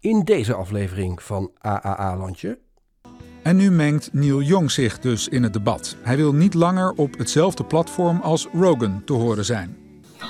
[0.00, 2.58] In deze aflevering van AAA Landje.
[3.42, 5.96] En nu mengt Neil Young zich dus in het debat.
[6.02, 9.76] Hij wil niet langer op hetzelfde platform als Rogan te horen zijn.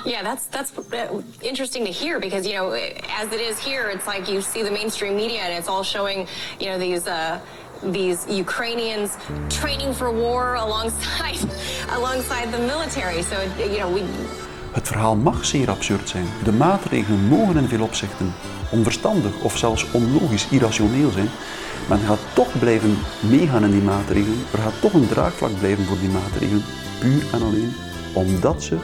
[0.05, 0.99] Yeah, that's that's uh,
[1.39, 2.73] interesting to hear because you know,
[3.19, 6.27] as it is here, it's like you see the mainstream media and it's all showing,
[6.57, 9.11] you know, these uh, these Ukrainians
[9.47, 11.49] training for war alongside
[11.97, 13.21] alongside the military.
[13.23, 14.03] So you know, we.
[14.71, 16.25] Het verhaal mag zeer absurd zijn.
[16.43, 18.33] De maatregelen mogen in veel opzichten
[18.71, 21.29] onverstandig of zelfs onlogisch, irrationeel zijn.
[21.89, 24.39] Men gaat toch blijven meegaan in die maatregelen.
[24.51, 26.63] Er gaat toch een draagvlak blijven voor die maatregelen.
[26.99, 27.73] Puur en alleen
[28.13, 28.77] omdat ze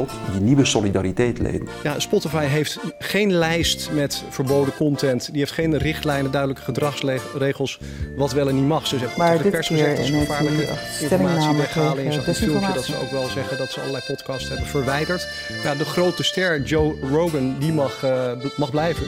[0.00, 1.68] tot die nieuwe solidariteit leiden.
[1.82, 5.28] Ja, Spotify heeft geen lijst met verboden content.
[5.30, 7.80] Die heeft geen richtlijnen, duidelijke gedragsregels
[8.16, 8.86] wat wel en niet mag.
[8.86, 10.68] Ze hebben maar de pers gezegd dat ze gevaarlijke
[11.00, 12.04] informatie weghalen.
[12.04, 15.28] In zo'n filmpje dat ze ook wel zeggen dat ze allerlei podcasts hebben verwijderd.
[15.62, 19.06] Ja, de grote ster Joe Rogan, die mag, uh, mag blijven.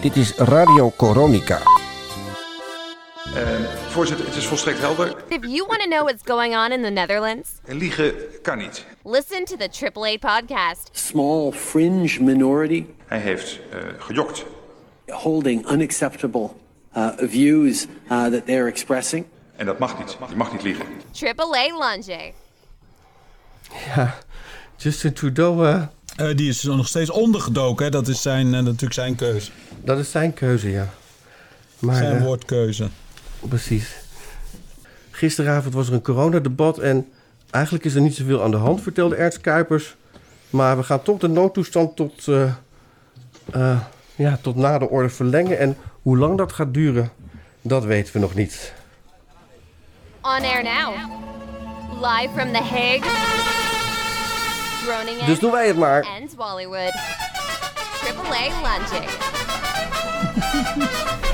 [0.00, 1.87] Dit is Radio Coronica.
[3.38, 3.44] Uh,
[3.88, 5.16] voorzitter, het is volstrekt helder.
[5.28, 8.84] If you want to know what's going on in the Netherlands, liegen kan niet.
[9.04, 10.88] Listen to the AAA podcast.
[10.92, 12.84] Small fringe minority.
[13.06, 14.44] Hij heeft uh, gejokt.
[15.06, 16.50] Holding unacceptable
[16.96, 19.24] uh, views that they're expressing.
[19.56, 20.16] En dat mag niet.
[20.28, 20.84] Je mag niet liegen.
[21.20, 22.32] AAA Lunge.
[23.94, 24.18] Ja,
[24.76, 25.66] Justin Trudeau.
[25.66, 27.84] Uh, die is nog steeds ondergedoken.
[27.84, 27.90] Hè?
[27.90, 29.50] Dat is zijn, natuurlijk zijn keuze.
[29.84, 30.88] Dat is zijn keuze, ja.
[31.78, 32.88] Maar, zijn woordkeuze.
[33.40, 33.96] Precies.
[35.10, 37.12] Gisteravond was er een coronadebat en
[37.50, 39.96] eigenlijk is er niet zoveel aan de hand, vertelde Ernst Kuipers.
[40.50, 42.52] Maar we gaan toch de noodtoestand tot, uh,
[43.54, 43.80] uh,
[44.14, 45.58] ja, tot na de orde verlengen.
[45.58, 47.10] En hoe lang dat gaat duren,
[47.62, 48.72] dat weten we nog niet.
[50.22, 50.94] On air now.
[52.02, 53.10] Live from The Hague.
[54.86, 55.26] Groningen.
[55.26, 56.06] Dus doen wij het maar.
[56.20, 56.94] And Bollywood.
[58.02, 59.10] AAA Lunching.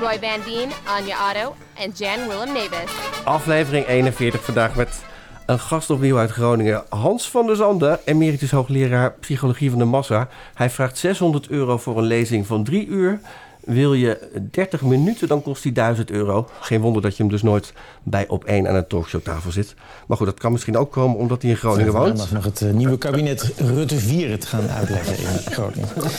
[0.00, 2.90] Roy Van Dien, Anja Otto en Jan Willem Nevis.
[3.24, 5.02] Aflevering 41 vandaag met
[5.46, 6.84] een gast opnieuw uit Groningen.
[6.88, 10.28] Hans van der Zanden, emeritus hoogleraar psychologie van de massa.
[10.54, 13.20] Hij vraagt 600 euro voor een lezing van drie uur.
[13.60, 16.48] Wil je 30 minuten, dan kost die 1000 euro.
[16.60, 17.72] Geen wonder dat je hem dus nooit
[18.02, 19.74] bij op één aan een talkshowtafel zit.
[20.06, 22.16] Maar goed, dat kan misschien ook komen omdat hij in Groningen woont.
[22.16, 25.88] Dan nog het uh, nieuwe kabinet Rutte 4 het gaan uitleggen in Groningen.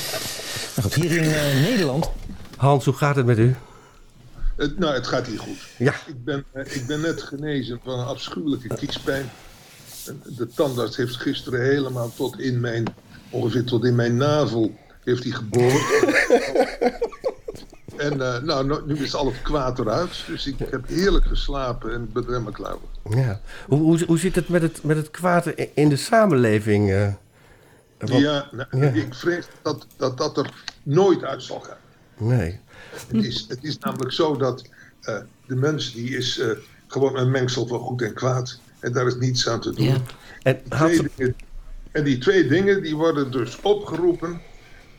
[0.75, 2.11] Nou goed, hier in uh, Nederland.
[2.57, 3.55] Hans, hoe gaat het met u?
[4.57, 5.67] Het, nou, het gaat hier goed.
[5.77, 5.93] Ja.
[6.07, 9.29] Ik ben, uh, ik ben net genezen van een afschuwelijke kiespijn.
[10.25, 12.83] De tandarts heeft gisteren helemaal tot in mijn,
[13.29, 15.83] ongeveer tot in mijn navel, heeft hij geboord.
[17.97, 20.23] En uh, nou, nu is al het kwaad eruit.
[20.27, 23.15] Dus ik heb heerlijk geslapen en ben er helemaal klaar voor.
[23.17, 23.39] Ja.
[23.67, 26.89] Hoe, hoe, hoe zit het met het, met het kwaad in de samenleving?
[26.89, 27.07] Uh,
[27.97, 30.53] wat, ja, nou, ja, ik vrees dat, dat dat er
[30.83, 31.77] nooit uit zal gaan.
[32.17, 32.59] Nee.
[33.07, 34.69] Het is, het is namelijk zo dat
[35.01, 36.41] uh, de mens die is
[36.87, 38.59] gewoon een mengsel van goed en kwaad.
[38.79, 39.85] En daar is niets aan te doen.
[39.85, 39.97] Ja.
[40.41, 41.35] En, dingen,
[41.91, 44.41] en die twee dingen die worden dus opgeroepen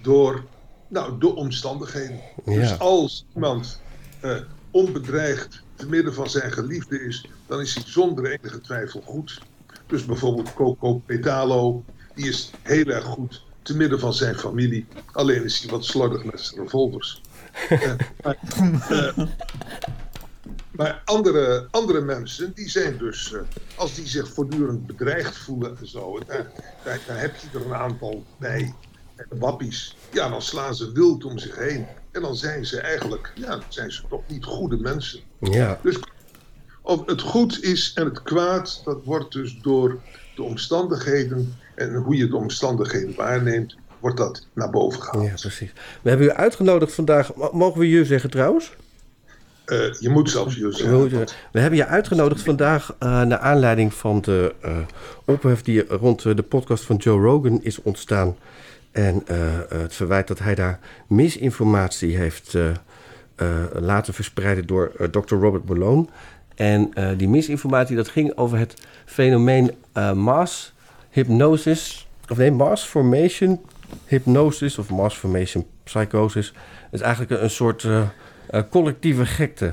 [0.03, 0.45] door
[0.89, 2.21] nou, de omstandigheden.
[2.45, 2.55] Ja.
[2.55, 3.81] Dus als iemand
[4.25, 4.37] uh,
[4.71, 9.41] onbedreigd te midden van zijn geliefde is, dan is hij zonder enige twijfel goed.
[9.87, 14.87] Dus bijvoorbeeld Coco Petalo, die is heel erg goed te midden van zijn familie.
[15.13, 17.21] Alleen is hij wat slordig met zijn revolvers.
[17.71, 17.81] uh,
[18.23, 18.37] maar,
[18.91, 19.27] uh,
[20.71, 23.35] maar andere, andere mensen, die zijn dus,
[23.77, 26.53] als die zich voortdurend bedreigd voelen en zo, daar,
[26.85, 28.75] daar, daar heb je er een aantal bij
[29.29, 31.87] wappies, ja, dan slaan ze wild om zich heen.
[32.11, 35.21] En dan zijn ze eigenlijk, ja, dan zijn ze toch niet goede mensen.
[35.41, 35.79] Ja.
[35.83, 35.99] Dus
[36.83, 40.01] of het goed is en het kwaad, dat wordt dus door
[40.35, 45.27] de omstandigheden en hoe je de omstandigheden waarneemt, wordt dat naar boven gehaald.
[45.27, 45.73] Ja, precies.
[46.03, 47.35] We hebben u uitgenodigd vandaag.
[47.53, 48.77] Mogen we je zeggen trouwens?
[49.67, 51.27] Uh, je moet zelfs je zeggen.
[51.53, 54.79] We, hebben je uitgenodigd vandaag uh, naar aanleiding van de uh,
[55.25, 58.37] ophef die rond de podcast van Joe Rogan is ontstaan.
[58.93, 59.23] En
[59.69, 60.79] het verwijt dat hij daar
[61.09, 62.57] misinformatie heeft
[63.73, 65.35] laten verspreiden door Dr.
[65.35, 66.07] Robert Malone.
[66.55, 68.75] En die misinformatie dat ging over het
[69.05, 69.75] fenomeen
[70.15, 70.73] mass
[71.11, 73.61] hypnosis, of nee, mass formation
[74.05, 76.53] hypnosis of mass formation psychosis.
[76.91, 77.87] Is eigenlijk een soort
[78.71, 79.73] collectieve gekte.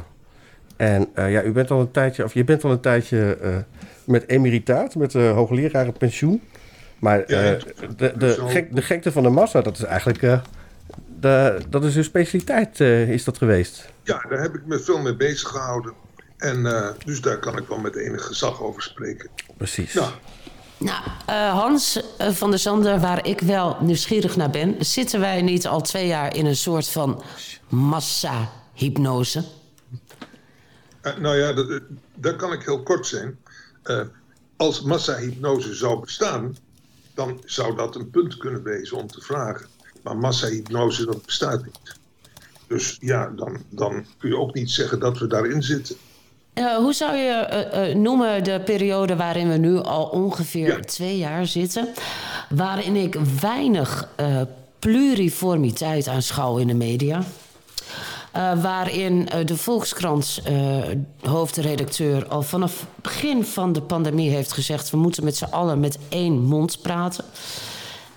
[0.76, 3.38] En ja, u bent al een tijdje, of je bent al een tijdje
[4.04, 6.42] met emeritaat, met hoogleraar pensioen.
[7.00, 7.60] Maar Ja, uh,
[7.98, 10.22] de, de, gek, de gekte van de massa, dat is eigenlijk.
[10.22, 10.42] uh,
[11.20, 13.90] de, dat is uw specialiteit, uh, is dat geweest?
[14.04, 15.94] Ja, daar heb ik me veel mee bezig gehouden.
[16.38, 19.30] En uh, dus daar kan ik wel met enig gezag over spreken.
[19.58, 19.94] Precies.
[19.94, 20.12] Nou,
[20.78, 25.42] Nou, uh, Hans uh, van der Zanden, waar ik wel nieuwsgierig naar ben, zitten wij
[25.42, 27.24] niet al twee jaar in een soort van
[27.70, 29.44] massa-hypnose?
[31.02, 31.54] Uh, nou ja,
[32.16, 33.38] dat, kan ik heel kort zijn.
[34.56, 36.58] als massa-hypnose zou bestaan,
[37.14, 39.68] dan zou dat een punt kunnen wezen om te vragen.
[40.04, 41.98] Maar massa-hypnose, dat bestaat niet.
[42.68, 45.96] Dus ja, dan, dan kun je ook niet zeggen dat we daarin zitten.
[46.56, 50.80] Uh, hoe zou je uh, uh, noemen de periode waarin we nu al ongeveer ja.
[50.80, 51.88] twee jaar zitten?
[52.50, 54.10] Waarin ik weinig
[54.80, 57.24] pluriformiteit aanschouw in de media.
[58.62, 60.42] waarin de Volkskrant
[61.22, 65.80] hoofdredacteur al vanaf het begin van de pandemie heeft gezegd: we moeten met z'n allen
[65.80, 67.26] met één mond praten.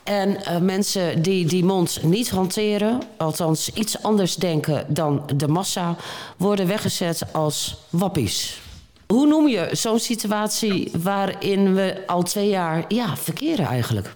[0.08, 5.96] En uh, mensen die die mond niet hanteren, althans iets anders denken dan de massa,
[6.36, 8.62] worden weggezet als wappies.
[9.06, 14.14] Hoe noem je zo'n situatie waarin we al twee jaar ja, verkeren eigenlijk?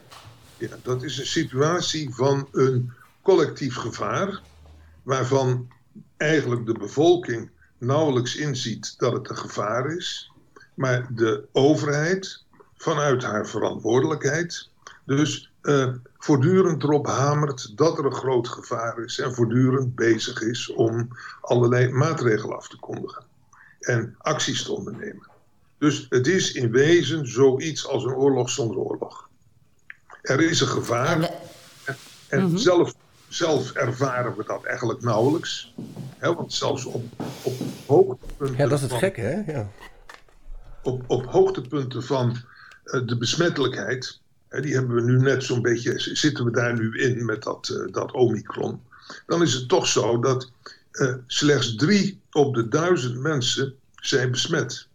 [0.58, 2.92] Ja, dat is een situatie van een
[3.22, 4.40] collectief gevaar,
[5.02, 5.68] waarvan
[6.16, 10.30] eigenlijk de bevolking nauwelijks inziet dat het een gevaar is,
[10.74, 12.42] maar de overheid
[12.76, 14.68] vanuit haar verantwoordelijkheid
[15.04, 15.88] dus uh,
[16.18, 21.08] voortdurend erop hamert dat er een groot gevaar is en voortdurend bezig is om
[21.40, 23.24] allerlei maatregelen af te kondigen
[23.80, 25.30] en acties te ondernemen.
[25.78, 29.28] Dus het is in wezen zoiets als een oorlog zonder oorlog.
[30.22, 31.20] Er is een gevaar
[31.84, 31.96] en,
[32.28, 32.58] en mm -hmm.
[32.58, 32.94] zelf,
[33.28, 35.74] zelf ervaren we dat eigenlijk nauwelijks.
[36.18, 37.04] Hè, want zelfs op,
[37.42, 37.54] op
[37.86, 38.56] hoogtepunten...
[38.56, 39.52] Ja, dat is het gekke, hè?
[39.52, 39.70] Ja.
[40.82, 42.36] Op, op hoogtepunten van
[42.84, 44.21] uh, de besmettelijkheid
[44.60, 47.92] die hebben we nu net zo'n beetje, zitten we daar nu in met dat, uh,
[47.92, 48.80] dat Omicron.
[49.26, 50.50] Dan is het toch zo dat
[50.92, 54.86] uh, slechts drie op de duizend mensen zijn besmet.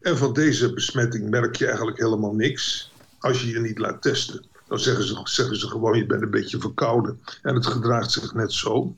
[0.00, 4.44] En van deze besmetting merk je eigenlijk helemaal niks als je je niet laat testen.
[4.68, 7.20] Dan zeggen ze, zeggen ze gewoon, je bent een beetje verkouden.
[7.42, 8.96] En het gedraagt zich net zo.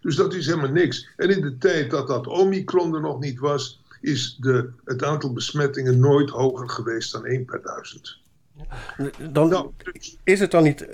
[0.00, 1.08] Dus dat is helemaal niks.
[1.16, 5.32] En in de tijd dat dat Omicron er nog niet was, is de, het aantal
[5.32, 8.18] besmettingen nooit hoger geweest dan 1 per duizend.
[9.32, 9.70] Dan nou,
[10.24, 10.86] is het dan niet.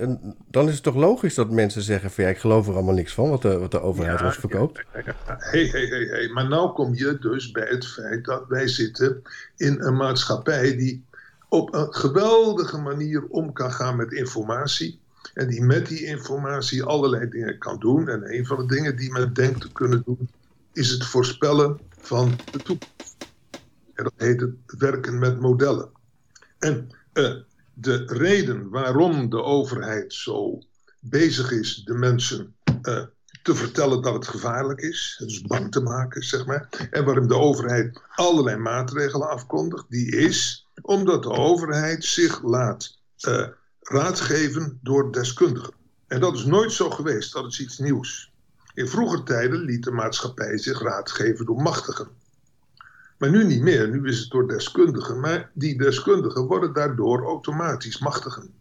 [0.46, 3.14] Dan is het toch logisch dat mensen zeggen: van ja, ik geloof er allemaal niks
[3.14, 4.82] van wat de, wat de overheid ja, ons verkoopt.
[4.92, 6.32] Hé, hé, hé, hé.
[6.32, 9.22] Maar nou kom je dus bij het feit dat wij zitten
[9.56, 11.04] in een maatschappij die
[11.48, 14.98] op een geweldige manier om kan gaan met informatie.
[15.34, 18.08] En die met die informatie allerlei dingen kan doen.
[18.08, 20.28] En een van de dingen die men denkt te kunnen doen,
[20.72, 23.16] is het voorspellen van de toekomst.
[23.94, 25.88] En dat heet het werken met modellen.
[26.58, 27.34] En uh,
[27.80, 30.58] de reden waarom de overheid zo
[31.00, 33.02] bezig is de mensen uh,
[33.42, 37.36] te vertellen dat het gevaarlijk is, dus bang te maken, zeg maar, en waarom de
[37.36, 42.98] overheid allerlei maatregelen afkondigt, die is omdat de overheid zich laat
[43.28, 43.46] uh,
[43.80, 45.74] raadgeven door deskundigen.
[46.06, 48.32] En dat is nooit zo geweest, dat is iets nieuws.
[48.74, 52.08] In vroeger tijden liet de maatschappij zich raadgeven door machtigen.
[53.20, 55.20] Maar nu niet meer, nu is het door deskundigen.
[55.20, 58.55] Maar die deskundigen worden daardoor automatisch machtigen.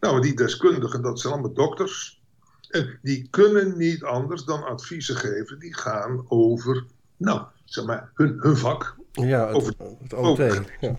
[0.00, 2.22] Nou, die deskundigen, dat zijn allemaal dokters.
[2.68, 6.84] En die kunnen niet anders dan adviezen geven die gaan over,
[7.16, 8.96] nou, zeg maar, hun, hun vak.
[9.12, 10.38] Ja, het, over, het OT.
[10.80, 10.98] Ja.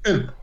[0.00, 0.34] En,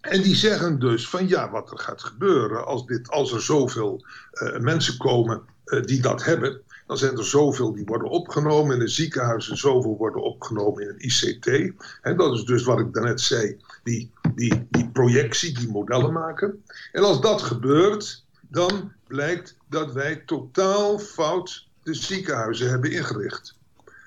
[0.00, 4.04] en die zeggen dus van ja, wat er gaat gebeuren als, dit, als er zoveel
[4.32, 8.80] uh, mensen komen uh, die dat hebben, dan zijn er zoveel die worden opgenomen in
[8.80, 11.74] de ziekenhuizen, zoveel worden opgenomen in een ICT.
[12.02, 16.64] En dat is dus wat ik daarnet zei, die, die, die projectie, die modellen maken.
[16.92, 23.56] En als dat gebeurt, dan blijkt dat wij totaal fout de ziekenhuizen hebben ingericht.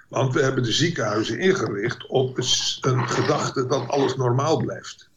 [0.10, 2.38] Want we hebben de ziekenhuizen ingericht op
[2.82, 5.10] een gedachte dat alles normaal blijft.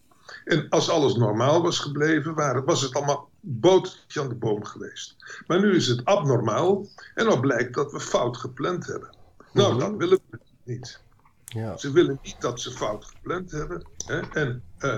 [0.48, 5.16] En als alles normaal was gebleven, was het allemaal botertje aan de boom geweest.
[5.46, 9.16] Maar nu is het abnormaal en dan blijkt dat we fout gepland hebben.
[9.52, 9.80] Nou, mhm.
[9.80, 11.00] dat willen we niet.
[11.44, 11.76] Ja.
[11.76, 13.86] Ze willen niet dat ze fout gepland hebben.
[14.06, 14.20] Hè?
[14.20, 14.96] En uh,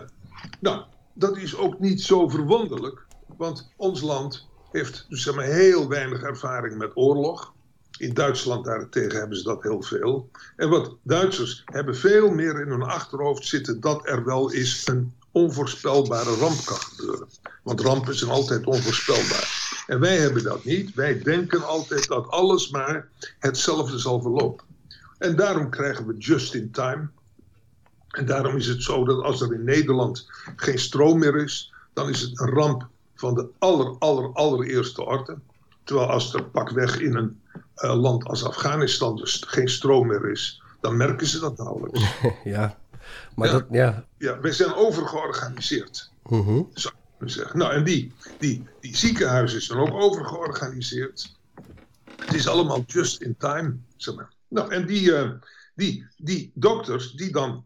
[0.61, 5.89] nou, dat is ook niet zo verwonderlijk, want ons land heeft dus zeg maar, heel
[5.89, 7.53] weinig ervaring met oorlog.
[7.99, 10.31] In Duitsland daarentegen hebben ze dat heel veel.
[10.57, 15.15] En wat Duitsers hebben veel meer in hun achterhoofd zitten dat er wel eens een
[15.33, 17.29] onvoorspelbare ramp kan gebeuren.
[17.63, 19.85] Want rampen zijn altijd onvoorspelbaar.
[19.87, 20.95] En wij hebben dat niet.
[20.95, 23.09] Wij denken altijd dat alles maar
[23.39, 24.65] hetzelfde zal verlopen.
[25.19, 27.09] En daarom krijgen we just in time.
[28.11, 32.09] En daarom is het zo dat als er in Nederland geen stroom meer is, dan
[32.09, 35.39] is het een ramp van de aller, aller, allereerste orde.
[35.85, 37.41] Terwijl als er pakweg in een
[37.77, 42.03] uh, land als Afghanistan dus geen stroom meer is, dan merken ze dat nauwelijks.
[42.45, 42.79] ja,
[43.35, 43.53] Maar Ja.
[43.53, 44.05] dat, ja.
[44.19, 46.13] Ja, wij zijn overgeorganiseerd.
[46.23, 46.63] Mhm.
[46.75, 47.59] zou ik zeggen.
[47.59, 51.39] Nou, en die, die, die ziekenhuizen zijn ook overgeorganiseerd.
[52.17, 54.33] Het is allemaal just in time, zeg maar.
[54.49, 55.31] Nou, en die, eh,
[55.75, 57.65] die, die dokters die dan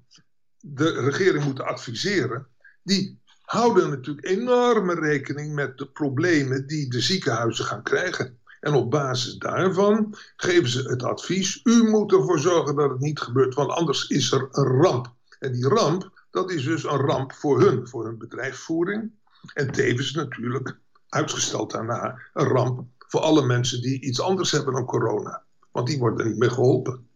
[0.61, 2.47] de regering moeten adviseren,
[2.83, 8.39] die houden natuurlijk enorme rekening met de problemen die de ziekenhuizen gaan krijgen.
[8.61, 13.21] En op basis daarvan geven ze het advies: u moet ervoor zorgen dat het niet
[13.21, 15.14] gebeurt, want anders is er een ramp.
[15.45, 19.11] En die ramp, dat is dus een ramp voor hun, voor hun bedrijfsvoering.
[19.55, 20.77] En tevens natuurlijk,
[21.09, 25.43] uitgesteld daarna, een ramp voor alle mensen die iets anders hebben dan corona.
[25.73, 27.09] Want die worden niet meer geholpen.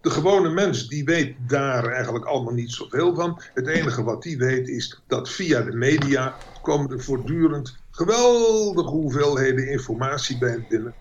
[0.00, 3.40] De gewone mens die weet daar eigenlijk allemaal niet zoveel van.
[3.54, 9.68] Het enige wat die weet is dat via de media komen er voortdurend geweldige hoeveelheden
[9.68, 10.94] informatie bij binnen.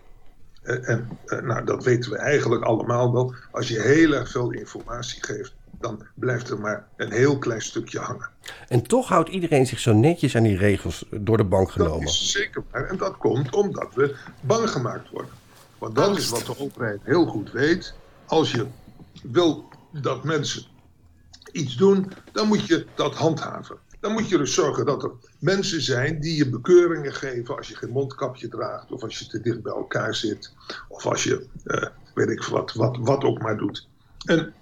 [0.62, 3.34] Eh, En eh, nou, dat weten we eigenlijk allemaal wel.
[3.52, 8.00] Als je heel erg veel informatie geeft, dan blijft er maar een heel klein stukje
[8.00, 8.30] hangen.
[8.68, 12.08] En toch houdt iedereen zich zo netjes aan die regels door de bank Dat genomen.
[12.08, 12.86] is zeker waar.
[12.90, 15.32] En dat komt omdat we bang gemaakt worden.
[15.78, 17.94] Want dat is wat de overheid heel goed weet.
[18.26, 18.66] Als je
[19.24, 20.64] wil dat mensen
[21.52, 23.78] iets doen, dan moet je dat handhaven.
[24.00, 27.76] Dan moet je dus zorgen dat er mensen zijn die je bekeuringen geven als je
[27.76, 30.54] geen mondkapje draagt, of als je te dicht bij elkaar zit,
[30.88, 33.88] of als je, eh, weet ik wat, wat, wat ook maar doet.
[34.26, 34.54] En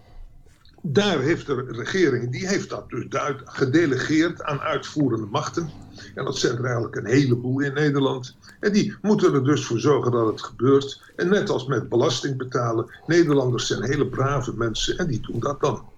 [0.82, 3.06] daar heeft de regering, die heeft dat dus
[3.46, 5.74] gedelegeerd aan uitvoerende machten.
[6.16, 8.38] En dat zijn er eigenlijk een heleboel in Nederland.
[8.60, 11.14] En die moeten er dus voor zorgen dat het gebeurt.
[11.16, 15.60] En net als met belasting betalen, Nederlanders zijn hele brave mensen en die doen dat
[15.60, 15.90] dan.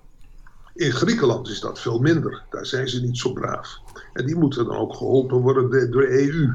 [0.73, 2.45] In Griekenland is dat veel minder.
[2.49, 3.81] Daar zijn ze niet zo braaf.
[4.13, 6.53] En die moeten dan ook geholpen worden de- door de EU.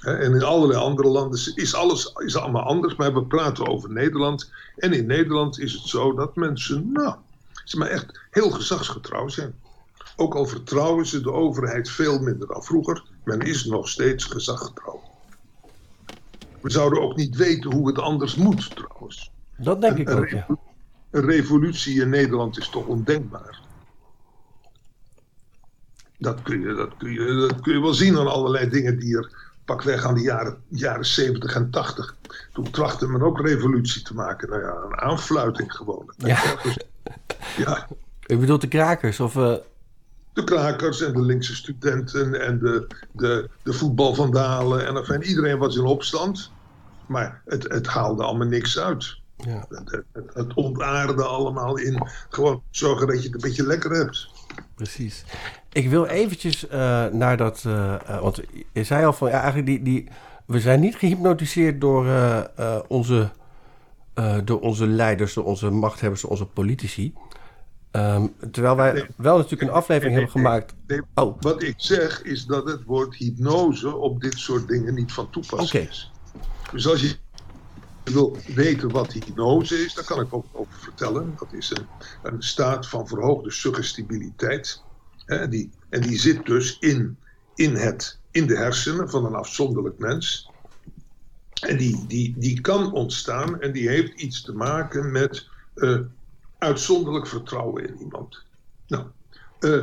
[0.00, 2.96] En in allerlei andere landen is alles is allemaal anders.
[2.96, 4.52] Maar we praten over Nederland.
[4.76, 7.16] En in Nederland is het zo dat mensen, nou,
[7.70, 9.54] ze maar echt heel gezagsgetrouw zijn.
[10.16, 13.02] Ook al vertrouwen ze de overheid veel minder dan vroeger.
[13.24, 15.02] Men is nog steeds gezaggetrouw.
[16.60, 19.30] We zouden ook niet weten hoe het anders moet trouwens.
[19.56, 20.46] Dat denk ik ook, ja.
[21.10, 23.60] Een revolutie in Nederland is toch ondenkbaar.
[26.18, 29.16] Dat kun je, dat kun je, dat kun je wel zien aan allerlei dingen die
[29.16, 32.16] er pakweg aan de jaren, jaren 70 en 80.
[32.52, 34.48] Toen trachtte men ook revolutie te maken.
[34.48, 36.12] Nou ja, een aanfluiting gewoon.
[36.16, 36.56] Ja.
[37.56, 37.86] Ja,
[38.26, 39.20] U bedoelt de krakers?
[39.20, 39.54] Of, eh,
[40.32, 44.86] de krakers en de linkse studenten en de, de, de voetbalvandalen.
[44.86, 46.50] En enfin, iedereen was in opstand.
[47.06, 49.18] Maar het, het haalde allemaal niks uit.
[49.36, 49.66] Ja.
[49.68, 54.28] Het, het, het ontaarde allemaal in gewoon zorgen dat je het een beetje lekker hebt.
[54.74, 55.24] Precies.
[55.72, 57.62] Ik wil eventjes eh, naar dat...
[57.66, 58.40] eh, want
[58.72, 59.28] je zei al van...
[59.28, 60.08] Ja, eigenlijk die, die,
[60.46, 62.06] we zijn niet gehypnotiseerd door,
[62.88, 63.30] onze,
[64.14, 67.14] eh, door onze leiders, door onze machthebbers, door onze politici.
[67.90, 70.74] Ehm, terwijl wij wel natuurlijk een aflevering hebben gemaakt...
[70.86, 71.00] Nee,
[71.40, 75.88] Wat ik zeg is dat het woord hypnose op dit soort dingen niet van toepassing
[75.88, 76.12] is.
[76.72, 77.16] Dus als je
[78.04, 81.34] wil weten wat hypnose is, daar kan ik ook over vertellen.
[81.38, 81.86] Dat is een,
[82.22, 84.82] een staat van verhoogde suggestibiliteit.
[85.24, 87.18] Hè, die, en die zit dus in,
[87.54, 90.49] in, het, in de hersenen van een afzonderlijk mens.
[91.60, 95.98] En die, die, die kan ontstaan en die heeft iets te maken met eh,
[96.58, 98.42] uitzonderlijk vertrouwen in iemand.
[98.86, 99.04] Nou,
[99.58, 99.82] eh,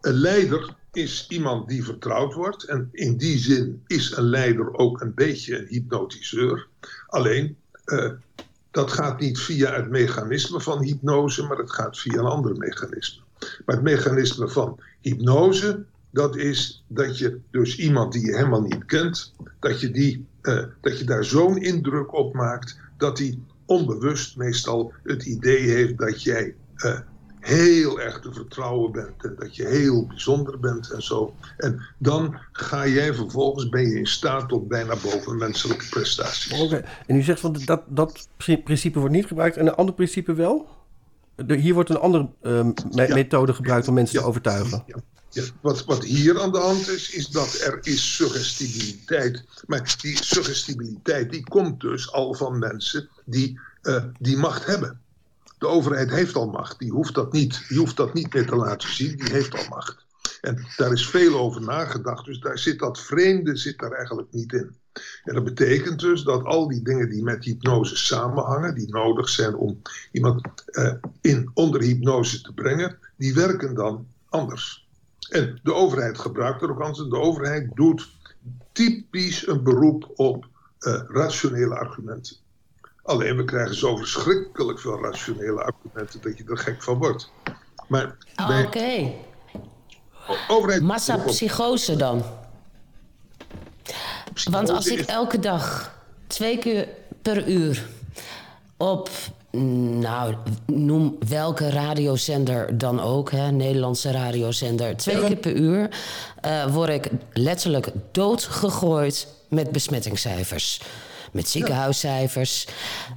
[0.00, 2.64] een leider is iemand die vertrouwd wordt.
[2.64, 6.66] En in die zin is een leider ook een beetje een hypnotiseur.
[7.06, 8.10] Alleen, eh,
[8.70, 13.22] dat gaat niet via het mechanisme van hypnose, maar het gaat via een ander mechanisme.
[13.38, 18.84] Maar het mechanisme van hypnose, dat is dat je dus iemand die je helemaal niet
[18.84, 24.36] kent, dat je, die, eh, dat je daar zo'n indruk op maakt dat hij onbewust
[24.36, 26.98] meestal het idee heeft dat jij eh,
[27.40, 31.34] heel erg te vertrouwen bent en dat je heel bijzonder bent en zo.
[31.56, 36.60] En dan ga jij vervolgens, ben je in staat tot bijna bovenmenselijke prestaties.
[36.60, 36.84] Oké.
[37.06, 38.28] En u zegt van dat, dat
[38.64, 40.77] principe wordt niet gebruikt en een ander principe wel?
[41.46, 43.14] Hier wordt een andere eh, me- Ja.
[43.14, 44.84] methode gebruikt om mensen te overtuigen.
[45.30, 49.44] Ja, wat, wat hier aan de hand is, is dat er is suggestibiliteit.
[49.66, 55.00] Maar die suggestibiliteit die komt dus al van mensen die eh, die macht hebben.
[55.58, 56.78] De overheid heeft al macht.
[56.78, 59.16] Die hoeft, dat niet, die hoeft dat niet meer te laten zien.
[59.16, 59.96] Die heeft al macht.
[60.40, 62.24] En daar is veel over nagedacht.
[62.24, 64.76] Dus daar zit dat vreemde zit daar eigenlijk niet in.
[65.24, 69.54] En dat betekent dus dat al die dingen die met hypnose samenhangen, die nodig zijn
[69.54, 74.86] om iemand eh, in onder hypnose te brengen, die werken dan anders.
[75.30, 77.08] En de overheid gebruikt er ook anders.
[77.08, 78.08] De overheid doet
[78.72, 80.46] typisch een beroep op
[80.78, 82.36] eh, rationele argumenten.
[83.02, 87.32] Alleen we krijgen zo verschrikkelijk veel rationele argumenten dat je er gek van wordt.
[87.88, 89.12] Maar Ah, Oké.
[90.48, 90.82] overheid...
[90.82, 92.24] Massapsychose dan.
[94.44, 95.94] Want als ik elke dag
[96.26, 96.88] twee keer
[97.22, 97.86] per uur
[98.76, 99.10] op,
[99.50, 100.34] nou,
[100.66, 105.88] noem welke radiozender dan ook, hè, Nederlandse radiozender, twee keer per uur,
[106.40, 110.80] eh, word ik letterlijk doodgegooid met besmettingscijfers.
[111.32, 112.66] Met ziekenhuiscijfers.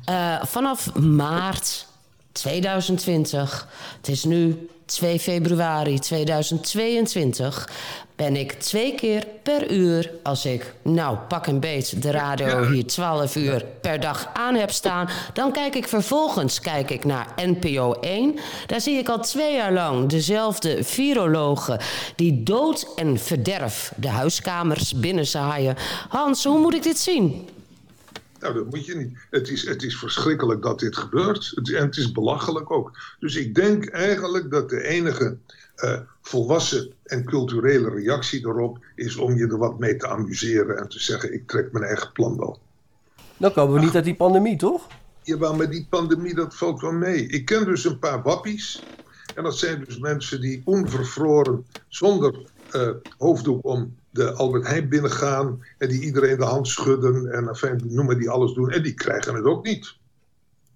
[0.05, 1.85] Eh, vanaf maart
[2.31, 7.69] 2020, het is nu 2 februari 2022,
[8.15, 12.85] ben ik twee keer per uur, als ik, nou pak een beet, de radio hier
[12.85, 17.93] 12 uur per dag aan heb staan, dan kijk ik vervolgens kijk ik naar NPO
[17.93, 18.35] 1.
[18.67, 21.79] Daar zie ik al twee jaar lang dezelfde virologen
[22.15, 25.75] die dood en verderf de huiskamers binnenzaaien.
[26.09, 27.47] Hans, hoe moet ik dit zien?
[28.41, 29.17] Nou, dat moet je niet.
[29.29, 31.51] Het is, het is verschrikkelijk dat dit gebeurt.
[31.55, 32.91] Het, en het is belachelijk ook.
[33.19, 35.37] Dus ik denk eigenlijk dat de enige
[35.75, 40.89] eh, volwassen en culturele reactie daarop is om je er wat mee te amuseren en
[40.89, 42.59] te zeggen: ik trek mijn eigen plan wel.
[43.37, 44.87] Dan komen we niet uit die pandemie, toch?
[45.23, 47.27] Jawel, maar die pandemie, dat valt wel mee.
[47.27, 48.83] Ik ken dus een paar wappies.
[49.35, 52.35] En dat zijn dus mensen die onvervroren, zonder
[52.71, 55.63] eh, hoofddoek om de Albert Heijn binnengaan.
[55.77, 57.31] En die iedereen de hand schudden.
[57.31, 58.71] En enfin, noemen die alles doen.
[58.71, 59.95] En die krijgen het ook niet.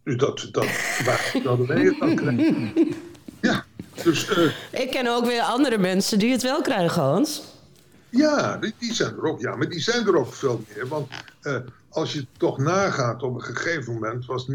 [0.03, 0.65] Dus dat, dat
[1.05, 2.73] waar zouden wij het dan krijgen?
[3.41, 3.65] Ja,
[4.03, 4.29] dus...
[4.29, 7.43] eh, Ik ken ook weer andere mensen die het wel krijgen, Hans.
[8.09, 9.39] Ja, die, die zijn er ook.
[9.41, 10.87] Ja, maar die zijn er ook veel meer.
[10.87, 11.11] Want
[11.41, 11.55] eh,
[11.89, 14.53] als je toch nagaat, op een gegeven moment was 90%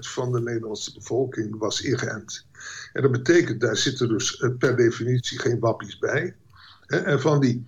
[0.00, 2.46] van de Nederlandse bevolking was ingeënt.
[2.92, 6.34] En dat betekent, daar zitten dus eh, per definitie geen wappies bij.
[6.90, 7.64] En van die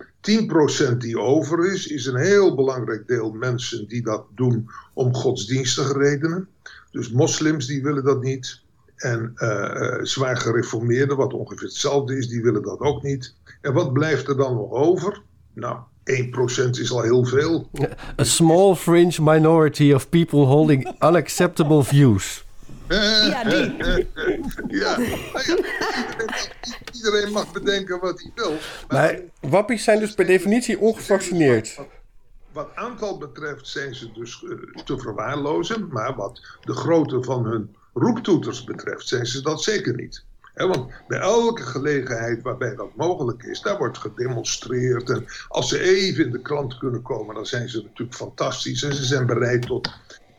[0.93, 5.99] 10% die over is, is een heel belangrijk deel mensen die dat doen om godsdienstige
[5.99, 6.49] redenen.
[6.91, 8.61] Dus moslims die willen dat niet.
[8.97, 13.35] En eh, eh, zwaar gereformeerden, wat ongeveer hetzelfde is, die willen dat ook niet.
[13.61, 15.23] En wat blijft er dan nog over?
[15.53, 17.71] Nou, 1% is al heel veel.
[18.21, 22.42] A small fringe minority of people holding unacceptable views.
[22.93, 23.77] Ja, die.
[24.81, 24.99] ja,
[26.93, 28.57] iedereen, mag bedenken wat hij wil.
[28.89, 31.79] Maar wappies zijn dus per definitie ongevaccineerd.
[32.53, 35.89] Wat aantal betreft zijn ze dus eh, te verwaarlozen.
[35.91, 40.25] Maar wat de grootte van hun roeptoeters betreft, zijn ze dat zeker niet.
[40.55, 45.11] Hè, want bij elke gelegenheid waarbij dat mogelijk is, daar wordt gedemonstreerd.
[45.11, 48.83] En als ze even in de krant kunnen komen, dan zijn ze natuurlijk fantastisch.
[48.83, 49.91] En ze zijn bereid tot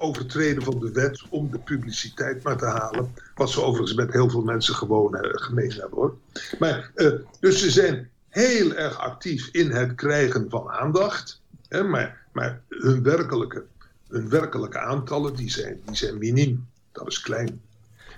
[0.03, 3.13] overtreden van de wet om de publiciteit maar te halen.
[3.35, 6.15] Wat ze overigens met heel veel mensen gewoon eh, gemeen hebben hoor.
[6.59, 11.41] Maar, eh, dus ze zijn heel erg actief in het krijgen van aandacht.
[11.67, 13.63] Hè, maar, maar hun, werkelijke,
[14.07, 16.67] hun werkelijke aantallen die zijn, die zijn miniem.
[16.91, 17.61] Dat is klein.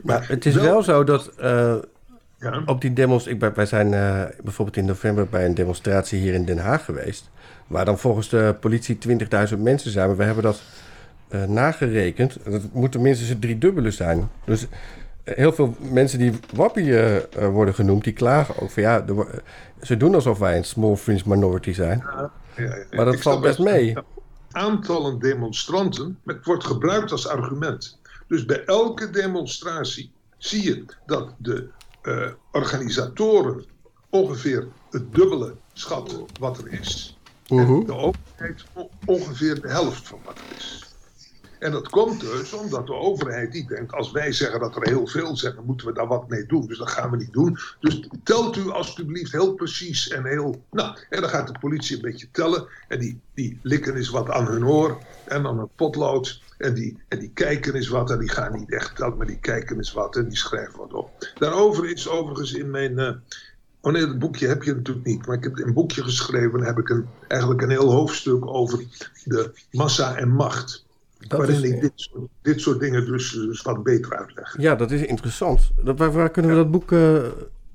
[0.02, 1.76] Maar het is wel zo dat eh,
[2.66, 3.28] op die demos...
[3.28, 3.90] Ik, wij zijn
[4.44, 7.30] bijvoorbeeld in november bij een demonstratie hier in Den Haag geweest...
[7.68, 8.98] waar dan volgens de politie
[9.54, 10.08] 20.000 mensen zijn.
[10.08, 10.62] Maar we hebben dat
[11.44, 12.38] nagerekend.
[12.44, 14.30] Dat moet tenminste het driedubbele zijn.
[14.46, 14.68] Dus
[15.24, 18.04] eh, heel veel mensen die wappie eh, eh, worden genoemd...
[18.04, 19.06] die klagen ook van ja,
[19.82, 22.04] ze doen alsof wij een small fringe minority zijn.
[22.06, 22.86] Ja, ja, ja.
[22.92, 23.98] Maar dat Ik valt best mee.
[24.52, 28.00] Aantallen demonstranten, het wordt gebruikt als argument.
[28.28, 31.68] Dus bij elke demonstratie zie je dat de
[32.02, 33.66] eh, organisatoren
[34.10, 37.18] ongeveer het dubbele schatten wat er is.
[37.48, 38.66] En de overheid
[39.06, 40.85] ongeveer de helft van wat er is.
[41.66, 45.08] En dat komt dus omdat de overheid die denkt, als wij zeggen dat er heel
[45.08, 46.68] veel zijn, dan moeten we daar wat mee doen.
[46.68, 47.58] Dus dat gaan we niet doen.
[47.80, 50.64] Dus telt u alstublieft heel precies en heel.
[50.72, 52.68] Nou, en dan gaat de politie een beetje tellen.
[52.88, 56.42] En die, die likken eens wat aan hun oor en dan een potlood.
[56.58, 58.12] En die, en die kijken eens wat.
[58.12, 60.94] En die gaan niet echt tellen, maar die kijken eens wat en die schrijven wat
[60.94, 61.32] op.
[61.40, 63.00] Daarover is overigens in mijn.
[63.00, 63.14] eh,
[63.82, 65.26] Oh nee, dat boekje heb je natuurlijk niet.
[65.26, 66.60] Maar ik heb een boekje geschreven.
[66.60, 68.84] en heb ik een, eigenlijk een heel hoofdstuk over
[69.24, 70.85] de massa en macht.
[71.28, 74.56] Dat waarin is- ik dit soort, dit soort dingen dus, dus wat beter uitleg.
[74.58, 75.72] Ja, dat is interessant.
[75.84, 77.24] Dat, waar, waar kunnen we dat boek eh,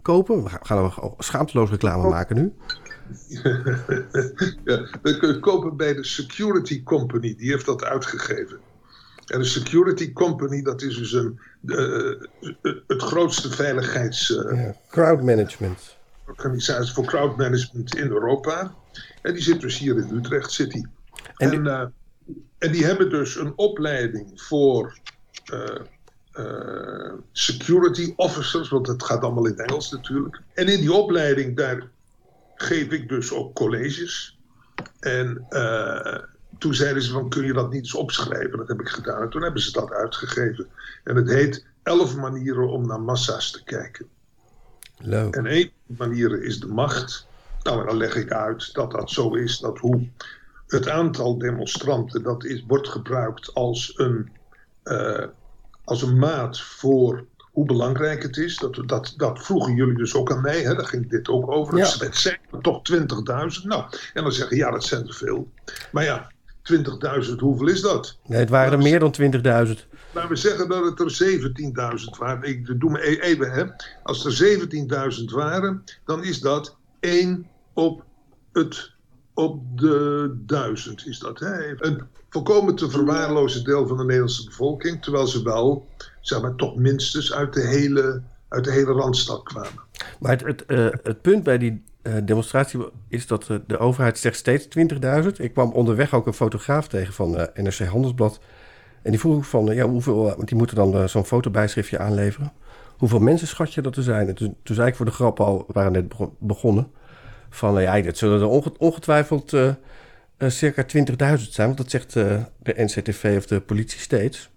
[0.02, 0.42] kopen?
[0.42, 2.52] We gaan- we schaamteloos reclame maken nu.
[4.64, 7.34] ja, dat kun je kopen bij de Security Company.
[7.36, 8.58] Die heeft dat uitgegeven.
[9.26, 15.96] En de Security Company, dat is dus een, eh, het grootste veiligheidsorganisatie Crowd management.
[16.94, 18.74] voor crowd management in Europa.
[19.22, 20.82] En die zit dus hier in Utrecht City.
[21.36, 21.84] En, eh,
[22.60, 24.98] en die hebben dus een opleiding voor
[25.44, 25.80] eh,
[26.32, 30.40] eh, security officers, want het gaat allemaal in het Engels natuurlijk.
[30.54, 31.88] En in die opleiding, daar
[32.54, 34.38] geef ik dus ook colleges.
[34.98, 36.22] En eh,
[36.58, 38.58] toen zeiden ze van, kun je dat niet eens opschrijven?
[38.58, 39.22] Dat heb ik gedaan.
[39.22, 40.66] En toen hebben ze dat uitgegeven.
[41.04, 44.06] En het heet elf manieren om naar massa's te kijken.
[44.96, 45.36] Leuk.
[45.36, 47.26] En één manieren is de macht.
[47.62, 50.08] Nou, en dan leg ik uit dat dat zo is, dat hoe
[50.70, 54.30] het aantal demonstranten, dat is, wordt gebruikt als een,
[54.82, 55.24] eh,
[55.84, 58.56] als een maat voor hoe belangrijk het is.
[58.56, 60.74] Dat, dat, dat vroegen jullie dus ook aan mij, hè?
[60.74, 61.78] daar ging dit ook over.
[61.78, 61.88] Ja.
[61.98, 63.64] Het zijn er toch 20.000.
[63.64, 65.48] Nou, en dan zeggen ja, dat zijn er veel.
[65.92, 66.30] Maar ja,
[66.72, 68.18] 20.000, hoeveel is dat?
[68.26, 69.88] Nee, het waren er meer dan 20.000.
[70.14, 71.40] Maar we zeggen dat het er
[72.02, 72.42] 17.000 waren.
[72.42, 73.64] Ik doe me e- even, hè.
[74.02, 74.58] Als er
[75.18, 78.04] 17.000 waren, dan is dat 1 op,
[78.52, 78.92] het,
[79.40, 81.06] op de 1000.
[81.06, 81.84] Is dat, hè?
[81.84, 85.02] Een volkomen te verwaarlozen deel van de Nederlandse bevolking.
[85.02, 85.86] Terwijl ze wel,
[86.20, 89.82] zeg maar, toch minstens uit de hele, uit de hele Randstad kwamen.
[90.20, 94.18] Maar het, het, eh, het punt bij die eh, demonstratie is dat eh, de overheid
[94.18, 95.26] zegt steeds 20.000.
[95.36, 98.40] Ik kwam onderweg ook een fotograaf tegen van NRC Handelsblad.
[99.02, 102.52] En die vroeg van, ja, hoeveel, want die moeten dan zo'n fotobijschriftje aanleveren.
[102.96, 104.28] Hoeveel mensen schat je dat er zijn?
[104.28, 106.90] En toen, toen zei ik voor de grap al, we waren net bego- begonnen,
[107.50, 109.68] van eh, ja, dat zullen er onge- ongetwijfeld eh,
[110.36, 111.66] eh, circa 20.000 zijn.
[111.66, 114.50] Want dat zegt eh, de NCTV of de politie steeds.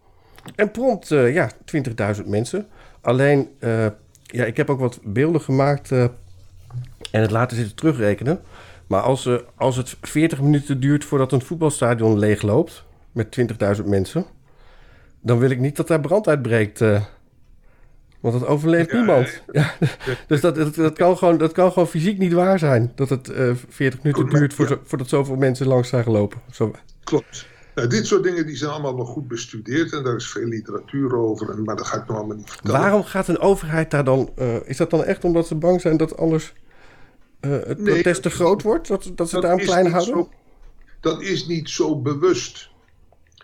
[0.55, 1.51] En prompt, ja,
[2.15, 2.67] 20.000 mensen.
[3.01, 3.49] Alleen,
[4.21, 6.11] ja, ik heb ook wat beelden gemaakt en
[7.21, 8.41] het laten zitten terugrekenen.
[8.87, 13.39] Maar als, als het 40 minuten duurt voordat een voetbalstadion leegloopt met
[13.77, 14.25] 20.000 mensen,
[15.21, 16.81] dan wil ik niet dat daar brand uitbreekt.
[18.23, 19.41] Want dat overleeft niemand.
[19.51, 19.73] Ja,
[20.27, 22.91] dus dat, dat, dat, kan gewoon, dat kan gewoon fysiek niet waar zijn.
[22.95, 26.41] Dat het eh 40 minuten duurt voor zo- voordat zoveel mensen langs zijn gelopen.
[26.51, 26.71] Zo,
[27.03, 27.47] Klopt.
[27.75, 31.15] Nou, dit soort dingen die zijn allemaal wel goed bestudeerd en daar is veel literatuur
[31.15, 32.79] over, en, maar dat ga ik nog allemaal niet vertellen.
[32.79, 34.29] waarom gaat een overheid daar dan...
[34.35, 36.53] eh, is dat dan echt omdat ze bang zijn dat anders
[37.39, 38.87] eh, het Nee, protest te groot wordt?
[38.87, 40.13] Dat, dat ze dat daar een klein houden?
[40.13, 40.29] zo-
[40.99, 42.69] dat is niet zo bewust.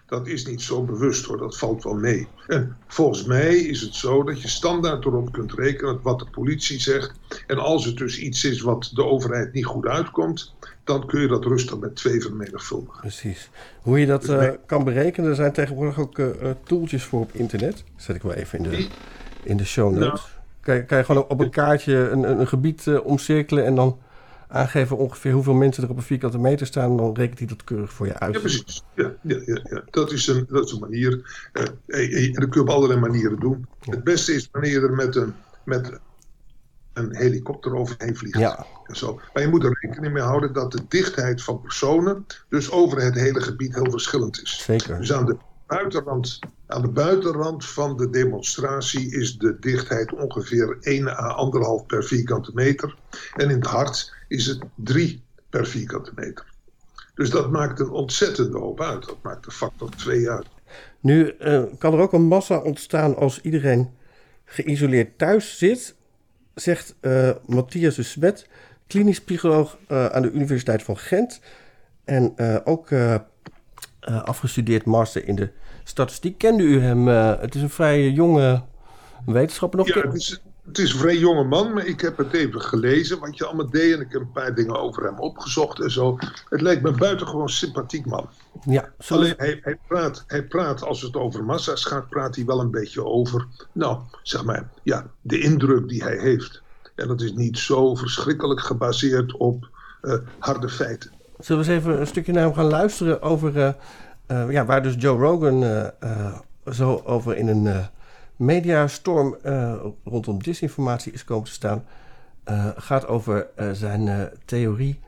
[0.09, 2.27] Dat is niet zo bewust hoor, dat valt wel mee.
[2.47, 6.79] En volgens mij is het zo dat je standaard erop kunt rekenen wat de politie
[6.79, 7.11] zegt.
[7.47, 11.27] En als het dus iets is wat de overheid niet goed uitkomt, dan kun je
[11.27, 12.99] dat rustig met twee vermenigvuldigen.
[12.99, 13.49] Precies.
[13.81, 16.27] Hoe je dat Dus eh, kan berekenen, er zijn tegenwoordig ook eh,
[16.63, 17.83] tooltjes voor op internet.
[17.95, 18.87] Zet ik wel even in de,
[19.43, 20.07] in de show notes.
[20.07, 20.19] Nou.
[20.61, 23.97] kan, je, kan je gewoon op een kaartje een, een, gebied omcirkelen en dan
[24.49, 26.97] aangeven ongeveer hoeveel mensen er op een vierkante meter staan.
[26.97, 28.33] Dan rekent hij dat keurig voor je uit.
[28.33, 28.83] Ja, precies.
[28.95, 29.83] Ja, ja, ja, ja.
[29.89, 31.49] Dat, is een, dat is een manier.
[31.53, 33.67] eh, en dat kun je op allerlei manieren doen.
[33.79, 35.33] Het beste is wanneer je er met een,
[35.63, 35.99] met
[36.93, 38.37] een helikopter overheen vliegt.
[38.37, 38.65] Ja.
[38.85, 39.19] En zo.
[39.33, 43.15] Maar je moet er rekening mee houden dat de dichtheid van personen dus over het
[43.15, 44.63] hele gebied heel verschillend is.
[44.63, 44.97] Zeker.
[44.97, 45.37] Dus aan de
[45.69, 51.51] buitenrand, aan de buitenrand van de demonstratie is de dichtheid ongeveer 1 à
[51.81, 52.95] 1,5 per vierkante meter.
[53.35, 56.45] En in het hart is het 3 per vierkante meter.
[57.15, 59.05] Dus dat maakt een ontzettende hoop uit.
[59.05, 60.47] Dat maakt de factor 2 uit.
[60.99, 63.89] Nu eh, kan er ook een massa ontstaan als iedereen
[64.45, 65.95] geïsoleerd thuis zit,
[66.55, 68.47] zegt eh, Matthias de Smet,
[68.87, 71.41] klinisch psycholoog eh, aan de Universiteit van Gent.
[72.03, 72.33] En
[72.65, 72.89] ook
[74.09, 75.49] eh, afgestudeerd master in de
[75.83, 76.37] statistiek.
[76.37, 77.07] Kende u hem?
[77.07, 78.63] Eh, het is een vrij jonge
[79.25, 79.87] wetenschapper nog.
[79.87, 83.19] Ja, het is, het is een vrij jonge man, maar ik heb het even gelezen
[83.19, 83.93] wat je allemaal deed.
[83.93, 86.17] En ik heb een paar dingen over hem opgezocht en zo.
[86.49, 88.29] Het lijkt me buitengewoon sympathiek man.
[88.65, 92.59] Ja, Alleen hij, hij, praat, hij praat, als het over massa's gaat, praat hij wel
[92.59, 96.61] een beetje over, nou, zeg maar, ja, de indruk die hij heeft.
[96.95, 99.69] En dat is niet zo verschrikkelijk gebaseerd op
[100.01, 101.11] eh, harde feiten.
[101.39, 103.71] Zullen we eens even een stukje naar hem gaan luisteren over eh,
[104.25, 106.39] eh, ja, waar dus Joe Rogan eh,
[106.71, 107.85] zo over in een
[108.35, 109.37] mediastorm
[110.03, 111.83] rondom disinformatie is komen te staan.
[112.75, 114.99] Gaat over zijn theorie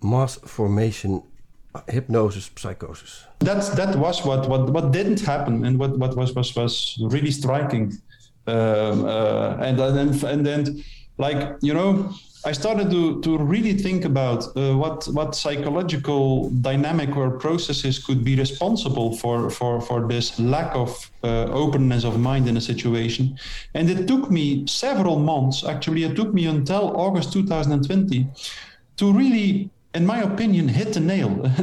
[0.00, 1.24] mass formation
[1.86, 3.28] hypnosis psychosis.
[3.36, 7.30] That's that was what what what didn't happen and what what was was was really
[7.30, 8.00] striking
[8.46, 10.84] um, uh, and then and then
[11.16, 12.10] like you know
[12.46, 18.22] I started to to really think about uh, what what psychological dynamic or processes could
[18.22, 23.38] be responsible for for for this lack of uh, openness of mind in a situation.
[23.72, 28.26] And it took me several months actually it took me until August 2020
[28.96, 31.30] to really in my opinion, hit the nail,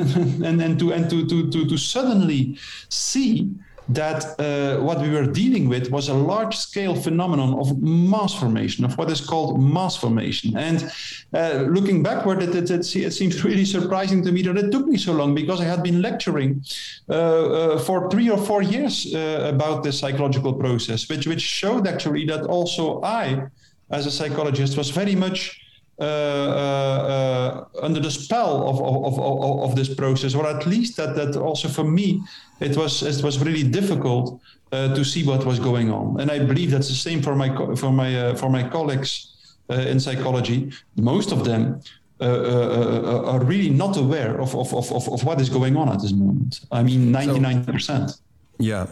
[0.48, 3.52] and and to and to to to, to suddenly see
[3.90, 8.98] that uh, what we were dealing with was a large-scale phenomenon of mass formation, of
[8.98, 10.56] what is called mass formation.
[10.56, 10.92] And
[11.34, 14.88] uh, looking backward, it, it, it, it seems really surprising to me that it took
[14.88, 16.64] me so long because I had been lecturing
[17.10, 21.88] uh, uh, for three or four years uh, about this psychological process, which which showed
[21.88, 23.48] actually that also I,
[23.90, 25.60] as a psychologist, was very much
[26.02, 31.68] under the spell of, of, of, of, this process, or at least that, that also
[31.68, 32.22] for me,
[32.60, 34.40] it was, it was really difficult
[34.72, 36.20] uh, to see what was going on.
[36.20, 39.28] And I believe that's the same for my, for my, for my colleagues
[39.70, 40.72] in psychology.
[40.96, 41.82] Most of them
[42.22, 46.00] uh, uh, are really not aware of, of, of, of what is going on at
[46.04, 46.60] this moment.
[46.72, 47.82] I mean, 99%.
[47.82, 48.16] So,
[48.60, 48.86] yeah.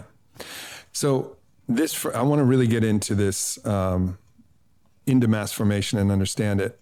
[0.94, 4.18] So this, I want to really get into this, um,
[5.06, 6.79] into mass formation and understand it.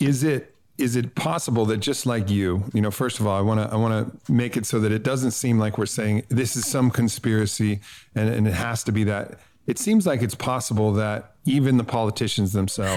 [0.00, 3.42] Is it is it possible that just like you, you know, first of all, I
[3.42, 6.24] want to I want to make it so that it doesn't seem like we're saying
[6.28, 7.80] this is some conspiracy
[8.14, 9.38] and, and it has to be that.
[9.66, 12.96] It seems like it's possible that even the politicians themselves,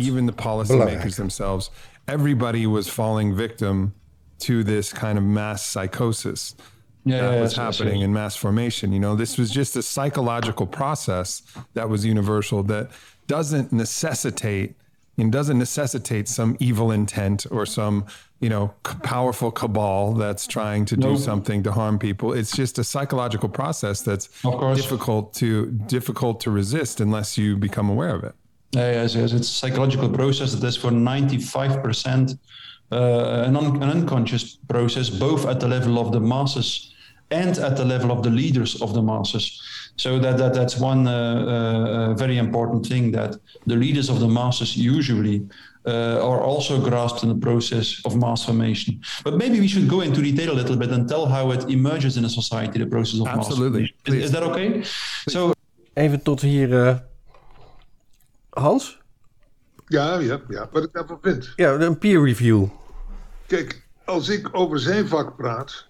[0.00, 1.70] even the policymakers themselves,
[2.08, 3.94] everybody was falling victim
[4.40, 6.56] to this kind of mass psychosis
[7.04, 8.92] yeah, that yeah, was happening in mass formation.
[8.92, 11.42] You know, this was just a psychological process
[11.74, 12.90] that was universal that
[13.26, 14.76] doesn't necessitate
[15.18, 18.06] and doesn't necessitate some evil intent or some
[18.40, 22.32] you know powerful cabal that's trying to do something to harm people.
[22.32, 24.28] It's just a psychological process that's
[24.76, 28.34] difficult to difficult to resist unless you become aware of it.
[28.72, 32.38] Yes, yes it's a psychological process that is for 95%
[32.90, 36.94] uh, an, un- an unconscious process both at the level of the masses
[37.30, 39.60] and at the level of the leaders of the masses
[39.98, 44.28] so that, that that's one uh, uh, very important thing that the leaders of the
[44.28, 45.46] masses usually
[45.86, 49.00] uh, are also grasped in the process of mass formation.
[49.24, 52.16] But maybe we should go into detail a little bit and tell how it emerges
[52.16, 53.80] in a society, the process of Absolutely.
[53.80, 54.22] mass formation.
[54.22, 54.82] Is, is, that okay?
[55.28, 55.52] So,
[55.96, 56.98] Even tot hier, uh,
[58.50, 58.98] Hans?
[59.88, 61.52] Ja, ja, ja, wat ik daarvan vind.
[61.56, 62.66] Ja, een peer review.
[63.46, 65.87] Kijk, als ik over zijn vak praat,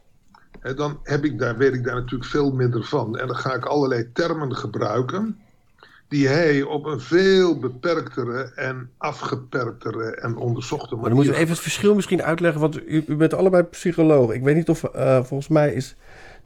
[0.76, 3.18] dan heb ik daar, weet ik daar natuurlijk veel minder van.
[3.18, 5.38] En dan ga ik allerlei termen gebruiken
[6.08, 11.00] die hij op een veel beperktere en afgeperktere en onderzochte manier...
[11.00, 14.32] Maar dan moeten we even het verschil misschien uitleggen, want u, u bent allebei psycholoog.
[14.32, 15.96] Ik weet niet of, uh, volgens mij is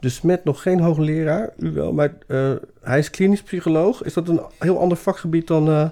[0.00, 4.02] de Smet nog geen hoogleraar, u wel, maar uh, hij is klinisch psycholoog.
[4.02, 5.68] Is dat een heel ander vakgebied dan...
[5.68, 5.88] Uh...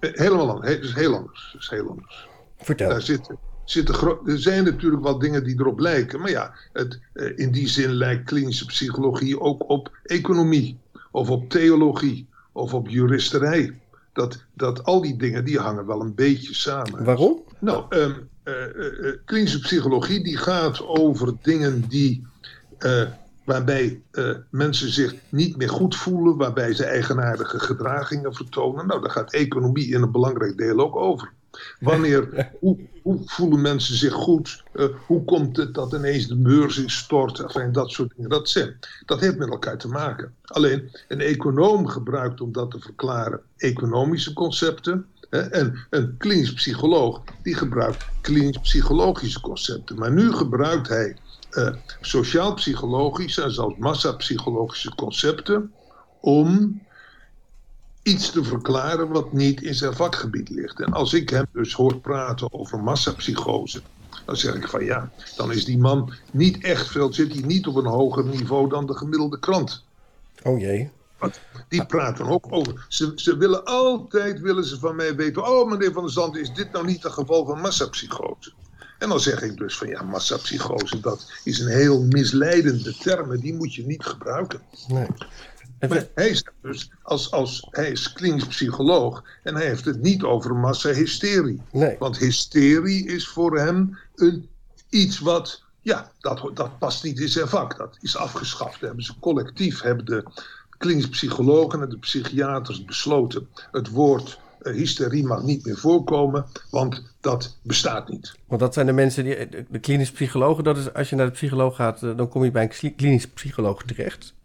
[0.00, 1.50] Helemaal anders, het is heel anders.
[1.52, 2.28] Het is heel anders.
[2.58, 2.88] Vertel.
[2.88, 3.38] Daar zitten,
[3.70, 6.20] zitten er zijn natuurlijk wel dingen die erop lijken.
[6.20, 6.98] Maar ja, het,
[7.36, 10.78] in die zin lijkt klinische psychologie ook op economie.
[11.10, 12.28] Of op theologie.
[12.52, 13.80] Of op juristerij.
[14.12, 17.04] Dat, dat al die dingen die hangen wel een beetje samen.
[17.04, 17.42] Waarom?
[17.58, 22.26] Nou, um, uh, uh, klinische psychologie die gaat over dingen die...
[22.78, 23.02] Uh,
[23.44, 24.00] waarbij
[24.50, 28.86] mensen zich niet meer goed voelen, waarbij ze eigenaardige gedragingen vertonen.
[28.86, 31.32] Nou, daar gaat economie in een belangrijk deel ook over.
[31.80, 32.78] Wanneer, hoe,
[33.24, 34.64] voelen mensen zich goed?
[34.74, 37.40] Uh, hoe komt het dat ineens de beurs instort?
[37.40, 38.30] Enfin, dat soort dingen.
[38.30, 40.34] Dat, zijn, dat heeft met elkaar te maken.
[40.44, 45.06] Alleen, een econoom gebruikt om dat te verklaren economische concepten.
[45.30, 49.98] Hè, en een klinisch psycholoog die gebruikt klinisch-psychologische concepten.
[49.98, 51.16] Maar nu gebruikt hij
[51.50, 55.72] uh, sociaal-psychologische en zelfs massapsychologische concepten
[56.20, 56.80] om
[58.08, 60.80] iets te verklaren wat niet in zijn vakgebied ligt.
[60.80, 63.80] En als ik hem dus hoor praten over massapsychose,
[64.24, 67.66] dan zeg ik van ja, dan is die man niet echt veel, zit hij niet
[67.66, 69.84] op een hoger niveau dan de gemiddelde krant.
[70.42, 70.90] Oh jee.
[71.18, 72.86] Want die praten ook over.
[72.88, 75.46] Ze, ze willen altijd willen ze van mij weten.
[75.46, 78.52] Oh, meneer Van der Zand, is dit nou niet een geval van massapsychose?
[78.98, 83.40] En dan zeg ik dus van ja, massapsychose, dat is een heel misleidende term.
[83.40, 84.60] Die moet je niet gebruiken.
[84.88, 85.06] Nee.
[85.80, 90.22] Maar hij is dus als, als hij is klinisch psycholoog en hij heeft het niet
[90.22, 91.62] over massahysterie.
[91.72, 91.96] Nee.
[91.98, 94.48] Want hysterie is voor hem een,
[94.88, 97.76] iets wat, ja, dat, dat past niet in zijn vak.
[97.76, 98.80] Dat is afgeschaft.
[98.80, 100.24] Hebben ze collectief, hebben de
[100.78, 103.48] klinisch psychologen en de psychiaters besloten.
[103.70, 108.34] Het woord uh, hysterie mag niet meer voorkomen, want dat bestaat niet.
[108.46, 111.32] Want dat zijn de mensen die, de klinisch psychologen, dat is als je naar de
[111.32, 114.36] psycholoog gaat, eh, dan kom je bij een klinisch psycholoog terecht.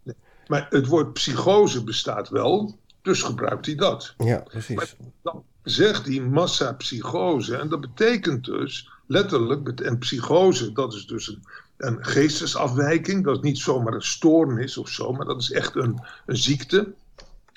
[0.48, 4.14] Maar het woord psychose bestaat wel, dus gebruikt hij dat.
[4.18, 4.76] Ja, precies.
[4.76, 7.56] Maar dan zegt hij massapsychose.
[7.56, 11.44] En dat betekent dus letterlijk, en psychose, dat is dus een,
[11.78, 13.24] een geestesafwijking.
[13.24, 16.94] Dat is niet zomaar een stoornis of zo, maar dat is echt een, een ziekte.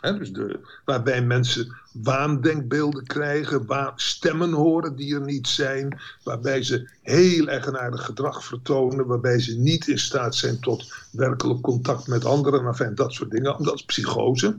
[0.07, 6.63] He, dus de, waarbij mensen waandenkbeelden krijgen, waar stemmen horen die er niet zijn, waarbij
[6.63, 12.25] ze heel eigenaardig gedrag vertonen, waarbij ze niet in staat zijn tot werkelijk contact met
[12.25, 13.57] anderen, enfin, dat soort dingen.
[13.59, 14.57] Dat is psychose.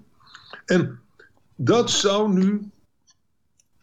[0.65, 0.99] En
[1.55, 2.69] dat zou nu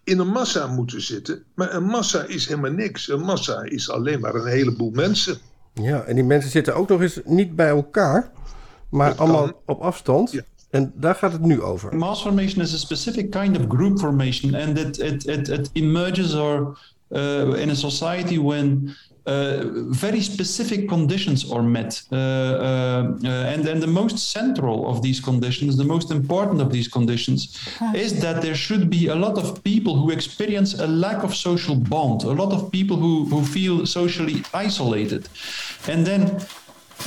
[0.04, 3.08] in een massa moeten zitten, maar een massa is helemaal niks.
[3.08, 5.38] Een massa is alleen maar een heleboel mensen.
[5.72, 8.30] Ja, en die mensen zitten ook nog eens niet bij elkaar,
[8.88, 10.30] maar allemaal op afstand.
[10.30, 10.42] Ja.
[10.74, 11.96] En daar gaat het nu over.
[11.96, 16.34] Mass formation is a specific kind of group formation, and it it it, it emerges
[16.34, 22.06] or uh, in a society when uh, very specific conditions are met.
[22.10, 26.88] Uh, uh, and then the most central of these conditions, the most important of these
[26.88, 31.34] conditions, is that there should be a lot of people who experience a lack of
[31.34, 35.28] social bond, a lot of people who, who feel socially isolated.
[35.88, 36.38] And then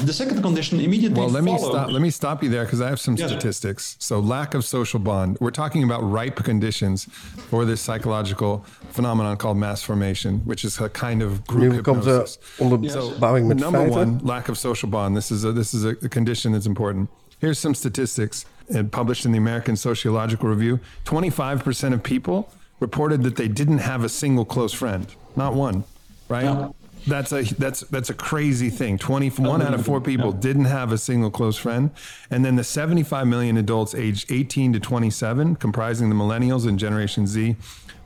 [0.04, 1.92] the second condition immediately Well, let me follows- stop.
[1.92, 3.96] Let me stop you there because I have some statistics.
[4.00, 5.38] So, lack of social bond.
[5.40, 7.06] We're talking about ripe conditions
[7.50, 12.04] for this psychological phenomenon called mass formation, which is a kind of group Nu komt
[12.04, 12.38] de hypnosis.
[12.60, 13.92] onderbouwing met number feiten.
[13.92, 15.16] one, lack of social bond.
[15.16, 17.10] This is a, this is a, a condition that's important.
[17.40, 20.80] Here's some statistics and published in the American Sociological Review.
[21.06, 25.84] 25% of people reported that they didn't have a single close friend, not one,
[26.30, 26.70] right?
[27.08, 28.98] That's a that's that's a crazy thing.
[28.98, 31.92] 21 out of 4 people didn't have a single close friend.
[32.30, 37.26] And then the 75 million adults aged 18 to 27, comprising the millennials and Generation
[37.26, 37.56] Z,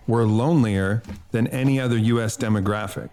[0.07, 3.09] were lonelier than any other US demographic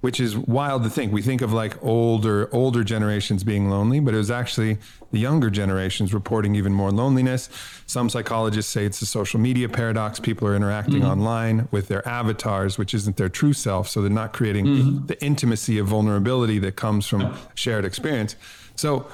[0.00, 1.12] which is wild to think.
[1.12, 4.78] We think of like older older generations being lonely, but it was actually
[5.10, 7.48] the younger generations reporting even more loneliness.
[7.86, 10.20] Some psychologists say it's a social media paradox.
[10.20, 11.10] People are interacting Mhm.
[11.10, 15.06] online with their avatars, which isn't their true self, so they're not creating Mhm.
[15.08, 18.36] the intimacy of vulnerability that comes from shared experience.
[18.76, 19.06] So,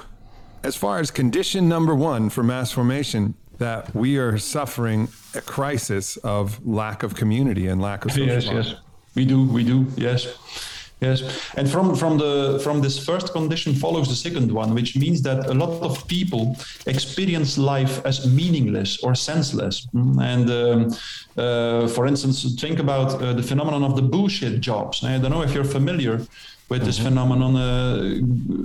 [0.63, 6.17] as far as condition number 1 for mass formation, that we are suffering a crisis
[6.17, 8.65] of lack of community and lack of social yes, bond.
[8.65, 8.75] yes,
[9.15, 10.27] we do, we do, yes,
[11.07, 11.19] yes.
[11.57, 12.33] And from from the
[12.65, 16.43] from this first condition follows the second one, which means that a lot of people
[16.95, 19.75] experience life as meaningless or senseless.
[19.93, 20.79] Mm, And um,
[21.43, 24.95] uh, for instance, think about uh, the phenomenon of the bullshit jobs.
[25.03, 26.15] I don't know if you're familiar
[26.69, 27.55] with this phenomenon.
[27.55, 27.65] Uh,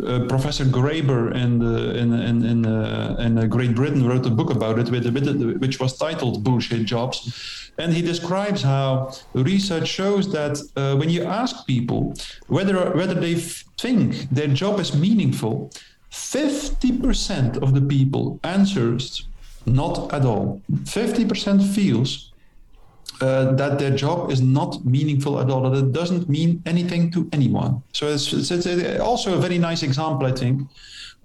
[0.07, 4.31] uh, Professor Graeber in, the, in, in, in, uh, in uh, Great Britain wrote a
[4.31, 5.27] book about it, with, with,
[5.63, 7.17] which was titled Bullshit Jobs.
[7.81, 12.15] And he describes how research shows that uh, when you ask people
[12.49, 15.71] whether, whether they think their job is meaningful,
[16.11, 19.27] 50% of the people answers
[19.65, 20.61] not at all.
[20.71, 22.33] 50% feels
[23.21, 27.29] uh, that their job is not meaningful at all, that it doesn't mean anything to
[27.33, 27.83] anyone.
[27.93, 30.63] So it's, it's, it's also a very nice example, I think,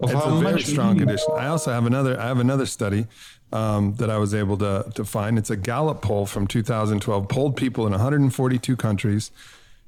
[0.00, 1.28] of it's how a very much strong condition.
[1.36, 2.20] I also have another.
[2.20, 3.06] I have another study
[3.52, 5.38] um, that I was able to to find.
[5.38, 7.28] It's a Gallup poll from 2012.
[7.28, 9.30] Polled people in 142 countries.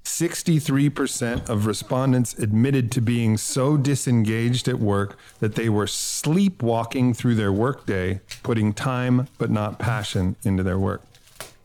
[0.04, 7.34] 63% of respondents admitted to being so disengaged at work that they were sleepwalking through
[7.34, 11.02] their workday, putting time but not passion into their work.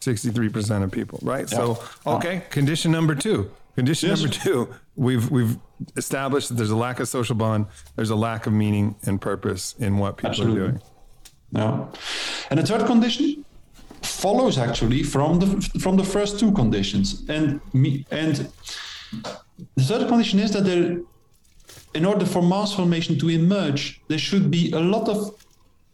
[0.01, 1.49] 63% of people, right?
[1.49, 2.13] So, Yeah.
[2.15, 3.49] okay, condition number 2.
[3.75, 4.19] Condition Yes.
[4.21, 5.57] number 2, we've we've
[5.95, 9.73] established that there's a lack of social bond, there's a lack of meaning and purpose
[9.79, 10.59] in what people Absolutely.
[10.61, 10.81] are doing.
[11.55, 11.85] Yeah.
[12.49, 13.45] And the third condition
[14.01, 17.23] follows actually from the from the first two conditions.
[17.29, 18.49] And me and
[19.75, 20.97] the third condition is that there
[21.93, 25.35] in order for mass formation to emerge, there should be a lot of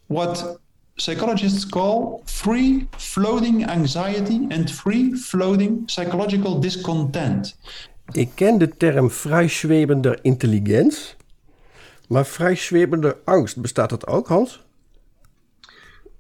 [0.08, 0.60] what
[0.98, 7.58] psychologists call free floating anxiety and free floating psychological discontent.
[8.12, 11.16] Ik ken de term vrijzwebender intelligenz,
[12.08, 14.68] maar vrijzwebender angst, bestaat dat ook, Hans?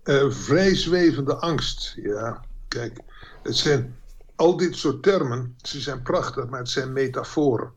[0.10, 1.94] Eh, vrijzwevende angst.
[2.04, 3.00] Ja, kijk,
[3.44, 3.96] het zijn
[4.36, 7.72] al dit soort termen, ze zijn prachtig, maar het zijn metaforen.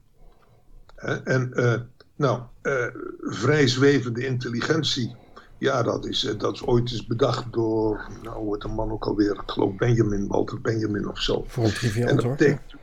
[0.97, 1.81] Hè, En eh,
[2.17, 2.87] nou, eh,
[3.21, 5.17] vrijzwevende intelligentie,
[5.59, 9.05] ja, dat is, dat is ooit eens bedacht door, nou, hoe heet de man ook
[9.07, 9.33] alweer?
[9.33, 11.45] Ik geloof Benjamin, Walter Benjamin of zo.
[11.47, 12.37] Voor een En triviant dat hoor.
[12.37, 12.75] betekent-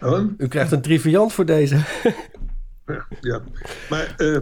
[0.00, 0.24] Huh?
[0.36, 1.76] U krijgt een triviant voor deze.
[3.20, 3.40] Ja,
[3.90, 4.38] maar eh,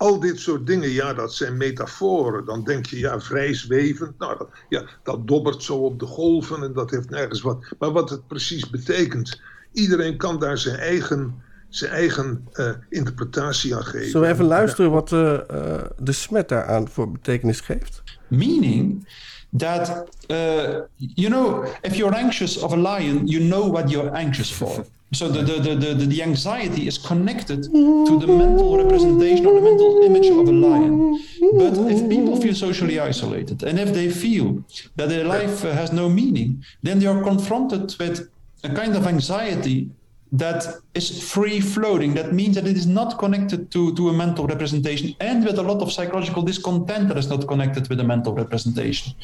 [0.00, 2.44] al dit soort dingen, ja, dat zijn metaforen.
[2.44, 4.18] Dan denk je, ja, vrij zwevend.
[4.18, 7.64] Nou, dat, ja, dat dobbert zo op de golven en dat heeft nergens wat.
[7.78, 9.40] Maar wat het precies betekent,
[9.72, 14.10] iedereen kan daar zijn eigen, zijn eigen eh, interpretatie aan geven.
[14.10, 18.02] Zullen we even luisteren wat eh, eh, de smet daaraan voor betekenis geeft?
[18.30, 19.06] meaning
[19.52, 24.50] that uh, you know if you're anxious of a lion you know what you're anxious
[24.52, 29.54] for so the, the, the, the, the anxiety is connected to the mental representation or
[29.54, 31.20] the mental image of a lion.
[31.58, 34.62] But if people feel socially isolated and if they feel
[34.96, 38.30] that their life has no meaning then they are confronted with
[38.62, 39.90] a kind of anxiety
[40.32, 40.64] that
[40.94, 42.14] is free floating.
[42.14, 45.62] That means that it is not connected to, to a mental representation and with a
[45.62, 49.14] lot of psychological discontent that is not connected with a mental representation.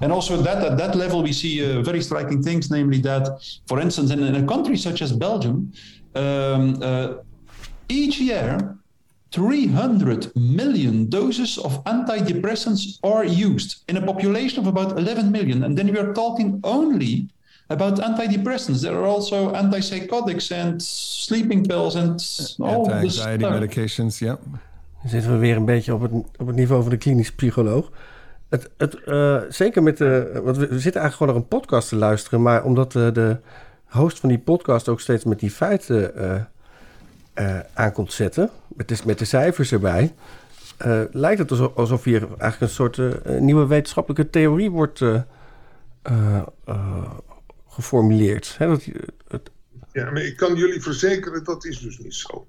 [0.00, 3.80] And also that at that level we see uh, very striking things, namely that, for
[3.80, 5.72] instance, in, in a country such as Belgium,
[6.14, 7.14] um, uh,
[7.88, 8.76] each year
[9.32, 15.64] 300 million doses of antidepressants are used in a population of about 11 million.
[15.64, 17.28] And then we are talking only
[17.70, 18.80] about antidepressants.
[18.80, 22.10] There are also antipsychotics and sleeping pills and
[22.58, 23.58] all this Anti-anxiety stuff.
[23.60, 24.38] medications, ja.
[25.00, 27.90] Dan zitten we weer een beetje op het, op het niveau van de klinisch psycholoog.
[28.48, 30.40] Het, het, eh, zeker met de.
[30.44, 32.42] Want we, we zitten eigenlijk gewoon naar een podcast te luisteren.
[32.42, 33.36] Maar omdat eh, de
[33.86, 36.40] host van die podcast ook steeds met die feiten eh
[37.34, 38.50] eh, aankomt zetten.
[38.68, 40.12] Met de, met de cijfers erbij.
[40.76, 45.14] eh, lijkt het alsof, alsof hier eigenlijk een soort eh, nieuwe wetenschappelijke theorie wordt eh,
[46.02, 46.74] eh, eh,
[47.80, 48.54] geformuleerd.
[48.58, 48.84] Hè, dat,
[49.28, 49.50] het,
[49.92, 52.46] Ja, maar ik kan jullie verzekeren, dat is dus niet zo.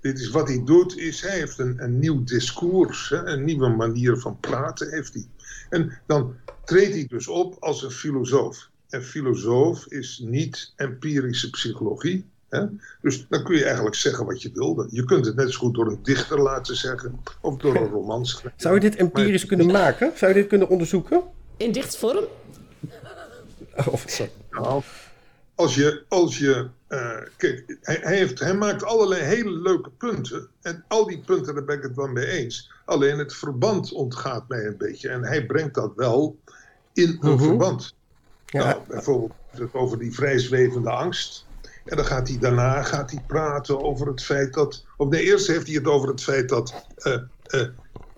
[0.00, 3.68] Dit is wat hij doet, is hij heeft een, een nieuw discours, hè, een nieuwe
[3.68, 5.26] manier van praten heeft hij.
[5.70, 8.68] En dan treedt hij dus op als een filosoof.
[8.88, 12.24] En filosoof is niet empirische psychologie.
[12.48, 12.66] Hè?
[13.00, 14.88] Dus dan kun je eigenlijk zeggen wat je wilde.
[14.90, 18.52] Je kunt het net zo goed door een dichter laten zeggen of door een romanschrijver.
[18.56, 20.12] zou je dit empirisch kunnen maken?
[20.14, 21.22] Zou je dit kunnen onderzoeken?
[21.56, 22.24] In dichtvorm?
[23.92, 24.32] Of, sorry.
[24.50, 24.82] Nou,
[25.54, 30.48] als je, als je eh, kijk, hij, hij, heeft, hij maakt allerlei hele leuke punten.
[30.62, 32.72] En al die punten, daar ben ik het wel mee eens.
[32.84, 35.08] Alleen het verband ontgaat mij een beetje.
[35.08, 36.36] En hij brengt dat wel
[36.92, 37.42] in een Mhm.
[37.44, 37.94] verband.
[38.46, 38.64] Ja.
[38.64, 39.32] Nou, bijvoorbeeld
[39.72, 41.46] over die vrijzwevende angst.
[41.84, 44.84] En dan gaat hij daarna gaat hij praten over het feit dat.
[44.96, 47.66] Of nee, eerst heeft hij het over het feit dat eh, eh,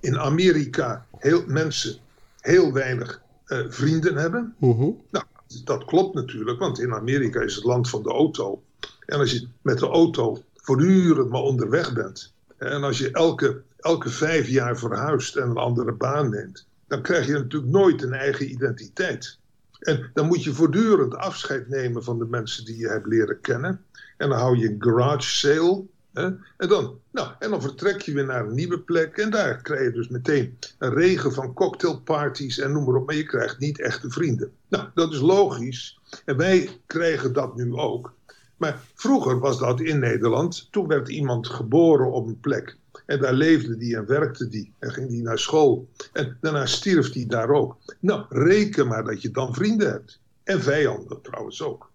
[0.01, 1.97] in Amerika heel, mensen
[2.41, 3.21] heel weinig
[3.69, 4.55] vrienden hebben.
[4.59, 4.91] Mhm.
[5.11, 5.25] Nou,
[5.61, 8.63] dat klopt natuurlijk, want in Amerika is het land van de auto.
[9.07, 12.33] En als je met de auto voortdurend maar onderweg bent.
[12.57, 16.67] En als je elke, elke vijf jaar verhuist en een andere baan neemt.
[16.87, 19.39] Dan krijg je natuurlijk nooit een eigen identiteit.
[19.79, 23.85] En dan moet je voortdurend afscheid nemen van de mensen die je hebt leren kennen.
[24.17, 25.85] En dan hou je een garage sale.
[26.13, 29.17] En, dan, nou, en dan vertrek je weer naar een nieuwe plek.
[29.17, 33.07] En daar krijg je dus meteen een regen van cocktailparties en noem maar op.
[33.07, 34.53] Maar je krijgt niet echte vrienden.
[34.69, 35.99] Nou, dat is logisch.
[36.25, 38.15] En wij krijgen dat nu ook.
[38.57, 40.69] Maar vroeger was dat in Nederland.
[40.71, 42.77] Toen werd iemand geboren op een plek.
[43.07, 44.73] En daar leefde die en werkte die.
[44.79, 45.89] En ging die naar school.
[46.13, 47.77] En daarna stierf die daar ook.
[48.01, 50.21] Nou, reken maar dat je dan vrienden hebt.
[50.45, 51.91] En vijanden trouwens ook.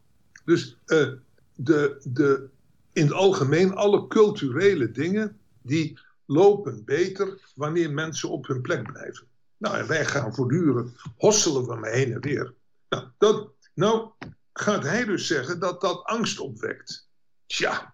[0.46, 1.08] Dus eh,
[1.56, 2.48] de, de,
[2.98, 9.28] in het algemeen, alle culturele dingen, die lopen beter wanneer mensen op hun plek blijven.
[9.58, 12.54] Nou, en wij gaan voortdurend hosselen we maar heen en weer.
[12.90, 14.10] Nou, dat, nou
[14.54, 17.10] gaat hij dus zeggen dat dat angst opwekt.
[17.46, 17.94] Tja,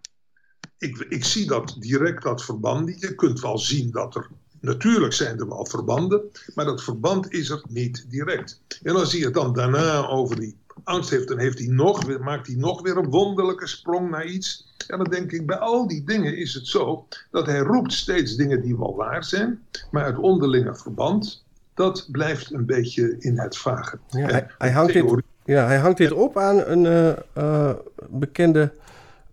[0.78, 2.99] ik, ik zie dat direct, dat verband niet.
[2.99, 4.28] Je kunt wel zien dat er,
[4.60, 8.62] natuurlijk zijn er wel verbanden, maar dat verband is er niet direct.
[8.84, 12.47] En als hij het dan daarna over die angst heeft, dan heeft hij nog, maakt
[12.47, 14.71] hij nog weer een wonderlijke sprong naar iets.
[14.88, 18.36] En dan denk ik, bij al die dingen is het zo dat hij roept steeds
[18.36, 19.59] dingen die wel waar zijn,
[19.91, 21.43] maar het onderlinge verband,
[21.74, 23.99] dat blijft een beetje in het vage.
[24.09, 27.76] Ja, hij, hij hangt dit, ja, hij hangt dit op aan een eh, eh,
[28.09, 28.71] bekende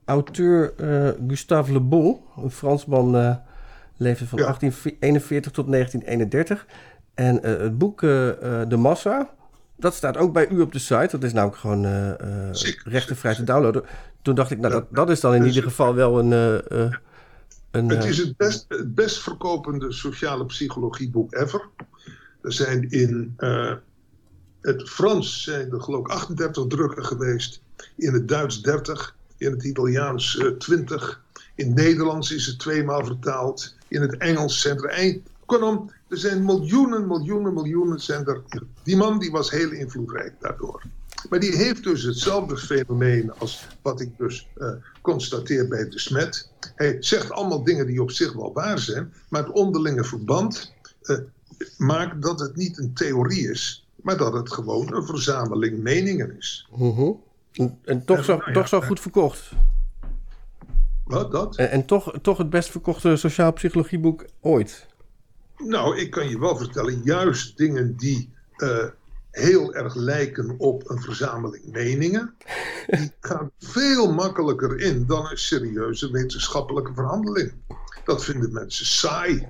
[0.05, 2.21] auteur, eh, Gustave Le Bon.
[2.37, 3.39] Een Fransman,
[3.97, 6.67] leefde van 1841 tot 1931.
[7.15, 9.31] En het boek De Massa,
[9.81, 11.09] dat staat ook bij u op de site.
[11.11, 12.51] Dat is namelijk gewoon eh
[12.85, 13.85] rechtenvrij te downloaden.
[14.23, 16.33] Toen dacht ik, nou, dat, dat is dan in ieder geval wel een...
[16.69, 16.93] eh,
[17.71, 21.69] een Het is het best, het best verkopende sociale psychologieboek ever.
[22.43, 23.37] Er zijn in
[24.61, 27.61] het Frans zijn er geloof ik 38 drukken geweest.
[27.97, 29.17] In het Duits 30.
[29.37, 31.23] In het Italiaans eh, 20.
[31.55, 33.75] In het Nederlands is het tweemaal vertaald.
[33.89, 35.29] In het Engels zijn er eind.
[35.47, 38.43] Kortom, er zijn miljoenen, miljoenen, miljoenen zijn er.
[38.83, 40.83] Die man die was heel invloedrijk daardoor.
[41.29, 46.51] Maar die heeft dus hetzelfde fenomeen als wat ik dus eh, constateer bij de smet.
[46.75, 51.19] Hij zegt allemaal dingen die op zich wel waar zijn, maar het onderlinge verband eh,
[51.77, 56.69] maakt dat het niet een theorie is, maar dat het gewoon een verzameling meningen is.
[56.77, 57.11] mhm.
[57.53, 59.51] En, en toch, zo, nou ja, toch zo goed verkocht.
[61.05, 61.57] Wat dat?
[61.57, 64.87] En, en toch, toch het best verkochte sociaal psychologieboek ooit.
[65.65, 68.87] Nou, ik kan je wel vertellen, juist dingen die eh,
[69.31, 72.35] heel erg lijken op een verzameling meningen,
[72.87, 77.53] die gaan veel makkelijker in dan een serieuze wetenschappelijke verhandeling.
[78.05, 79.49] Dat vinden mensen saai.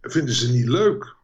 [0.00, 1.14] Dat vinden ze niet leuk.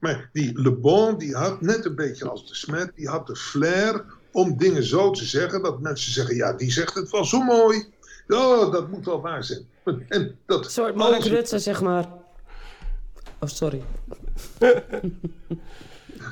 [0.00, 3.36] Maar die Le Bon, die had net een beetje als de Smet, die had de
[3.36, 7.42] flair om dingen zo te zeggen dat mensen zeggen, ja, die zegt het wel zo
[7.42, 7.86] mooi.
[8.28, 9.68] Oh, dat moet wel waar zijn.
[10.08, 12.17] En dat, Een soort Mark Rutte, zeg maar.
[13.38, 13.82] Oh, sorry.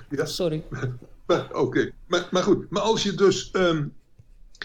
[0.09, 0.25] Ja.
[0.25, 0.65] Sorry.
[1.53, 2.71] Oké, maar, maar goed.
[2.71, 3.87] Maar als je dus ehm,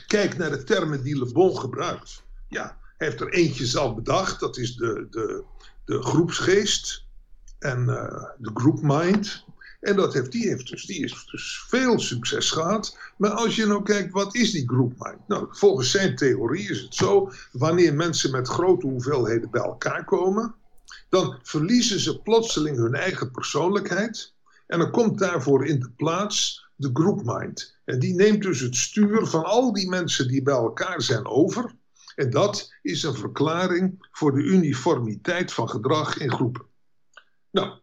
[0.08, 2.24] kijkt naar de termen die Le Bon gebruikt.
[2.48, 4.40] Ja, hij heeft er eentje zelf bedacht.
[4.40, 5.44] Dat is de, de,
[5.86, 7.06] de groepsgeest
[7.60, 9.46] en uh, de group mind.
[9.80, 12.98] En dat heeft, die, heeft dus, die heeft dus veel succes gehad.
[13.18, 15.28] Maar als je nou kijkt, wat is die group mind?
[15.28, 20.56] Nou, volgens zijn theorie is het zo, wanneer mensen met grote hoeveelheden bij elkaar komen,
[21.12, 24.34] dan verliezen ze plotseling hun eigen persoonlijkheid.
[24.68, 27.78] En dan komt daarvoor in de plaats de group mind.
[27.86, 31.76] En die neemt dus het stuur van al die mensen die bij elkaar zijn over.
[32.16, 36.66] En dat is een verklaring voor de uniformiteit van gedrag in groepen.
[37.50, 37.80] Nou,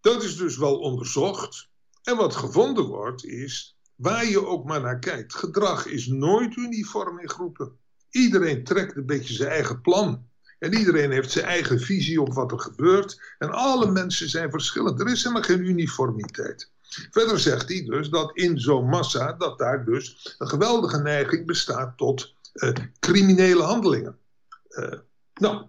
[0.00, 1.68] dat is dus wel onderzocht.
[2.02, 7.18] En wat gevonden wordt is, waar je ook maar naar kijkt, gedrag is nooit uniform
[7.18, 7.78] in groepen.
[8.10, 10.30] Iedereen trekt een beetje zijn eigen plan.
[10.62, 13.20] En iedereen heeft zijn eigen visie op wat er gebeurt.
[13.38, 15.00] En alle mensen zijn verschillend.
[15.00, 16.70] Er is helemaal geen uniformiteit.
[17.10, 21.96] Verder zegt hij dus dat in zo'n massa, dat daar dus een geweldige neiging bestaat
[21.96, 24.18] tot uh, criminele handelingen.
[24.68, 24.92] Uh,
[25.34, 25.66] nou,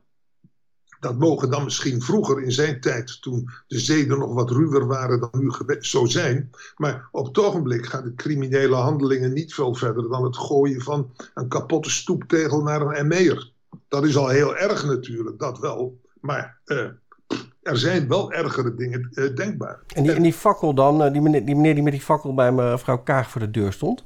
[0.99, 5.19] dat mogen dan misschien vroeger in zijn tijd, toen de zeden nog wat ruwer waren
[5.19, 6.49] dan nu zo zijn.
[6.75, 11.13] Maar op het ogenblik gaan de criminele handelingen niet veel verder dan het gooien van
[11.33, 13.52] een kapotte stoeptegel naar een ME'er.
[13.87, 15.99] Dat is al heel erg natuurlijk, dat wel.
[16.19, 16.87] Maar uh,
[17.61, 19.79] er zijn wel ergere dingen uh, denkbaar.
[19.87, 22.51] En die, en die fakkel dan, die meneer, die meneer die met die fakkel bij
[22.51, 24.03] mevrouw Kaag voor de deur stond?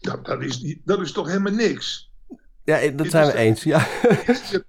[0.00, 2.10] Nou, dat is, dat is toch helemaal niks?
[2.64, 3.86] Ja, dat zijn we eens, ja.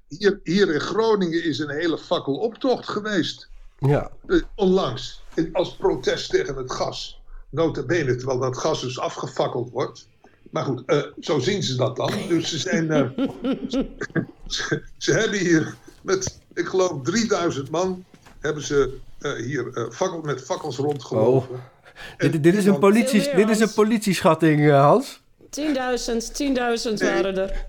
[0.07, 3.49] Hier, hier, in Groningen is een hele fakkeloptocht geweest.
[3.79, 4.11] Ja.
[4.55, 7.21] Onlangs, als protest tegen het gas.
[7.49, 10.07] Nota bene, terwijl dat gas dus afgefakkeld wordt.
[10.53, 12.11] Maar goed, uh, zo zien ze dat dan.
[12.27, 12.85] Dus ze zijn...
[12.85, 13.09] Uh,
[14.47, 18.05] ze, ze, hebben hier met, ik geloof, 3000 man...
[18.39, 18.97] hebben ze
[19.37, 21.55] hier fakkel, met fakkels rondgelopen.
[21.55, 21.61] Oh.
[22.17, 25.21] Dit, dit, is een politie, dit is een politieschatting, Hans.
[25.41, 27.65] 10.000, 10.000 waren er.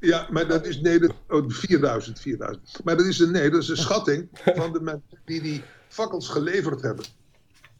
[0.00, 2.84] Ja, maar dat is nee, dat, oh, 4000, 4000.
[2.84, 6.28] Maar dat is een nee, dat is een schatting van de mensen die die fakkels
[6.28, 7.04] geleverd hebben.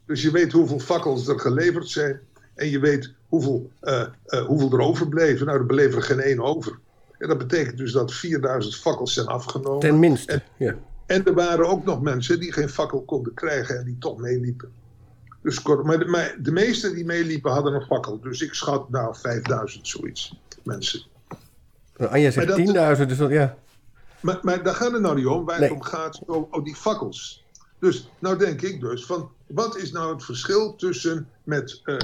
[0.05, 2.19] Dus je weet hoeveel fakkels er geleverd zijn
[2.55, 5.45] en je weet hoeveel, uh, uh, hoeveel er overbleven.
[5.45, 6.79] Nou, er bleef er geen één over.
[7.17, 9.79] En dat betekent dus dat 4000 fakkels zijn afgenomen.
[9.79, 10.75] Ten minste, en, ja.
[11.05, 14.71] En er waren ook nog mensen die geen fakkel konden krijgen en die toch meeliepen.
[15.41, 18.19] Dus, maar, de, maar de meesten die meeliepen hadden een fakkel.
[18.19, 21.01] Dus ik schat nou 5000 zoiets mensen.
[21.97, 23.57] Anja zegt 10.000, dus dat, ja.
[24.19, 25.45] Maar, maar daar gaat het nou niet om.
[25.45, 25.69] Waar nee.
[25.69, 27.45] het om gaat, oh, oh, die fakkels.
[27.79, 31.97] Dus nou denk ik dus van, wat is nou het verschil tussen met uh,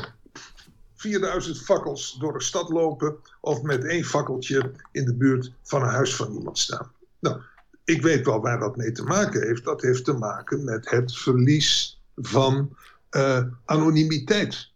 [1.04, 5.89] 4000 fakkels door de stad lopen of met één fakkeltje in de buurt van een
[5.89, 6.91] huis van iemand staan?
[7.20, 7.41] Nou,
[7.84, 9.64] ik weet wel waar dat mee te maken heeft.
[9.64, 12.76] Dat heeft te maken met het verlies van
[13.12, 14.70] uh, anonimiteit.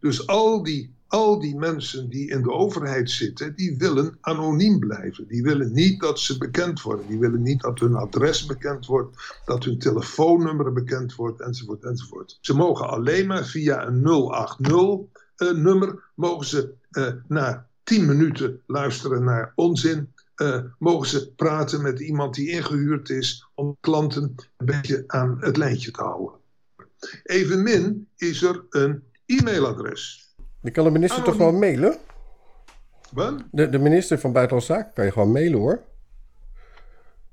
[0.00, 5.26] Dus al die al die mensen die in de overheid zitten, die willen anoniem blijven.
[5.28, 7.06] Die willen niet dat ze bekend worden.
[7.06, 12.38] Die willen niet dat hun adres bekend wordt, dat hun telefoonnummer bekend wordt, enzovoort, enzovoort.
[12.40, 14.98] Ze mogen alleen maar via een 080-nummer,
[15.42, 20.12] uh, mogen ze uh, na 10 minuten luisteren naar onzin.
[20.36, 25.56] Uh, mogen ze praten met iemand die ingehuurd is om klanten een beetje aan het
[25.56, 26.40] lijntje te houden.
[27.22, 30.30] Evenmin is er een e-mailadres.
[30.60, 31.96] Je kan de minister toch gewoon mailen?
[33.12, 33.42] Wat?
[33.50, 35.82] De, de minister van Buitenlandse Zaken kan je gewoon mailen hoor.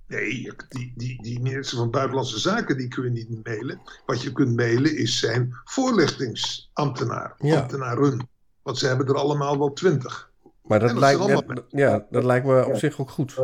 [0.10, 3.82] Nee, die, die, die minister van Buitenlandse Zaken die kun je niet mailen.
[4.06, 7.36] Wat je kunt mailen is zijn voorlichtingsambtenaar.
[7.38, 7.60] Ja.
[7.60, 8.30] Ambtenaren.
[8.62, 10.32] Want ze hebben er allemaal wel twintig.
[10.64, 13.36] Maar dat, lijkt, dat, ja, dat lijkt me op zich ook goed.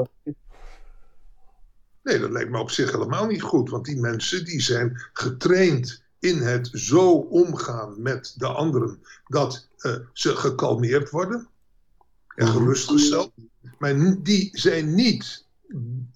[2.03, 3.69] Nee, dat lijkt me op zich helemaal niet goed.
[3.69, 9.95] Want die mensen die zijn getraind in het zo omgaan met de anderen dat uh,
[10.13, 11.47] ze gekalmeerd worden
[12.35, 13.31] en gerustgesteld.
[13.77, 15.44] Maar die zijn niet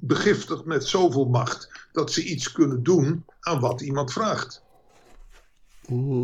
[0.01, 4.63] begiftigd met zoveel macht dat ze iets kunnen doen aan wat iemand vraagt.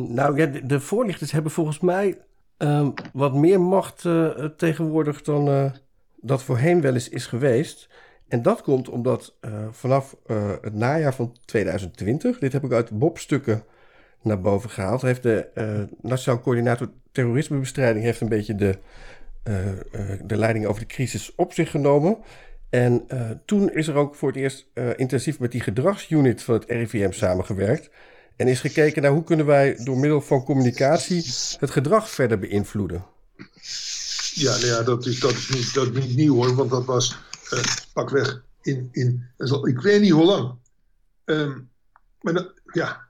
[0.07, 2.17] Nou ja, de, de voorlichters hebben volgens mij
[2.57, 5.71] uh, wat meer macht uh, tegenwoordig dan uh,
[6.15, 7.89] dat voorheen wel eens is geweest.
[8.28, 9.36] En dat komt omdat
[9.71, 10.15] vanaf
[10.61, 13.63] het najaar van 2020, dit heb ik uit Bob-stukken
[14.21, 15.01] naar boven gehaald.
[15.01, 18.78] Heeft de Nationaal Coördinator Terrorismebestrijding heeft een beetje de,
[20.23, 22.17] de leiding over de crisis op zich genomen.
[22.70, 23.07] En
[23.45, 27.89] toen is er ook voor het eerst intensief met die gedragsunit van het RIVM samengewerkt.
[28.36, 31.26] En is gekeken naar hoe kunnen wij door middel van communicatie
[31.59, 33.05] het gedrag verder beïnvloeden.
[34.34, 36.86] Ja, nou ja dat, is, dat, is niet, dat is niet nieuw hoor, want dat
[36.86, 37.18] was
[37.93, 39.28] pakweg in, in,
[39.61, 40.53] ik weet niet hoe lang.
[41.26, 41.70] Um,
[42.22, 43.07] maar dat, ja,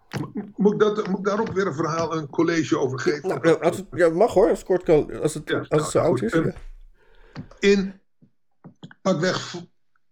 [0.56, 3.28] moet ik, dat, moet ik daar ook weer een verhaal, een college over geven?
[3.28, 5.92] Nou, als het, ja, mag hoor, als het kort kan, als het, ja, als het
[5.92, 6.32] zo nou, oud is.
[6.32, 6.54] Ja.
[7.60, 8.00] In,
[9.06, 9.56] pakweg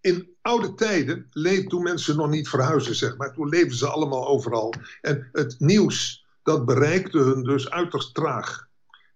[0.02, 3.34] in oude tijden, leefden toen mensen nog niet verhuizen, zeg maar.
[3.34, 4.74] Toen leefden ze allemaal overal.
[5.02, 8.68] En het nieuws, dat bereikte hun dus uiterst traag.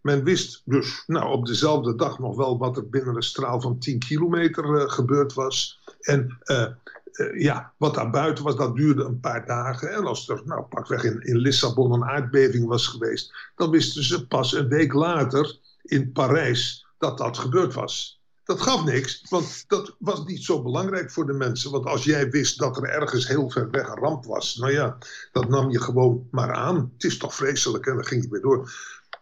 [0.01, 3.79] Men wist dus nou, op dezelfde dag nog wel wat er binnen een straal van
[3.79, 5.79] 10 kilometer uh, gebeurd was.
[5.99, 6.65] En uh,
[7.13, 9.93] uh, ja, wat daar buiten was, dat duurde een paar dagen.
[9.93, 14.27] En als er, nou, pakweg in, in Lissabon een aardbeving was geweest, dan wisten ze
[14.27, 18.17] pas een week later in Parijs dat dat gebeurd was.
[18.47, 21.71] Dat gaf niks, want dat was niet zo belangrijk voor de mensen.
[21.71, 24.97] Want als jij wist dat er ergens heel ver weg een ramp was, nou ja,
[25.31, 26.91] dat nam je gewoon maar aan.
[26.93, 28.71] Het is toch vreselijk en dan ging je weer door.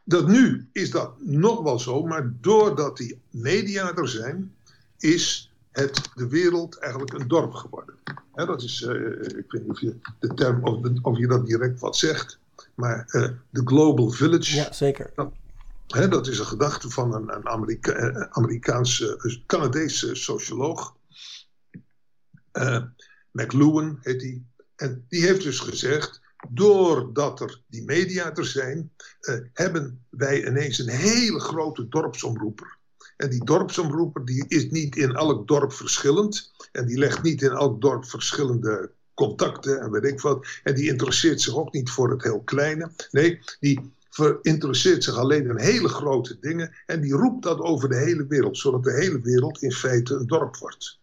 [0.03, 4.55] Dat nu is dat nog wel zo, maar doordat die media er zijn,
[4.97, 7.95] is het, de wereld eigenlijk een dorp geworden.
[8.33, 10.63] dat is, uh, ik weet niet of je de term,
[11.01, 12.39] of, je dat direct wat zegt,
[12.73, 14.55] maar uh, de Global Village.
[14.55, 15.11] Ja, zeker.
[15.15, 15.31] Dat,
[15.87, 20.95] Dat is een gedachte van een, een Amerika Amerikaanse, Canadese socioloog.
[22.53, 22.83] Uh,
[23.31, 24.45] McLuhan heet die.
[24.75, 28.91] En die heeft dus gezegd, doordat er die media er zijn,
[29.53, 32.77] hebben wij ineens een hele grote dorpsomroeper.
[33.17, 36.51] En die dorpsomroeper die is niet in elk dorp verschillend.
[36.71, 40.47] En die legt niet in elk dorp verschillende contacten en weet ik wat.
[40.63, 42.91] En die interesseert zich ook niet voor het heel kleine.
[43.11, 43.93] Nee, die
[44.41, 48.57] interesseert zich alleen in hele grote dingen en die roept dat over de hele wereld,
[48.57, 50.99] zodat de hele wereld in feite een dorp wordt.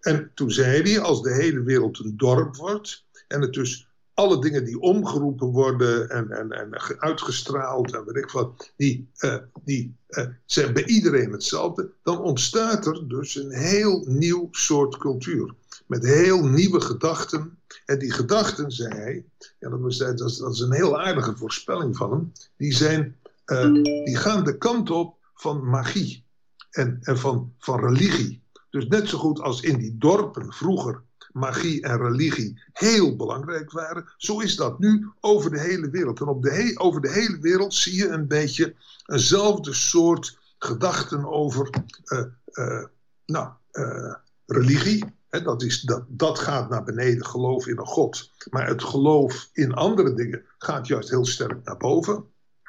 [0.00, 4.40] En toen zei hij, als de hele wereld een dorp wordt en het dus alle
[4.40, 9.96] dingen die omgeroepen worden en, en, en uitgestraald en weet ik wat, die, uh, die
[10.08, 15.54] uh, zijn bij iedereen hetzelfde, dan ontstaat er dus een heel nieuw soort cultuur.
[15.86, 17.57] Met heel nieuwe gedachten.
[17.88, 19.24] En die gedachten, zei hij,
[19.58, 23.16] ja, dat, was, dat, is, dat is een heel aardige voorspelling van hem, die, zijn,
[23.46, 23.72] uh,
[24.04, 26.24] die gaan de kant op van magie
[26.70, 28.42] en, en van, van religie.
[28.70, 34.12] Dus net zo goed als in die dorpen vroeger magie en religie heel belangrijk waren.
[34.16, 36.20] Zo is dat nu over de hele wereld.
[36.20, 38.74] En op de he over de hele wereld zie je een beetje
[39.06, 41.70] eenzelfde soort gedachten over
[42.04, 42.84] uh, uh,
[43.26, 43.52] nou,
[44.46, 45.16] religie.
[45.28, 48.30] He, dat, is, dat, dat gaat naar beneden, geloof in een God.
[48.50, 52.24] Maar het geloof in andere dingen gaat juist heel sterk naar boven.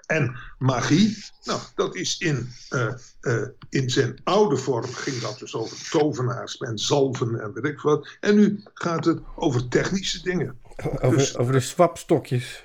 [0.05, 5.55] En magie, nou, dat is in, uh, uh, in zijn oude vorm, ging dat dus
[5.55, 8.17] over tovenaars en zalven en weet ik wat.
[8.19, 10.57] En nu gaat het over technische dingen.
[11.01, 12.63] Over, dus, over de swapstokjes,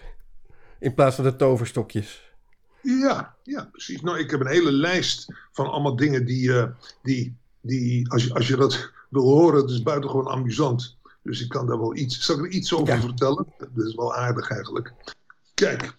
[0.79, 2.33] in plaats van de toverstokjes.
[2.81, 4.01] Ja, ja, precies.
[4.01, 6.67] Nou, ik heb een hele lijst van allemaal dingen die, uh,
[7.03, 10.99] die, die als, je, als je dat wil horen, het is buitengewoon amusant.
[11.23, 13.01] Dus ik kan daar wel iets, zal ik er iets over ja.
[13.01, 13.47] vertellen?
[13.59, 14.93] Dat is wel aardig eigenlijk.
[15.55, 15.97] Kijk,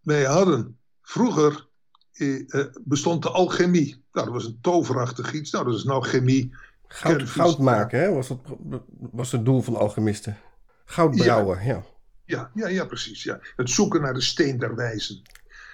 [0.00, 1.68] wij hadden vroeger
[2.12, 4.04] eh, bestond de alchemie.
[4.12, 5.50] Nou, dat was een toverachtig iets.
[5.50, 6.54] Nou, dat is nou chemie.
[6.86, 8.12] Goud, goud maken, hè?
[8.12, 10.38] Was, dat, was het doel van alchemisten.
[10.84, 11.72] Goud brouwen, ja.
[11.72, 11.84] Ja,
[12.24, 13.22] ja, ja, ja precies.
[13.22, 13.40] Ja.
[13.56, 15.22] Het zoeken naar de steen der wijzen.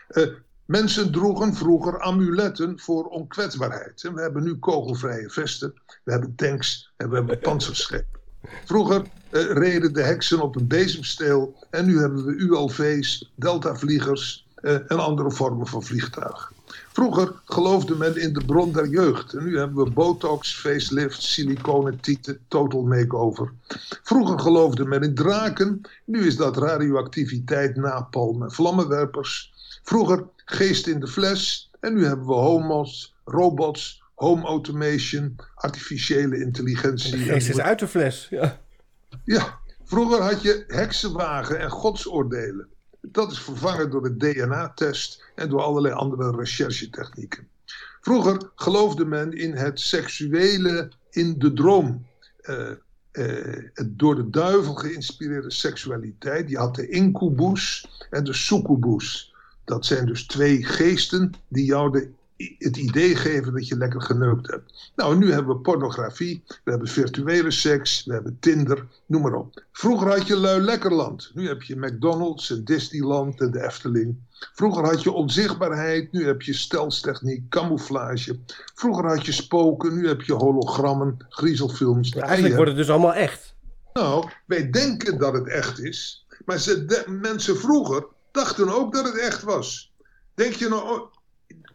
[0.08, 0.34] Uh,
[0.70, 4.04] mensen droegen vroeger amuletten voor onkwetsbaarheid.
[4.04, 8.20] En we hebben nu kogelvrije vesten, we hebben tanks en we hebben panzerschepen.
[8.64, 9.00] Vroeger
[9.30, 14.98] uh, reden de heksen op een bezemsteel en nu hebben we ULV's, deltavliegers uh, en
[14.98, 16.54] andere vormen van vliegtuigen.
[16.92, 22.00] Vroeger geloofde men in de bron der jeugd en nu hebben we botox, facelift, siliconen,
[22.00, 23.52] tieten, total makeover.
[24.02, 29.52] Vroeger geloofde men in draken, nu is dat radioactiviteit, napalm en vlammenwerpers.
[29.82, 37.10] Vroeger geest in de fles en nu hebben we homo's, robots, home automation, artificiële intelligentie.
[37.10, 38.60] De geest is uit de fles, ja.
[39.24, 42.68] Ja, vroeger had je heksenwagen en godsoordelen.
[43.00, 47.48] Dat is vervangen door de DNA-test en door allerlei andere recherchetechnieken.
[48.00, 52.06] Vroeger geloofde men in het seksuele in de droom.
[52.42, 52.70] Uh,
[53.12, 56.50] uh, door de duivel geïnspireerde seksualiteit.
[56.50, 59.29] Je had de incubus en de succubus.
[59.70, 62.10] Dat zijn dus twee geesten die jou de
[62.58, 64.90] het idee geven dat je lekker geneukt hebt.
[64.96, 69.64] Nou, nu hebben we pornografie, we hebben virtuele seks, we hebben Tinder, noem maar op.
[69.72, 74.16] Vroeger had je lui lekkerland, nu heb je McDonald's en Disneyland en de Efteling.
[74.54, 78.38] Vroeger had je onzichtbaarheid, nu heb je stelstechniek, camouflage.
[78.74, 82.08] Vroeger had je spoken, nu heb je hologrammen, griezelfilms.
[82.08, 83.54] Ja, eigenlijk wordt het dus allemaal echt.
[83.92, 89.04] Nou, wij denken dat het echt is, maar ze, de, mensen vroeger dachten ook dat
[89.04, 89.92] het echt was.
[90.34, 91.08] Denk je nou,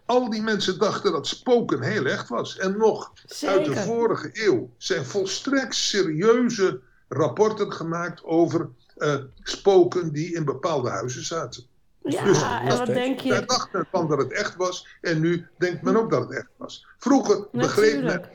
[0.05, 2.57] al die mensen dachten dat spoken heel echt was.
[2.57, 3.57] En nog Zeker.
[3.57, 10.89] uit de vorige eeuw zijn volstrekt serieuze rapporten gemaakt over uh, spoken die in bepaalde
[10.89, 11.63] huizen zaten.
[12.03, 13.29] Ja, dus, en wat denk je?
[13.29, 16.37] Daar dacht men van dat het echt was en nu denkt men ook dat het
[16.37, 16.87] echt was.
[16.97, 18.29] Vroeger begreep men,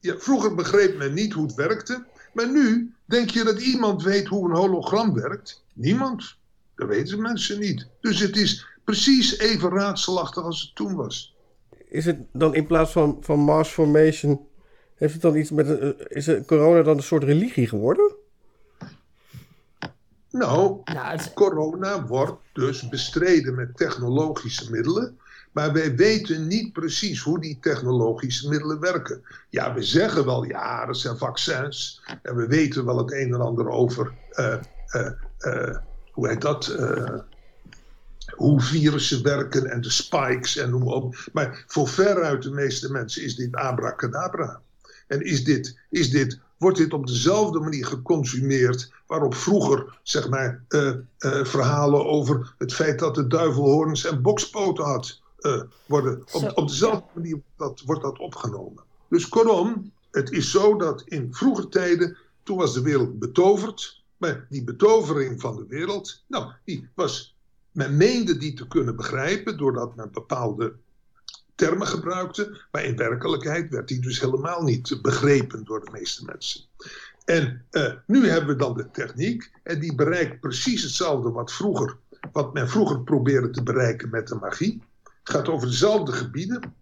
[0.00, 2.04] ja, vroeger begreep men niet hoe het werkte.
[2.32, 5.64] Maar nu denk je dat iemand weet hoe een hologram werkt?
[5.72, 6.36] Niemand.
[6.76, 7.86] Dat weten mensen niet.
[8.00, 11.34] Dus het is precies even raadselachtig als het toen was.
[11.88, 14.46] Is het dan in plaats van, van Mars Formation...
[14.94, 15.68] Heeft het dan iets met...
[15.68, 18.14] Een, is het corona dan een soort religie geworden?
[20.30, 20.82] Nou,
[21.34, 25.18] corona wordt dus bestreden met technologische middelen.
[25.52, 29.22] Maar wij weten niet precies hoe die technologische middelen werken.
[29.50, 32.02] Ja, we zeggen wel, ja, dat zijn vaccins.
[32.22, 34.56] En we weten wel het een en ander over, uh,
[34.92, 35.10] uh,
[35.40, 35.76] uh,
[36.14, 36.76] hoe heet dat?
[38.34, 41.16] hoe virussen werken en de spikes en noem maar op.
[41.32, 44.60] Maar voor veruit de meeste mensen is dit abracadabra.
[45.06, 50.64] En is dit, is dit, wordt dit op dezelfde manier geconsumeerd waarop vroeger zeg maar,
[51.42, 56.24] verhalen over het feit dat de duivel horens en bokspoten had uh, worden.
[56.32, 58.82] Op, op dezelfde manier dat, wordt dat opgenomen.
[59.08, 64.02] Dus kortom, het is zo dat in vroege tijden, toen was de wereld betoverd.
[64.48, 67.36] Die betovering van de wereld, nou, die was,
[67.72, 70.74] men meende die te kunnen begrijpen doordat men bepaalde
[71.54, 72.60] termen gebruikte.
[72.70, 76.60] Maar in werkelijkheid werd die dus helemaal niet begrepen door de meeste mensen.
[77.24, 81.96] En uh, nu hebben we dan de techniek en die bereikt precies hetzelfde wat vroeger,
[82.32, 84.82] wat men vroeger probeerde te bereiken met de magie.
[85.02, 86.74] Het gaat over dezelfde gebieden.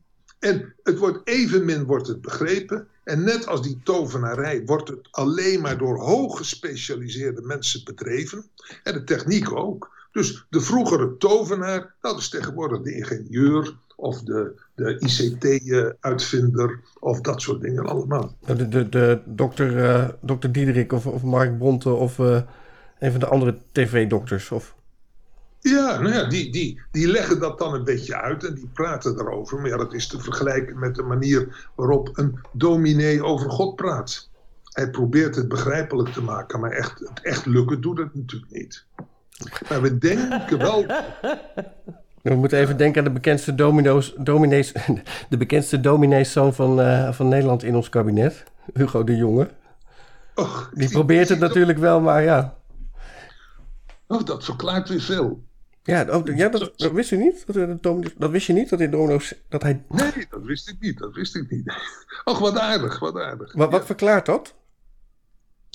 [0.42, 2.86] En het wordt evenmin wordt het begrepen.
[3.04, 8.44] En net als die tovenarij wordt het alleen maar door hoog gespecialiseerde mensen bedreven.
[8.82, 9.90] En de techniek ook.
[10.12, 17.42] Dus de vroegere tovenaar, dat is tegenwoordig de ingenieur of de, de ICT-uitvinder of dat
[17.42, 18.36] soort dingen allemaal.
[18.46, 22.40] De, de, de dokter, uh, dokter Diederik of, of Mark Bronte of uh,
[22.98, 24.50] een van de andere tv-dokters?
[24.50, 24.74] Of...
[25.62, 29.18] Ja, nou ja, die, die, die leggen dat dan een beetje uit en die praten
[29.18, 29.60] erover.
[29.60, 34.30] Maar ja, dat is te vergelijken met de manier waarop een dominee over God praat.
[34.64, 38.84] Hij probeert het begrijpelijk te maken, maar echt, het echt lukken doet het natuurlijk niet.
[39.68, 40.84] Maar we denken wel.
[42.22, 44.72] We moeten even denken aan de bekendste domino's, dominees,
[45.28, 48.44] de bekendste domineeszoon van, uh, van Nederland in ons kabinet,
[48.74, 49.48] Hugo de Jonge.
[50.34, 52.54] Och, die probeert het natuurlijk wel, maar ja.
[54.06, 55.42] Oh, dat verklaart weer veel.
[55.82, 57.44] Ja, oh, ja dat, dat, wist u niet?
[57.46, 58.68] Dat, dat, wist je niet?
[58.68, 59.84] Dat, in domino's, dat hij...
[59.88, 60.98] Nee, dat wist ik niet.
[60.98, 61.72] Dat wist ik niet.
[62.24, 63.52] Och, wat aardig, wat aardig.
[63.52, 64.54] Wat, wat verklaart dat?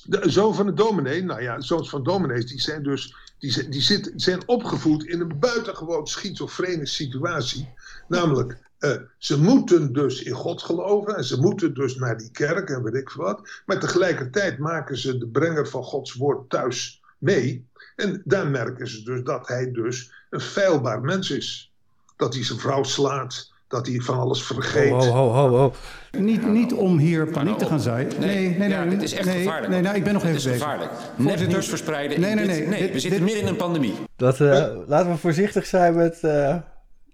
[0.04, 3.82] De zoon van de dominee, nou ja, zoons van dominees, die zijn dus die, die
[3.82, 7.74] zit, zijn opgevoed in een buitengewoon schizofrene situatie.
[8.08, 12.70] Namelijk, uh, ze moeten dus in God geloven en ze moeten dus naar die kerk
[12.70, 13.62] en weet ik wat.
[13.66, 17.67] Maar tegelijkertijd maken ze de brenger van Gods woord thuis mee.
[17.98, 21.72] En daar merken ze dus dat hij dus een feilbaar mens is.
[22.16, 24.90] Dat hij zijn vrouw slaat, dat hij van alles vergeet.
[24.90, 25.74] Ho, ho, ho, ho.
[26.18, 28.20] Niet, niet om hier paniek te gaan zaaien.
[28.20, 28.70] Nee, nee, nee.
[28.70, 29.72] Ja, nee, dit is echt nee, gevaarlijk.
[29.72, 30.62] Nee, nou, ik ben nog even Dit is bezig.
[30.64, 30.92] gevaarlijk.
[30.92, 32.20] Voorzitter- Nepnieuws verspreiden.
[32.20, 32.68] Nee, nee, Dit- nee.
[32.68, 33.94] nee Dit- we zitten dit- midden in een pandemie.
[34.16, 36.20] Dat, eh, laten we voorzichtig zijn met...
[36.24, 36.58] eh,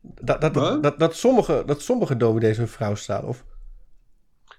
[0.02, 0.54] dat, dat,
[0.84, 3.24] dat, dat, sommige, dat sommige dominees hun vrouw staan.
[3.26, 3.44] Of,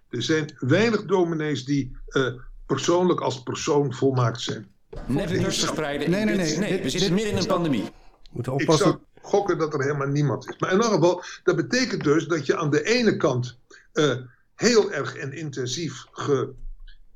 [0.08, 2.26] Er zijn weinig dominees die eh,
[2.66, 4.66] persoonlijk als persoon volmaakt zijn.
[5.06, 6.10] Nepnieuws verspreiden.
[6.10, 6.46] Nee, nee, nee.
[6.46, 7.84] Dit- Dit- we zitten dit- midden in een pandemie.
[8.30, 10.58] moeten Ik zou gokken dat er helemaal niemand is.
[10.58, 13.58] Maar in ieder geval, dat betekent dus dat je aan de ene kant
[13.92, 14.14] eh,
[14.54, 16.04] heel erg en intensief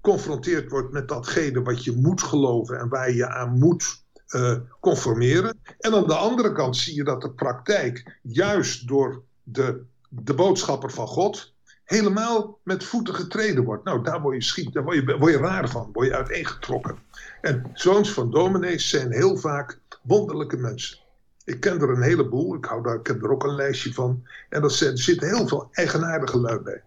[0.00, 4.56] geconfronteerd wordt met datgene wat je moet geloven en waar je je aan moet eh,
[4.80, 5.58] conformeren.
[5.78, 10.90] En aan de andere kant zie je dat de praktijk, juist door de, de boodschapper
[10.90, 11.54] van God,
[11.89, 13.84] helemaal met voeten getreden wordt.
[13.84, 16.99] Nou, daar word je schiet, daar word je, word je raar van, word je uiteengetrokken.
[17.41, 20.99] En zoons van dominees zijn heel vaak wonderlijke mensen.
[21.45, 24.26] Ik ken er een heleboel, ik, hou daar, ik heb er ook een lijstje van.
[24.49, 26.82] En dat zijn, er zitten heel veel eigenaardige lui bij.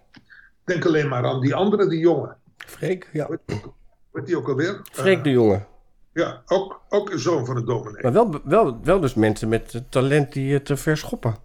[0.63, 2.37] Denk alleen maar aan die andere, die jongen.
[2.57, 3.29] Freek, ja.
[4.11, 4.81] Weet die ook alweer?
[4.91, 5.65] Freek de Jonge.
[6.13, 8.01] Ja, ook, ook een zoon van een dominee.
[8.01, 11.35] Maar wel, wel, wel dus mensen met eh, talent die het te verschoppen.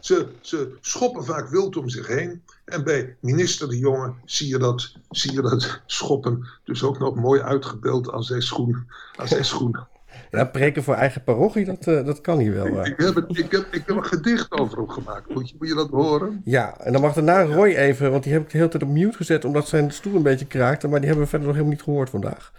[0.00, 2.42] Ze, ze schoppen vaak wild om zich heen.
[2.64, 7.14] En bij minister de Jonge zie je dat, zie je dat schoppen dus ook nog
[7.14, 8.86] mooi uitgebeeld aan zijn schoen.
[9.16, 9.76] Aan zijn schoen.
[10.30, 12.66] Ja, preken voor eigen parochie, dat, eh, dat kan hier wel.
[12.66, 12.86] eh.
[12.90, 15.34] Ik heb, het, ik, heb, ik heb een gedicht over hem gemaakt.
[15.34, 16.40] Moet je, moet je dat horen?
[16.44, 18.88] Ja, en dan mag daarna Roy even, want die heb ik de hele tijd op
[18.88, 20.88] mute gezet omdat zijn stoel een beetje kraakte.
[20.88, 22.52] Maar die hebben we verder nog helemaal niet gehoord vandaag.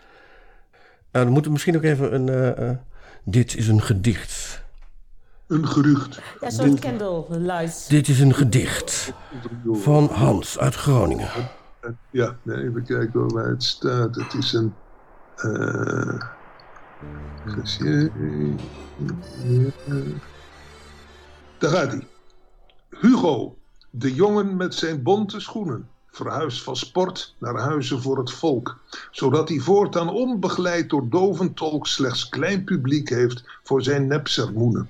[1.12, 2.30] Eh, dan moeten we misschien ook even een.
[2.30, 2.76] eh, eh,
[3.24, 4.64] dit is een gedicht.
[5.50, 6.20] Een gerucht.
[6.42, 7.90] Ja, zo'n candlelight.
[7.90, 9.14] Dit is een gedicht
[9.72, 11.30] van Hans uit Groningen.
[12.12, 14.16] Ja, nee, even kijken hoor, waar het staat.
[14.16, 14.74] Het is een.
[15.36, 16.20] eh
[21.58, 22.08] daar gaat hij.
[22.90, 23.58] Hugo,
[23.90, 25.90] de jongen met zijn bonte schoenen.
[26.12, 28.80] verhuist van sport naar huizen voor het volk,
[29.12, 34.90] zodat hij voortaan onbegeleid door doventolk slechts klein publiek heeft voor zijn nepsermoenen.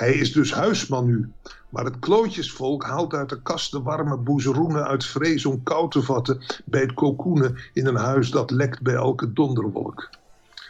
[0.00, 1.32] Hij is dus huisman nu,
[1.68, 6.02] maar het klootjesvolk haalt uit de kast de warme boezeroenen uit vrees om kou te
[6.02, 10.10] vatten bij het kokoenen in een huis dat lekt bij elke donderwolk.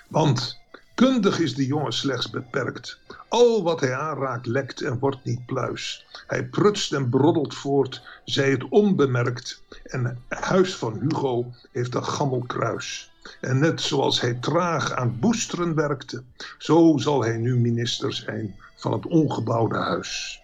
[0.09, 0.59] Want
[0.95, 2.99] kundig is de jongen slechts beperkt.
[3.29, 6.07] Al wat hij aanraakt lekt en wordt niet pluis.
[6.27, 9.63] Hij prutst en broddelt voort, zij het onbemerkt.
[9.83, 13.10] En het huis van Hugo heeft een gammelkruis.
[13.41, 16.23] En net zoals hij traag aan boesteren werkte,
[16.59, 20.43] zo zal hij nu minister zijn van het ongebouwde huis.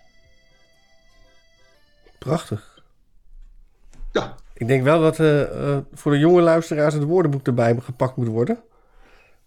[2.19, 2.83] Prachtig.
[4.13, 4.35] Ja.
[4.55, 8.27] Ik denk wel dat uh, uh, voor de jonge luisteraars het woordenboek erbij gepakt moet
[8.27, 8.59] worden.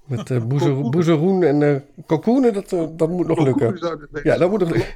[0.03, 0.43] Met uh,
[0.91, 3.79] boezeroen en uh, dat, dat moet nog lukken.
[4.23, 4.93] Ja, dat moet nog lukken.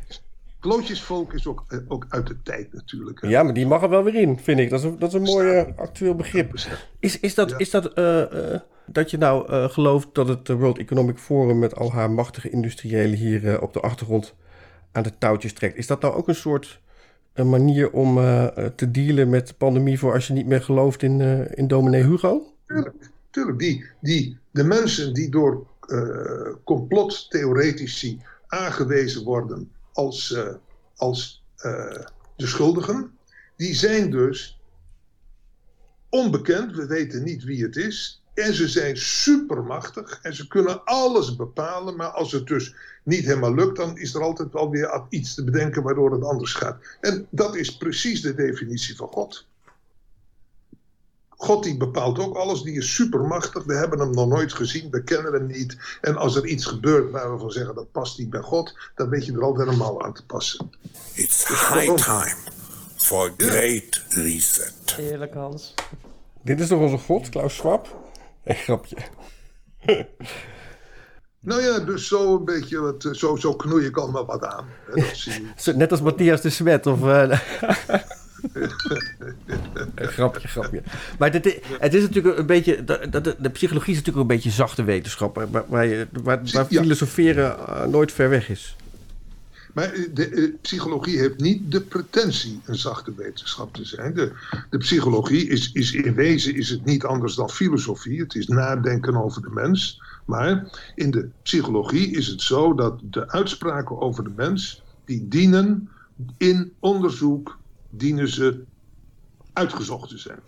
[0.64, 3.22] Klootjesvolk is ook, ook uit de tijd natuurlijk.
[3.22, 3.28] Hè?
[3.28, 4.70] Ja, maar die mag er wel weer in, vind ik.
[4.70, 6.54] Dat is een, dat is een mooi actueel begrip.
[7.00, 7.58] Is, is dat, ja.
[7.58, 7.96] is dat,
[8.86, 13.62] dat je nou gelooft dat het World Economic Forum met al haar machtige industriëlen hier
[13.62, 14.34] op de achtergrond
[14.92, 15.78] aan de touwtjes trekt?
[15.78, 16.80] Is dat nou ook een soort
[17.34, 18.16] een manier om
[18.76, 21.22] te dealen met de pandemie voor als je niet meer gelooft in,
[21.56, 22.54] in dominee Hugo?
[22.68, 22.96] Tuurlijk,
[23.30, 23.60] tuurlijk.
[23.60, 25.66] Die, die, de mensen die door
[26.64, 30.54] complottheoretici aangewezen worden als, uh,
[30.96, 33.18] als uh, de schuldigen,
[33.56, 34.60] die zijn dus
[36.10, 38.24] onbekend, we weten niet wie het is.
[38.34, 41.96] En ze zijn supermachtig en ze kunnen alles bepalen.
[41.96, 45.44] Maar als het dus niet helemaal lukt, dan is er altijd wel weer iets te
[45.44, 46.78] bedenken waardoor het anders gaat.
[47.02, 49.48] En dat is precies de definitie van God.
[51.38, 53.64] God die bepaalt ook alles, die is supermachtig.
[53.64, 55.78] We hebben hem nog nooit gezien, we kennen hem niet.
[56.02, 59.10] En als er iets gebeurt waar we van zeggen dat past niet bij God, dan
[59.10, 60.72] weet je er altijd helemaal aan te passen.
[61.14, 62.36] It's high time
[62.96, 64.74] for a great reset.
[64.96, 65.74] Heerlijk Hans.
[66.42, 67.98] Dit is toch onze God, Klaus Schwab?
[68.44, 68.98] Een grapje.
[71.44, 74.66] Nou ja, dus zo een beetje, wat, zo, zo knoei ik allemaal wat aan.
[75.76, 77.02] Net als Matthias de Smet of...
[77.02, 77.40] Uh,
[79.96, 80.84] grapje, grapje.
[81.20, 82.84] Maar dit, het is natuurlijk een beetje.
[82.84, 85.36] De, de, de, psychologie is natuurlijk een beetje zachte wetenschap.
[85.36, 88.76] Waar, waar, waar, waar filosoferen uh, nooit ver weg is.
[89.74, 94.14] Maar de, de, psychologie heeft niet de pretentie een zachte wetenschap te zijn.
[94.14, 94.32] De,
[94.70, 98.22] de psychologie is, is in wezen is het niet anders dan filosofie.
[98.22, 100.02] Het is nadenken over de mens.
[100.26, 105.90] Maar in de psychologie is het zo dat de uitspraken over de mens die dienen
[106.38, 107.58] in onderzoek
[107.98, 108.64] dienen ze
[109.54, 110.40] uitgezocht te zijn.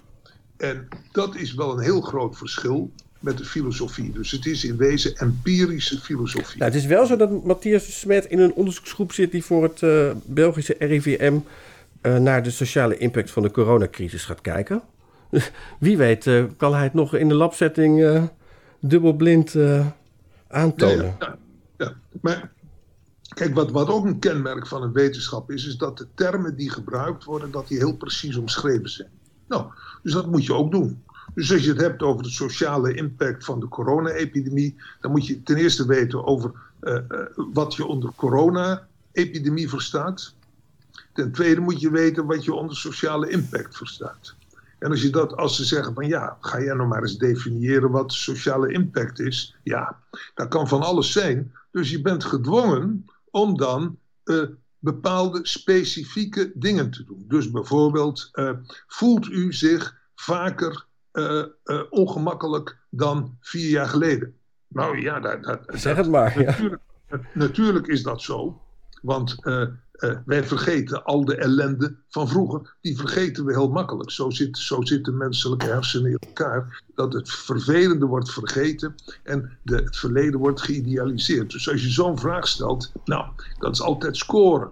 [0.58, 4.12] En dat is wel een heel groot verschil met de filosofie.
[4.12, 6.60] Dus het is in wezen empirische filosofie.
[6.60, 9.82] Nou, het is wel zo dat Matthias Smet in een onderzoeksgroep zit die voor het
[9.82, 11.38] uh, Belgische RIVM
[12.02, 14.82] uh, naar de sociale impact van de coronacrisis gaat kijken.
[15.80, 18.20] Wie weet uh, kan hij het nog in de labsetting
[18.80, 19.56] dubbelblind
[20.48, 21.16] aantonen.
[21.20, 21.38] Ja, ja,
[21.78, 22.52] ja, maar
[23.36, 26.70] Kijk, wat, wat ook een kenmerk van een wetenschap is, is dat de termen die
[26.70, 29.10] gebruikt worden, dat die heel precies omschreven zijn.
[29.48, 29.66] Nou,
[30.04, 31.04] dus dat moet je ook doen.
[31.34, 35.44] Dus als je het hebt over de sociale impact van de corona-epidemie, dan moet je
[35.44, 37.20] ten eerste weten over uh, uh,
[37.54, 40.34] wat je onder corona-epidemie verstaat.
[41.14, 44.36] Ten tweede moet je weten wat je onder sociale impact verstaat.
[44.80, 47.92] En als je dat, als ze zeggen van ja, ga jij nou maar eens definiëren
[47.92, 49.56] wat sociale impact is.
[49.64, 50.00] Ja,
[50.36, 51.52] dat kan van alles zijn.
[51.72, 53.06] Dus je bent gedwongen
[53.36, 54.44] om dan uh,
[54.80, 57.26] bepaalde specifieke dingen te doen.
[57.28, 58.52] Dus bijvoorbeeld, uh,
[58.88, 61.44] voelt u zich vaker uh,
[61.90, 64.36] ongemakkelijk dan vier jaar geleden?
[64.68, 66.34] Nou ja, dat, dat, zeg het maar.
[66.46, 66.82] Natuurlijk,
[67.34, 68.62] natuurlijk is dat zo.
[69.02, 69.36] Want
[70.00, 72.76] uh, wij vergeten al de ellende van vroeger.
[72.82, 74.12] Die vergeten we heel makkelijk.
[74.12, 76.84] Zo, zo zitten menselijke hersenen in elkaar.
[76.96, 81.52] Dat het vervelende wordt vergeten en de, het verleden wordt geïdealiseerd.
[81.52, 83.26] Dus als je zo'n vraag stelt, nou,
[83.60, 84.70] dat is altijd scoren.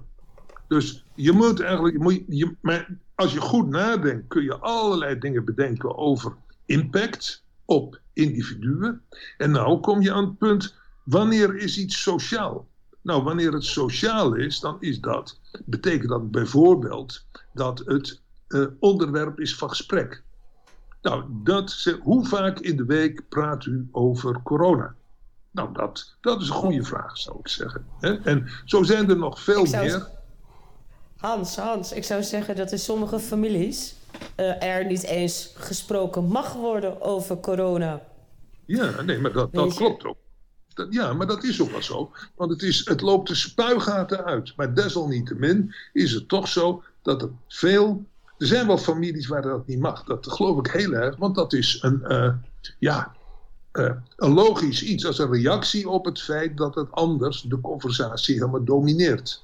[0.67, 5.19] Dus je moet eigenlijk, je moet, je, maar als je goed nadenkt, kun je allerlei
[5.19, 9.01] dingen bedenken over impact op individuen.
[9.37, 12.67] En nou kom je aan het punt, wanneer is iets sociaal?
[13.03, 19.39] Nou, wanneer het sociaal is, dan is dat, betekent dat bijvoorbeeld dat het uh, onderwerp
[19.39, 20.23] is van gesprek.
[21.01, 24.95] Nou, dat, hoe vaak in de week praat u over corona?
[25.51, 27.85] Nou, dat, dat is een goede vraag, zou ik zeggen.
[27.99, 29.85] En zo zijn er nog veel zou...
[29.85, 30.07] meer.
[31.17, 33.95] Hans, Hans, ik zou zeggen dat in sommige families
[34.37, 38.01] uh, er niet eens gesproken mag worden over corona.
[38.65, 40.17] Ja, nee, maar dat, dat klopt ook.
[40.89, 42.11] Ja, maar dat is ook wel zo.
[42.35, 44.53] Want het, is, het loopt de spuigaten uit.
[44.55, 48.05] Maar desalniettemin is het toch zo dat er veel.
[48.37, 50.03] Er zijn wel families waar dat niet mag.
[50.03, 52.33] Dat geloof ik heel erg, want dat is een, eh,
[52.79, 53.15] ja,
[53.71, 58.35] eh, een logisch iets als een reactie op het feit dat het anders de conversatie
[58.35, 59.43] helemaal domineert.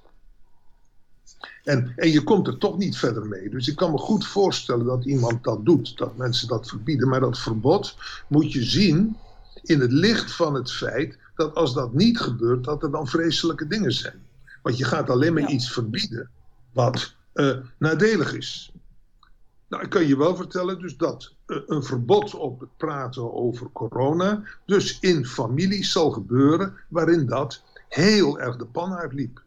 [1.63, 3.49] En, en je komt er toch niet verder mee.
[3.49, 7.07] Dus ik kan me goed voorstellen dat iemand dat doet, dat mensen dat verbieden.
[7.09, 7.95] Maar dat verbod
[8.27, 9.17] moet je zien
[9.63, 13.67] in het licht van het feit dat als dat niet gebeurt, dat er dan vreselijke
[13.67, 14.27] dingen zijn.
[14.61, 16.29] Want je gaat alleen maar iets verbieden
[16.73, 18.71] wat uh, nadelig is.
[19.67, 23.69] Nou, ik kan je wel vertellen dus dat uh, een verbod op het praten over
[23.71, 29.41] corona dus in families zal gebeuren waarin dat heel erg de pan uitliep.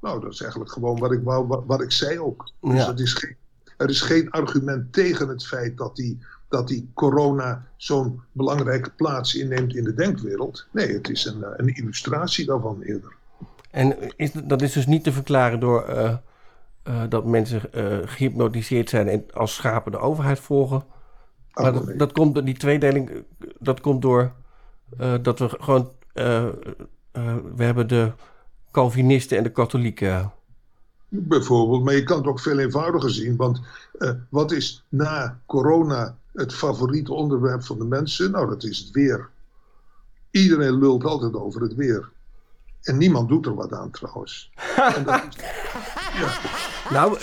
[0.00, 2.50] Nou, dat is eigenlijk gewoon wat ik, wou, wat, wat ik zei ook.
[2.60, 2.86] Dus Ja.
[2.86, 3.36] dat is geen,
[3.76, 6.18] er is geen argument tegen het feit dat die,
[6.54, 10.66] dat die corona zo'n belangrijke plaats inneemt in de denkwereld.
[10.70, 13.12] Nee, het is een, eh, een illustratie daarvan eerder.
[13.74, 16.14] En is, dat is dus niet te verklaren door eh,
[16.82, 20.82] eh, dat mensen eh, gehypnotiseerd zijn en als schapen de overheid volgen.
[21.52, 21.96] Maar Oh, dat, nee.
[21.96, 23.10] dat komt door die tweedeling,
[23.58, 24.32] dat komt door
[25.22, 25.90] dat we gewoon,
[27.56, 28.12] we hebben de
[28.70, 30.32] Calvinisten en de katholieken.
[31.08, 33.36] Bijvoorbeeld, maar je kan het ook veel eenvoudiger zien.
[33.36, 33.60] Want
[34.28, 38.30] wat is na corona het favoriete onderwerp van de mensen?
[38.30, 39.28] Nou, dat is het weer.
[40.30, 42.08] Iedereen lult altijd over het weer.
[42.82, 44.50] En niemand doet er wat aan trouwens.
[44.76, 45.36] En dat is-
[46.90, 47.16] Nou,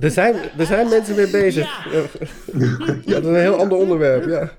[0.00, 1.68] er zijn, er zijn mensen mee bezig.
[1.86, 2.00] Ja.
[3.04, 4.52] dat is een heel ander onderwerp, ja.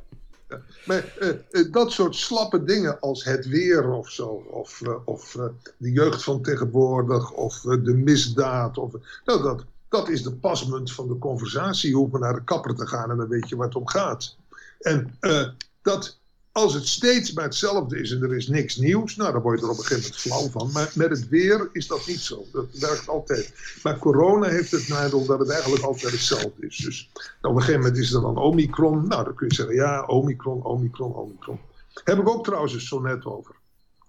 [0.85, 5.37] Maar eh, eh, dat soort slappe dingen als het weer of zo, of, eh, of
[5.77, 8.91] de jeugd van tegenwoordig, of de misdaad, of,
[9.25, 11.89] nou, dat, dat is de pasmunt van de conversatie.
[11.89, 13.87] Je hoeft maar naar de kapper te gaan en dan weet je waar het om
[13.87, 14.37] gaat.
[14.79, 15.47] En eh,
[15.81, 16.19] dat,
[16.51, 19.65] als het steeds maar hetzelfde is en er is niks nieuws, nou dan word je
[19.65, 20.71] er op een gegeven moment flauw van.
[20.71, 22.45] Maar met het weer is dat niet zo.
[22.51, 23.53] Dat werkt altijd.
[23.83, 26.77] Maar corona heeft het nadeel dat het eigenlijk altijd hetzelfde is.
[26.77, 27.09] Dus
[27.41, 29.07] op een gegeven moment is er dan Omicron.
[29.07, 31.59] Nou, dan kun je zeggen, ja, Omicron, Omicron, Omicron.
[32.03, 33.55] Heb ik ook trouwens een sonnet over.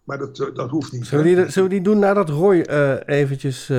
[0.05, 1.07] Maar dat, eh, dat hoeft niet.
[1.07, 3.70] Zullen we die, zullen we die doen nadat Roy eh, eventjes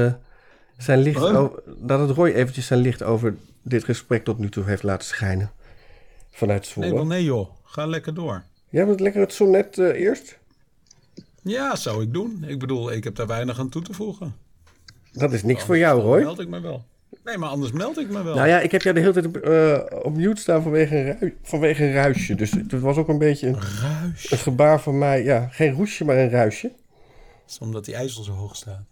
[0.84, 1.39] zijn licht Huh?
[1.39, 5.51] over, nadat Roy eventjes zijn licht over dit gesprek tot nu toe heeft laten schijnen?
[6.32, 6.88] Vanuit Zwolle.
[6.88, 7.49] Nee, wel nee joh.
[7.63, 8.43] Ga lekker door.
[8.69, 10.38] Jij wilt lekker het sonnet eh, eerst?
[11.41, 12.43] Ja, zou ik doen.
[12.47, 14.36] Ik bedoel, ik heb daar weinig aan toe te voegen.
[15.11, 16.21] Dat is niks voor jou, Roy.
[16.21, 16.84] meld ik me wel.
[17.23, 18.36] Nee, maar anders meld ik me wel.
[18.36, 21.34] Nou ja, ik heb jou de hele tijd op, eh, op mute staan vanwege een,
[21.41, 22.36] vanwege een ruisje.
[22.36, 23.55] Dus het was ook een beetje een,
[24.30, 25.23] een gebaar van mij.
[25.23, 26.67] Ja, geen roesje, maar een ruisje.
[26.67, 28.84] Dat is omdat die ijzel zo hoog staat.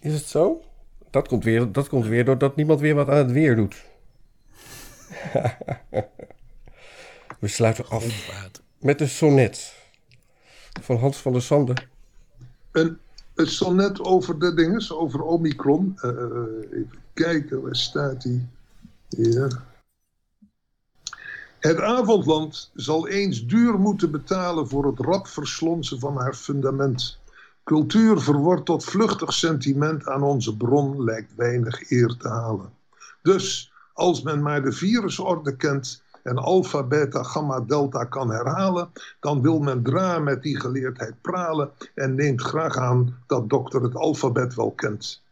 [0.00, 0.62] Is het zo?
[1.10, 3.84] Dat komt weer, dat komt weer doordat niemand weer wat aan het weer doet.
[7.40, 8.06] We sluiten af
[8.78, 9.74] met een sonnet
[10.80, 11.76] van Hans van der Sande.
[12.72, 12.98] Een,
[13.34, 15.92] het sonnet over de dinges, over Omicron.
[15.96, 16.18] Eh, eh,
[16.72, 18.46] even kijken, waar staat die?
[19.08, 19.48] Ja.
[21.58, 27.18] Het avondland zal eens duur moeten betalen voor het rap verslonsen van haar fundament.
[27.68, 32.72] Cultuur verwort tot vluchtig sentiment aan onze bron lijkt weinig eer te halen.
[33.22, 38.88] Dus als men maar de virusorde kent en alpha, beta, gamma, delta kan herhalen,
[39.20, 43.94] dan wil men dra met die geleerdheid pralen en neemt graag aan dat dokter het
[43.94, 45.22] alfabet wel kent.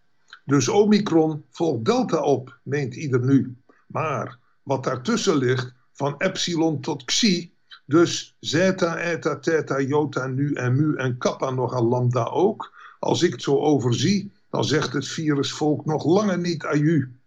[0.44, 3.56] Dus omicron volgt delta op, meent ieder nu.
[3.86, 7.52] Maar wat daartussen ligt, van epsilon tot xi,
[7.86, 12.74] dus zeta, eta, theta, jota, nu en mu en kappa nog aan lambda ook.
[12.98, 17.18] Als ik het zo overzie, dan zegt het virusvolk nog lange niet aju.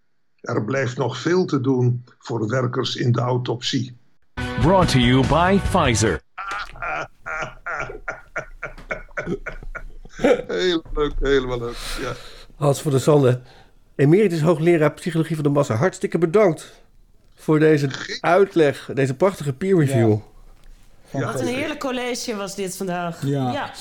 [0.42, 3.98] Er blijft nog veel te doen voor werkers in de autopsie.
[4.62, 6.22] Brought to you by Pfizer.
[10.48, 11.98] Heel leuk, helemaal leuk.
[12.02, 12.14] Ja.
[12.56, 13.42] Hans van der Sande,
[13.96, 15.76] emeritus hoogleraar psychologie van de massa.
[15.76, 16.82] Hartstikke bedankt
[17.36, 17.90] voor deze
[18.22, 20.18] uitleg, deze prachtige peer review.
[21.12, 23.26] Wat een heerlijk college was dit vandaag.
[23.26, 23.72] Ja, Ja,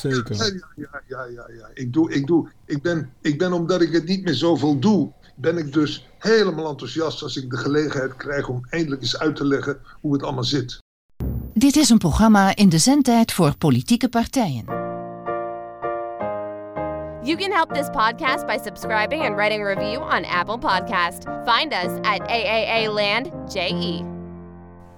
[0.77, 1.71] ja, ja, ja, ja.
[1.75, 5.13] Ik, doe, ik, doe, ik, ben, ik ben, omdat ik het niet meer zoveel doe,
[5.35, 9.47] ben ik dus helemaal enthousiast als ik de gelegenheid krijg om eindelijk eens uit te
[9.47, 10.79] leggen hoe het allemaal zit.
[11.55, 14.65] Dit is een programma in de zendtijd voor politieke partijen.
[17.23, 21.25] You can help this podcast by subscribing and writing a review on Apple Podcast.
[21.45, 24.17] Find us at AAA Land JE.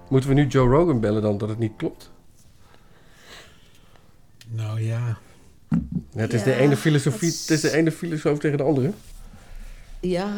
[0.09, 2.11] Moeten we nu Joe Rogan bellen dan dat het niet klopt?
[4.51, 5.17] Nou ja.
[6.11, 8.57] Ja, het is Ja, de ene filosofie, het is- het is de ene filosoof tegen
[8.57, 8.91] de andere.
[9.99, 10.29] Ja.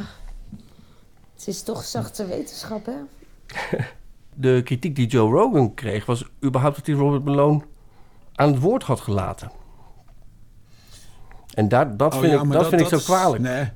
[1.36, 2.96] Het is toch zachte wetenschap, hè?
[4.36, 7.62] De kritiek die Joe Rogan kreeg was überhaupt dat hij Robert Malone
[8.36, 9.52] aan het woord had gelaten.
[11.54, 13.42] En daar, dat Oh vind, ja, ik, dat vind ik zo is- kwalijk.
[13.44, 13.70] Nee.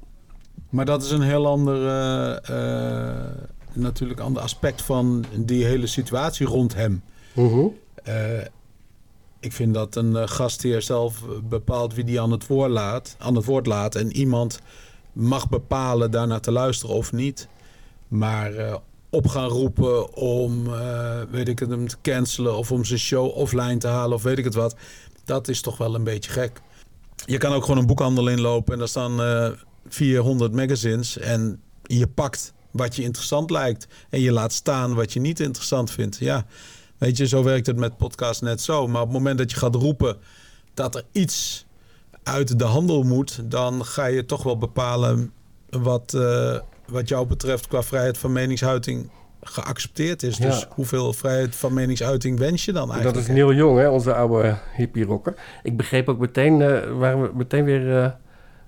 [0.69, 3.31] Maar dat is een heel ander, eh, eh,
[3.73, 7.03] natuurlijk ander aspect van die hele situatie rond hem.
[7.33, 7.65] Mhm.
[8.03, 8.15] Eh,
[9.39, 13.35] ik vind dat een uh, gastheer zelf bepaalt wie die aan het, woord laat, aan
[13.35, 13.95] het woord laat.
[13.95, 14.59] En iemand
[15.13, 17.47] mag bepalen daarnaar te luisteren of niet.
[18.07, 18.75] Maar uh,
[19.09, 20.63] op gaan roepen om,
[21.31, 24.37] weet ik het, hem te cancelen of om zijn show offline te halen of weet
[24.37, 24.75] ik het wat.
[25.25, 26.61] Dat is toch wel een beetje gek.
[27.25, 29.55] Je kan ook gewoon een boekhandel inlopen en daar staan
[29.87, 31.17] 400 magazines.
[31.17, 33.87] En je pakt wat je interessant lijkt.
[34.09, 36.17] En je laat staan wat je niet interessant vindt.
[36.17, 36.45] Ja,
[36.97, 38.87] weet je, zo werkt het met podcast net zo.
[38.87, 40.15] Maar op het moment dat je gaat roepen
[40.73, 41.65] dat er iets
[42.23, 45.31] uit de handel moet, dan ga je toch wel bepalen
[45.69, 49.09] wat, uh, wat jou betreft qua vrijheid van meningsuiting
[49.41, 50.37] geaccepteerd is.
[50.37, 50.67] Dus Ja.
[50.69, 53.13] hoeveel vrijheid van meningsuiting wens je dan eigenlijk?
[53.13, 55.33] Dat is Neil Jong, hè, onze oude hippie-rocker.
[55.63, 58.11] Ik begreep ook meteen, eh, waren we meteen weer eh,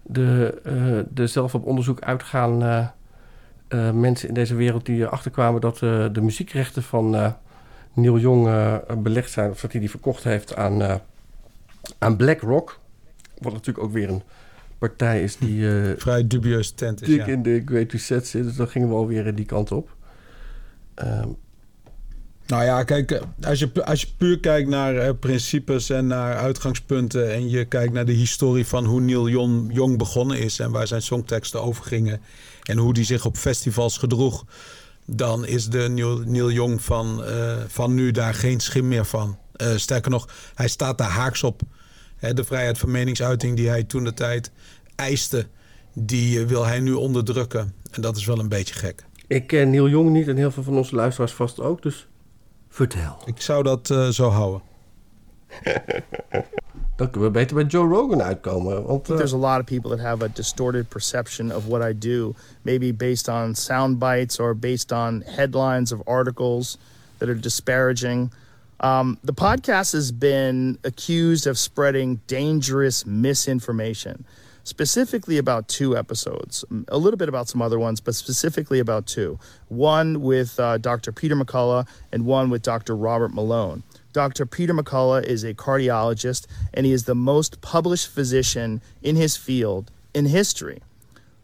[0.03, 2.87] de, eh, de zelf op onderzoek uitgaan eh,
[3.67, 7.31] eh, mensen in deze wereld die erachter kwamen dat eh, de muziekrechten van eh,
[7.93, 10.95] Neil Jong eh, belegd zijn, of dat hij die verkocht heeft aan, eh,
[11.97, 12.79] aan BlackRock.
[13.37, 14.23] Wat natuurlijk ook weer een
[14.77, 15.81] partij is die.
[15.81, 17.25] eh, Vrij dubieus tent is, dik ja.
[17.25, 18.43] in de Great Reset zit.
[18.43, 19.95] Dus dan gingen we alweer die kant op.
[20.95, 21.27] Ehm,
[22.45, 27.33] Nou ja, kijk, als je, als je puur kijkt naar principes en naar uitgangspunten...
[27.33, 30.59] en je kijkt naar de historie van hoe Neil Jong, Jong begonnen is...
[30.59, 32.21] en waar zijn songteksten over gingen...
[32.63, 34.45] en hoe die zich op festivals gedroeg...
[35.09, 39.37] dan is de Neil, Neil Jong van, eh, van nu daar geen schim meer van.
[39.55, 41.61] Eh, sterker nog, hij staat daar haaks op.
[42.15, 44.51] Hè, de vrijheid van meningsuiting die hij toen de tijd
[44.95, 45.47] eiste...
[45.93, 47.73] die eh, wil hij nu onderdrukken.
[47.91, 49.05] En dat is wel een beetje gek.
[49.27, 51.81] ik ken Neil Jong niet en heel veel van onze luisteraars vast ook.
[51.81, 52.07] Dus
[52.69, 53.21] vertel.
[53.25, 54.61] Ik zou dat eh, zo houden.
[56.99, 58.83] Dan kunnen we beter bij Joe Rogan uitkomen.
[58.83, 61.97] Want, eh, there's a lot of people that have a distorted perception of what I
[61.97, 66.77] do, maybe based on sound bites or based on headlines of articles
[67.17, 68.31] that are disparaging.
[68.79, 74.25] Um, the podcast has been accused of spreading dangerous misinformation,
[74.63, 79.39] specifically about two episodes, a little bit about some other ones, but specifically about two.
[79.69, 81.13] One with uh, Dr.
[81.13, 82.93] Peter McCullough and one with Dr.
[82.93, 83.83] Robert Malone.
[84.11, 84.45] Dr.
[84.45, 89.91] Peter McCullough is a cardiologist, and he is the most published physician in his field
[90.13, 90.81] in history.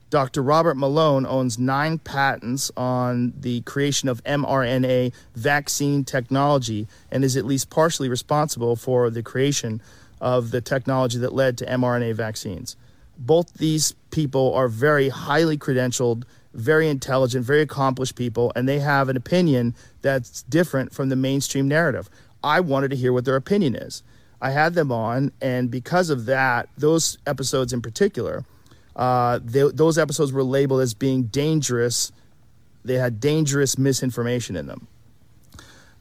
[0.10, 0.42] Dr.
[0.42, 7.46] Robert Malone owns nine patents on the creation of mRNA vaccine technology and is at
[7.46, 9.82] least partially responsible for the creation
[10.22, 12.76] of the technology that led to mRNA vaccines.
[13.18, 19.10] Both these people are very highly credentialed, very intelligent, very accomplished people, and they have
[19.10, 22.10] an opinion that's different from the mainstream narrative.
[22.46, 24.04] I wanted to hear what their opinion is.
[24.40, 28.46] I had them on, and because of that, those episodes in particular,
[28.96, 32.12] uh, they, those episodes were labeled as being dangerous.
[32.84, 34.88] They had dangerous misinformation in them.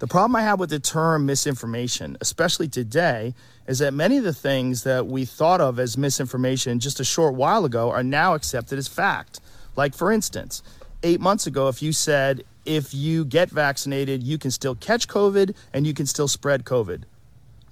[0.01, 3.32] The problem I have with the term misinformation, especially today,
[3.66, 7.34] is that many of the things that we thought of as misinformation just a short
[7.34, 9.40] while ago are now accepted as fact.
[9.76, 10.62] Like, for instance,
[11.03, 15.54] eight months ago, if you said, if you get vaccinated, you can still catch COVID
[15.72, 17.04] and you can still spread COVID,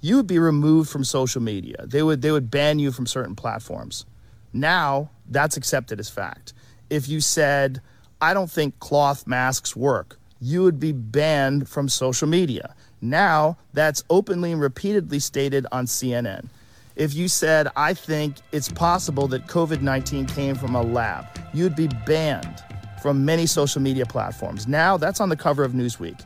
[0.01, 1.85] you would be removed from social media.
[1.85, 4.05] They would, they would ban you from certain platforms.
[4.51, 6.53] Now, that's accepted as fact.
[6.89, 7.81] If you said,
[8.21, 12.75] I don't think cloth masks work, you would be banned from social media.
[13.01, 16.47] Now, that's openly and repeatedly stated on CNN.
[16.95, 21.75] If you said, I think it's possible that COVID 19 came from a lab, you'd
[21.75, 22.63] be banned
[23.03, 24.65] from many social media platforms.
[24.65, 26.23] Now, that's on the cover of Newsweek.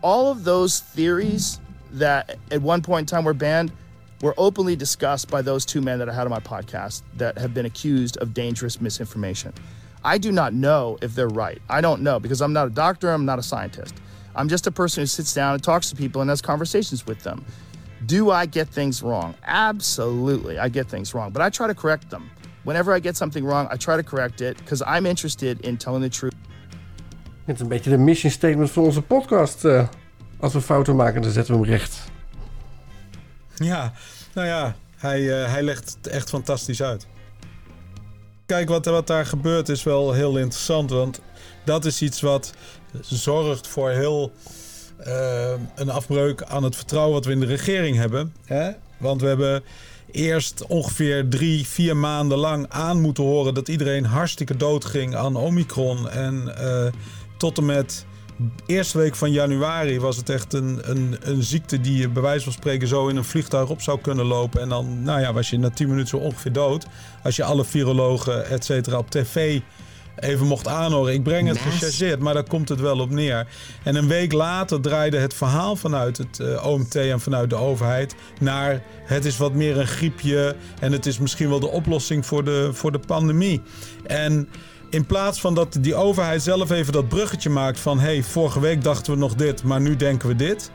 [0.00, 1.60] All of those theories
[1.92, 3.70] that at one point in time were banned
[4.22, 7.52] were openly discussed by those two men that I had on my podcast that have
[7.52, 9.52] been accused of dangerous misinformation.
[10.02, 11.60] I do not know if they're right.
[11.68, 13.94] I don't know because I'm not a doctor, I'm not a scientist.
[14.34, 17.22] I'm just a person who sits down and talks to people and has conversations with
[17.22, 17.44] them.
[18.06, 19.34] Do I get things wrong?
[19.44, 22.30] Absolutely, I get things wrong, but I try to correct them.
[22.64, 26.02] Whenever I get something wrong, I try to correct it because I'm interested in telling
[26.02, 26.34] the truth.
[27.44, 29.64] Het is een beetje de mission statement van onze podcast.
[29.64, 29.88] eh.
[30.40, 31.98] als we fouten maken, dan zetten we hem recht.
[33.54, 33.92] Ja,
[34.34, 37.06] nou ja, hij, eh, hij legt het echt fantastisch uit.
[38.46, 40.90] Kijk, wat, wat daar gebeurt is wel heel interessant.
[40.90, 41.20] Want
[41.64, 42.54] dat is iets wat
[43.00, 44.32] zorgt voor heel
[44.98, 48.34] eh, een afbreuk aan het vertrouwen wat we in de regering hebben.
[48.44, 48.70] Hè?
[48.96, 49.62] Want we hebben
[50.14, 55.36] eerst ongeveer drie, vier maanden lang aan moeten horen dat iedereen hartstikke dood ging aan
[55.36, 56.08] Omicron.
[56.08, 56.92] En eh,
[57.36, 58.06] tot en met
[58.66, 62.44] eerste week van januari was het echt een, een, een ziekte die je bij wijze
[62.44, 64.60] van spreken zo in een vliegtuig op zou kunnen lopen.
[64.60, 66.86] En dan nou ja, was je na 10 minuten zo ongeveer dood.
[67.22, 69.60] Als je alle virologen et cetera op tv
[70.18, 71.12] even mocht aanhoren.
[71.12, 73.46] Ik breng het gechargeerd, maar daar komt het wel op neer.
[73.82, 78.14] En een week later draaide het verhaal vanuit het uh, OMT en vanuit de overheid
[78.40, 82.44] naar het is wat meer een griepje en het is misschien wel de oplossing voor
[82.44, 83.62] de, voor de pandemie.
[84.06, 84.48] En
[84.90, 88.60] in plaats van dat die overheid zelf even dat bruggetje maakt van hé, hey, vorige
[88.60, 90.70] week dachten we nog dit, maar nu denken we dit.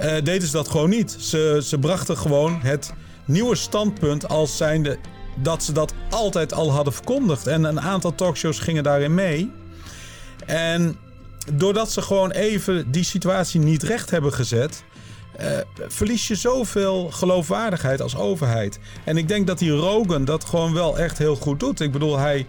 [0.00, 1.16] Uh, deden ze dat gewoon niet.
[1.18, 2.92] Ze, ze brachten gewoon het
[3.24, 4.98] nieuwe standpunt als zijnde
[5.36, 7.46] dat ze dat altijd al hadden verkondigd.
[7.46, 9.52] En een aantal talkshows gingen daarin mee.
[10.46, 10.96] En
[11.52, 14.84] doordat ze gewoon even die situatie niet recht hebben gezet.
[15.40, 15.46] Uh,
[15.88, 18.78] verlies je zoveel geloofwaardigheid als overheid.
[19.04, 21.80] En ik denk dat die Rogan dat gewoon wel echt heel goed doet.
[21.80, 22.46] Ik bedoel, hij,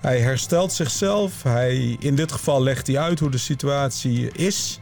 [0.00, 1.42] hij herstelt zichzelf.
[1.42, 4.80] Hij, in dit geval legt hij uit hoe de situatie is.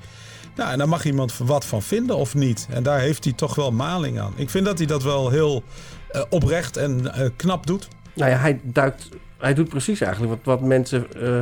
[0.56, 2.66] Nou, en daar mag iemand wat van vinden of niet.
[2.70, 4.32] En daar heeft hij toch wel maling aan.
[4.36, 5.62] Ik vind dat hij dat wel heel
[6.12, 7.88] uh, oprecht en uh, knap doet.
[8.14, 9.08] Nou ja, hij duikt.
[9.38, 11.06] Hij doet precies eigenlijk wat, wat mensen.
[11.16, 11.40] Uh,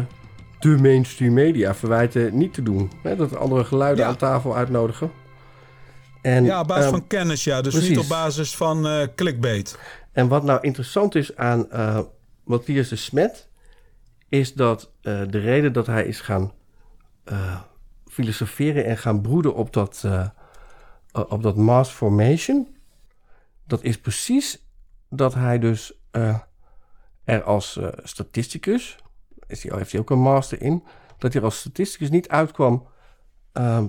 [0.59, 2.91] de mainstream media verwijten niet te doen.
[3.03, 3.17] Hè?
[3.17, 4.11] Dat andere geluiden ja.
[4.11, 5.11] aan tafel uitnodigen.
[6.23, 7.61] En, ja, op basis van kennis, ja.
[7.61, 7.91] Dus precies.
[7.91, 9.79] niet op basis van clickbait.
[10.13, 11.69] En wat nou interessant is aan
[12.45, 13.49] Matthias de Smet...
[14.29, 16.53] is dat de reden dat hij is gaan
[18.07, 20.05] filosoferen en gaan broeden op dat,
[21.13, 22.69] op dat mass formation
[23.71, 24.67] dat is precies
[25.09, 26.39] dat hij dus uh,
[27.25, 28.97] er als uh, statisticus,
[29.47, 30.85] is heeft hij ook een master in,
[31.19, 32.87] dat hij als statisticus niet uitkwam
[33.53, 33.85] uh,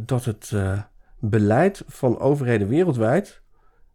[0.00, 0.52] dat het
[1.18, 3.40] beleid van overheden wereldwijd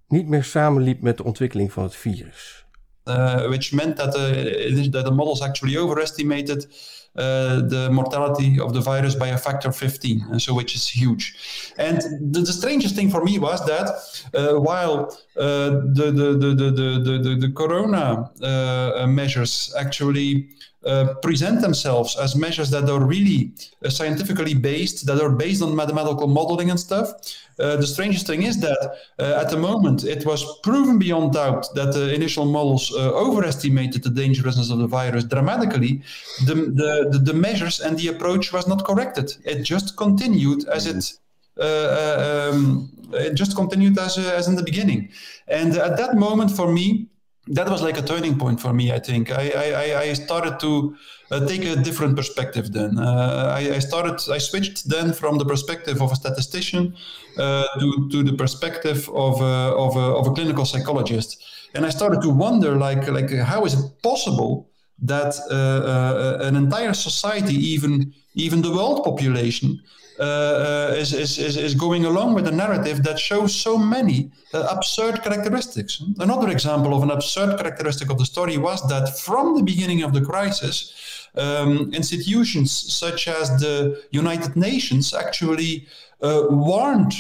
[0.08, 2.66] niet meer samenliep met de ontwikkeling van het virus.
[3.04, 6.68] which meant that the, that the models actually overestimated
[7.16, 11.74] the mortality of the virus by a factor 15, and so which is huge.
[11.78, 12.02] And
[12.34, 13.88] the, the strangest thing for me was that
[14.34, 20.50] uh, while uh, the, the, the, the, the, the, the corona uh, measures actually
[20.86, 23.52] uh, present themselves as measures that are really
[23.84, 27.10] uh, scientifically based, that are based on mathematical modeling and stuff.
[27.58, 31.92] Uh, the strangest thing is that at the moment it was proven beyond doubt that
[31.92, 36.04] the initial models overestimated the dangerousness of the virus dramatically.
[36.46, 39.36] The, the, the, the, measures and the approach was not corrected.
[39.44, 41.14] It just continued as it.
[41.58, 45.10] Um, it just continued as, as in the beginning.
[45.48, 47.08] And at that moment, for me,
[47.48, 48.92] that was like a turning point for me.
[48.92, 50.96] I think I I, I started to
[51.32, 52.72] uh, take a different perspective.
[52.72, 56.96] Then uh, I, I, started I switched then from the perspective of a statistician
[57.38, 61.44] uh, to to the perspective of a, of a, of a clinical psychologist,
[61.76, 64.70] and I started to wonder like like how is it possible
[65.00, 69.82] that uh, uh, an entire society, even even the world population,
[70.20, 75.22] uh, is, is, is, going along with a narrative that shows so many uh, absurd
[75.22, 76.02] characteristics.
[76.20, 80.14] Another example of an absurd characteristic of the story was that from the beginning of
[80.14, 85.88] the crisis, um, institutions such as the United Nations actually
[86.22, 87.14] uh, warned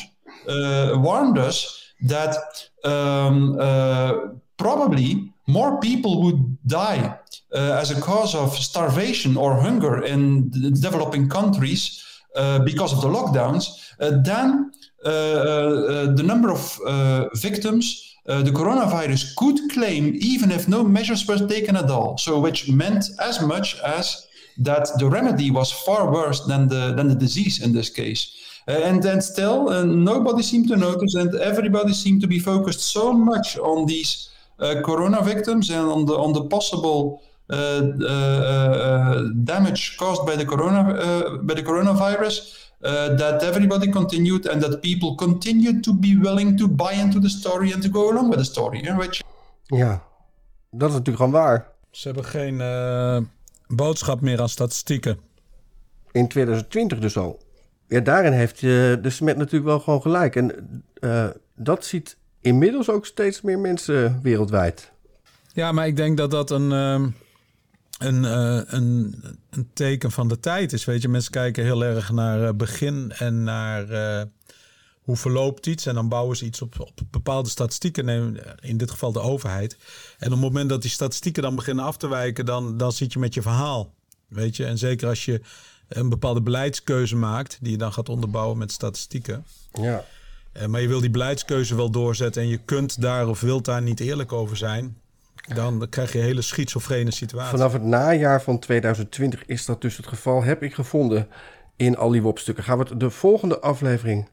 [0.48, 2.38] warned us that
[2.84, 3.58] um,
[4.58, 7.18] probably more people would die
[7.54, 12.04] uh, as a cause of starvation or hunger in developing countries
[12.36, 14.72] uh, because of the lockdowns, uh, then
[15.06, 16.80] uh, the number of
[17.36, 22.18] victims the coronavirus could claim, even if no measures were taken at all.
[22.18, 24.26] So, which meant as much as
[24.58, 28.36] that the remedy was far worse than the than the disease in this case.
[28.68, 32.82] Uh, and then still, uh, nobody seemed to notice, and everybody seemed to be focused
[32.82, 37.35] so much on these uh, corona victims and on the on the possible uh, uh,
[39.46, 40.84] damage caused by the corona
[41.44, 42.64] by the coronavirus.
[43.18, 47.74] that everybody continued and that people continued to be willing to buy into the story
[47.74, 48.96] and to go along with the story.
[48.98, 49.22] Which...
[49.66, 50.04] ja
[50.72, 51.68] dat is natuurlijk gewoon waar.
[51.92, 52.58] Ze hebben geen
[53.68, 55.18] boodschap meer aan statistieken.
[56.12, 57.40] In 2020 dus al.
[57.88, 60.36] Ja, daarin heeft uh, de Smet natuurlijk wel gewoon gelijk.
[60.36, 64.92] En uh, dat ziet inmiddels ook steeds meer mensen wereldwijd.
[65.54, 67.08] Ja, maar ik denk dat dat een, ehm,
[67.98, 69.16] een, eh, een,
[69.50, 70.86] een teken van de tijd is.
[70.86, 74.22] Weet je, mensen kijken heel erg naar eh, begin en naar uh,
[75.02, 75.86] hoe verloopt iets.
[75.86, 79.78] En dan bouwen ze iets op, op bepaalde statistieken, in dit geval de overheid.
[80.18, 83.14] En op het moment dat die statistieken dan beginnen af te wijken, dan, dan zit
[83.14, 83.94] je met je verhaal.
[84.28, 85.42] Weet je, en zeker als je
[85.88, 89.46] een bepaalde beleidskeuze maakt, die je dan gaat onderbouwen met statistieken.
[89.74, 90.06] Ja.
[90.68, 94.00] Maar je wil die beleidskeuze wel doorzetten en je kunt daar of wilt daar niet
[94.00, 94.98] eerlijk over zijn.
[95.54, 97.58] Dan krijg je een hele schizofrene situatie.
[97.58, 101.28] Vanaf het najaar van 2020 is dat dus het geval, heb ik gevonden
[101.76, 102.64] in al die WOP-stukken.
[102.64, 104.30] Gaan we het de volgende aflevering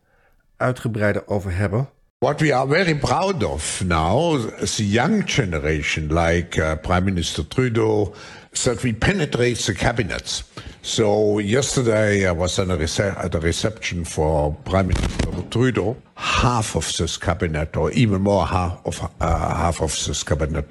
[0.57, 1.89] uitgebreider over hebben.
[2.19, 7.49] What we are very proud of now as a young generation, like uh, Prime Minister
[7.49, 8.15] Trudeau,
[8.53, 10.45] is that we penetrate the cabinets.
[10.83, 15.97] So yesterday I was at a, rece- at a reception for Prime Minister Trudeau.
[16.15, 20.71] Half of this cabinet, or even more half of uh, half of this cabinet,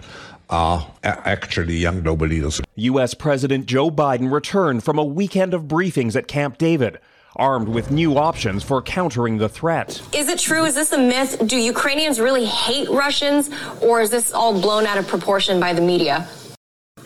[0.52, 2.61] are actually young global leaders.
[2.76, 3.14] U.S.
[3.14, 6.99] President Joe Biden returned from a weekend of briefings at Camp David,
[7.36, 10.02] armed with new options for countering the threat.
[10.14, 10.65] Is it true?
[10.65, 11.41] Is this a myth?
[11.48, 13.49] Do Ukrainians really hate Russians,
[13.82, 16.28] or is this all blown out of proportion by the media?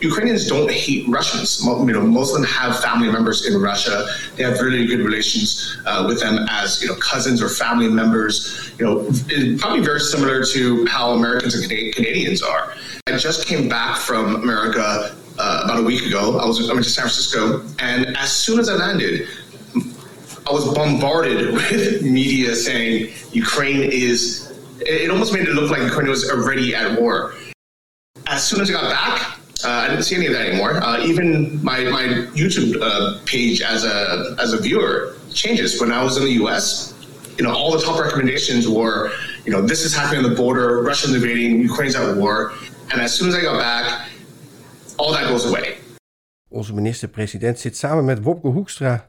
[0.00, 1.64] Ukrainians don't hate Russians.
[1.64, 4.06] You know, most of them have family members in Russia.
[4.36, 8.72] They have really good relations uh, with them as you know cousins or family members.
[8.78, 12.74] You know, probably very similar to how Americans and Canadians are.
[13.06, 16.38] I just came back from America uh, about a week ago.
[16.38, 19.28] I was I went to San Francisco, and as soon as I landed,
[20.46, 24.52] I was bombarded with media saying Ukraine is.
[24.80, 27.34] It it almost made it look like Ukraine was already at war.
[28.26, 30.82] As soon as I got back, uh, I didn't see any of that anymore.
[30.82, 32.04] Uh, even my, my
[32.34, 35.80] YouTube uh, page as a as a viewer changes.
[35.80, 36.94] When I was in the U.S.,
[37.38, 39.10] you know, all the top recommendations were,
[39.44, 42.52] you know, this is happening on the border, Russia's invading, Ukraine's at war,
[42.90, 44.08] and as soon as I got back,
[44.98, 45.74] all that goes away.
[46.48, 49.08] Onze minister-president zit samen met Wopke Hoekstra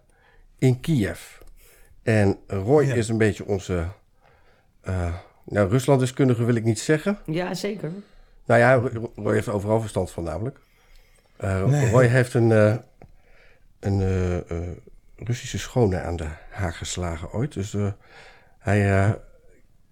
[0.60, 1.20] in Kiev.
[2.04, 3.88] En Roy is een beetje onze...
[4.82, 5.14] eh
[5.46, 7.18] nou, Ruslanddeskundige wil ik niet zeggen.
[7.26, 7.92] Ja, zeker.
[8.48, 10.60] Nou ja, Ro- Roy heeft overal verstand van namelijk.
[11.38, 11.90] Eh, Nee.
[11.90, 12.76] Roy heeft een, eh,
[13.80, 14.58] een eh,
[15.26, 17.54] Russische schone aan de haag geslagen ooit.
[17.54, 17.76] Dus
[18.60, 19.16] hij,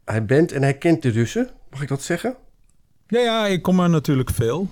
[0.06, 1.50] hij bent en hij kent de Russen.
[1.70, 2.36] Mag ik dat zeggen?
[3.08, 4.68] Ja, ja, ik kom er natuurlijk veel.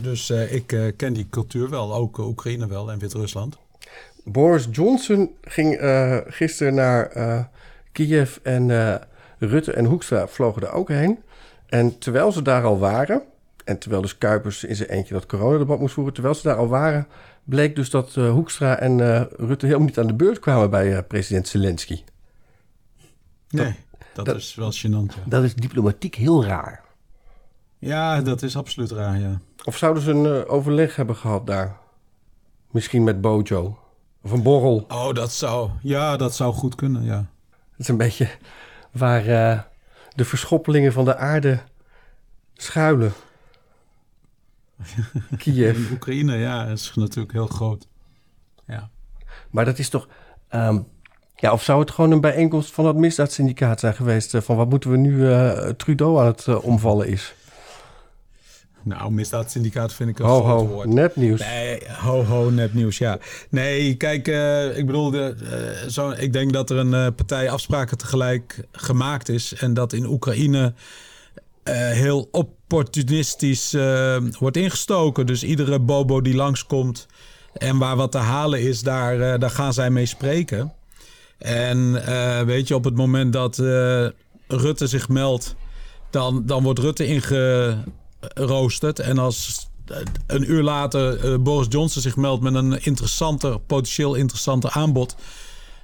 [0.00, 3.56] Dus ik ken die cultuur wel, ook Oekraïne wel en Wit-Rusland.
[4.24, 5.78] Boris Johnson ging
[6.26, 7.48] gisteren naar
[7.92, 8.70] Kiev en
[9.38, 11.18] Rutte en Hoekstra vlogen er ook heen.
[11.74, 13.22] En terwijl ze daar al waren,
[13.64, 16.68] en terwijl dus Kuipers in zijn eentje dat coronadebat moest voeren, terwijl ze daar al
[16.68, 17.06] waren,
[17.44, 20.96] bleek dus dat eh, Hoekstra en eh, Rutte helemaal niet aan de beurt kwamen bij
[20.96, 22.02] eh, president Zelensky.
[23.48, 23.74] Nee,
[24.12, 25.14] dat, is wel gênant.
[25.14, 25.22] Ja.
[25.26, 26.84] Dat is diplomatiek heel raar.
[27.78, 29.40] ja, dat is absoluut raar, ja.
[29.64, 31.76] Of zouden ze een overleg hebben gehad daar?
[32.70, 33.78] Misschien met Bojo.
[34.22, 34.84] Of een borrel.
[34.88, 37.26] Oh, dat zou, ja, dat zou goed kunnen, ja.
[37.50, 38.28] Het is een beetje
[38.92, 39.60] waar eh,
[40.14, 41.60] de verschoppelingen van de aarde
[42.54, 43.12] schuilen.
[45.38, 45.76] Kiev.
[45.76, 47.86] In Oekraïne, ja, is natuurlijk heel groot.
[48.66, 48.90] Ja.
[49.50, 50.08] Maar dat is toch...
[50.48, 50.78] ehm,
[51.36, 54.34] ja, of zou het gewoon een bijeenkomst van dat misdaadsyndicaat zijn geweest...
[54.34, 57.34] eh, van wat moeten we nu eh, Trudeau aan het eh, omvallen is?
[58.84, 60.88] Nou, misdaadsyndicaat vind ik een Ho, groot ho, woord.
[60.88, 61.40] nepnieuws.
[61.40, 63.18] Nee, ho, ho, nepnieuws, ja.
[63.50, 67.50] Nee, kijk, eh, ik bedoel, de, eh, zo, ik denk dat er een eh, partij
[67.50, 69.54] afspraken tegelijk gemaakt is.
[69.54, 70.72] En dat in Oekraïne
[71.72, 73.76] heel opportunistisch
[74.38, 75.26] wordt ingestoken.
[75.26, 77.06] Dus iedere bobo die langskomt
[77.52, 80.72] en waar wat te halen is, daar, daar gaan zij mee spreken.
[81.38, 81.92] En
[82.46, 83.58] weet je, op het moment dat
[84.48, 85.54] Rutte zich meldt,
[86.10, 87.04] dan, dan wordt Rutte
[88.34, 88.98] ingeroosterd.
[88.98, 89.68] En als
[90.26, 95.16] een uur later eh, Boris Johnson zich meldt met een interessanter, potentieel interessanter aanbod,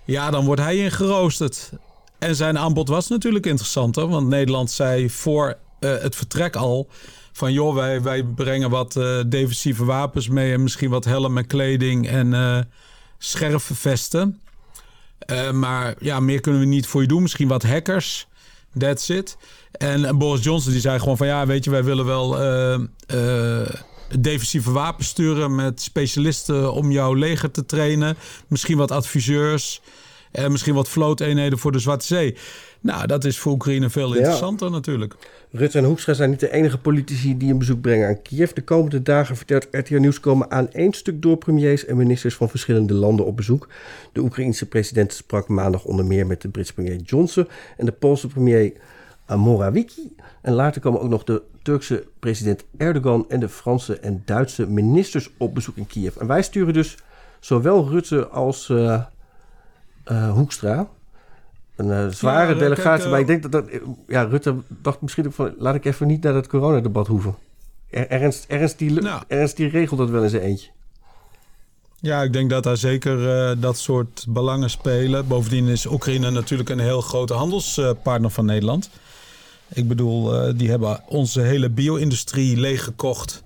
[0.04, 1.70] ja, dan wordt hij ingeroosterd.
[2.18, 6.88] En zijn aanbod was natuurlijk interessanter, want Nederland zei voor eh, het vertrek al
[7.32, 11.46] van joh, wij, wij brengen wat eh, defensieve wapens mee en misschien wat helm en
[11.46, 12.58] kleding en eh
[13.22, 14.40] scherfvesten.
[15.52, 17.22] Maar ja, meer kunnen we niet voor je doen.
[17.22, 18.26] Misschien wat hackers.
[18.78, 19.36] That's it.
[19.72, 22.74] En Boris Johnson die zei gewoon van ja, weet je, wij willen wel eh,
[23.06, 23.68] eh,
[24.20, 28.16] defensieve wapens sturen met specialisten om jouw leger te trainen.
[28.48, 29.82] Misschien wat adviseurs.
[30.30, 32.36] En misschien wat vlooteenheden voor de Zwarte Zee.
[32.80, 34.16] Nou, dat is voor Oekraïne veel Ja.
[34.16, 35.14] interessanter natuurlijk.
[35.50, 38.50] Rutte en Hoekstra zijn niet de enige politici die een bezoek brengen aan Kiev.
[38.50, 42.48] De komende dagen vertelt RTL Nieuws komen aan één stuk door premiers en ministers van
[42.48, 43.68] verschillende landen op bezoek.
[44.12, 48.26] De Oekraïense president sprak maandag onder meer met de Britse premier Johnson en de Poolse
[48.26, 48.72] premier
[49.38, 50.16] Morawiecki.
[50.40, 55.30] En later komen ook nog de Turkse president Erdogan en de Franse en Duitse ministers
[55.38, 56.16] op bezoek in Kiev.
[56.16, 56.96] En wij sturen dus
[57.40, 59.00] zowel Rutte als eh,
[60.04, 60.88] eh, Hoekstra.
[61.76, 63.08] Een eh, zware Ja, kijk, delegatie.
[63.08, 63.64] maar ik denk dat, dat
[64.06, 65.54] ja, Rutte dacht misschien ook van...
[65.58, 67.34] laat ik even niet naar dat coronadebat hoeven.
[67.90, 70.68] Er- Ernst, Ernst, die, Ernst die regelt dat wel in zijn eentje.
[72.02, 75.26] Ja, ik denk dat daar zeker dat soort belangen spelen.
[75.28, 78.90] Bovendien is Oekraïne natuurlijk een heel grote handelspartner van Nederland.
[79.72, 83.42] Ik bedoel, eh, die hebben onze hele bio-industrie leeggekocht.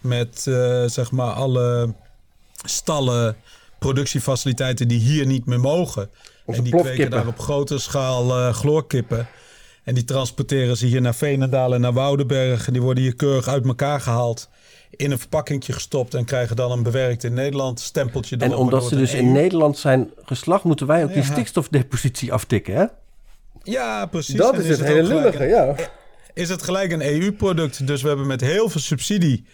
[0.00, 1.94] Met eh, zeg maar alle
[2.64, 3.36] stallen,
[3.78, 6.10] productiefaciliteiten die hier niet meer mogen.
[6.44, 9.28] Onze en die kweken daar op grote schaal eh chloorkippen.
[9.84, 12.66] En die transporteren ze hier naar Veenendaal en naar Woudenberg.
[12.66, 14.48] En die worden hier keurig uit elkaar gehaald.
[14.90, 18.36] In een verpakkingje gestopt en krijgen dan een bewerkt in Nederland stempeltje.
[18.36, 22.84] En omdat ze dus in Nederland zijn geslacht, moeten wij ook die stikstofdepositie aftikken, hè?
[23.70, 24.34] Ja, precies.
[24.34, 25.74] Dat En is het hele lullige, een- ja.
[26.34, 27.86] Is het gelijk een EU-product.
[27.86, 29.44] Dus we hebben met heel veel subsidie...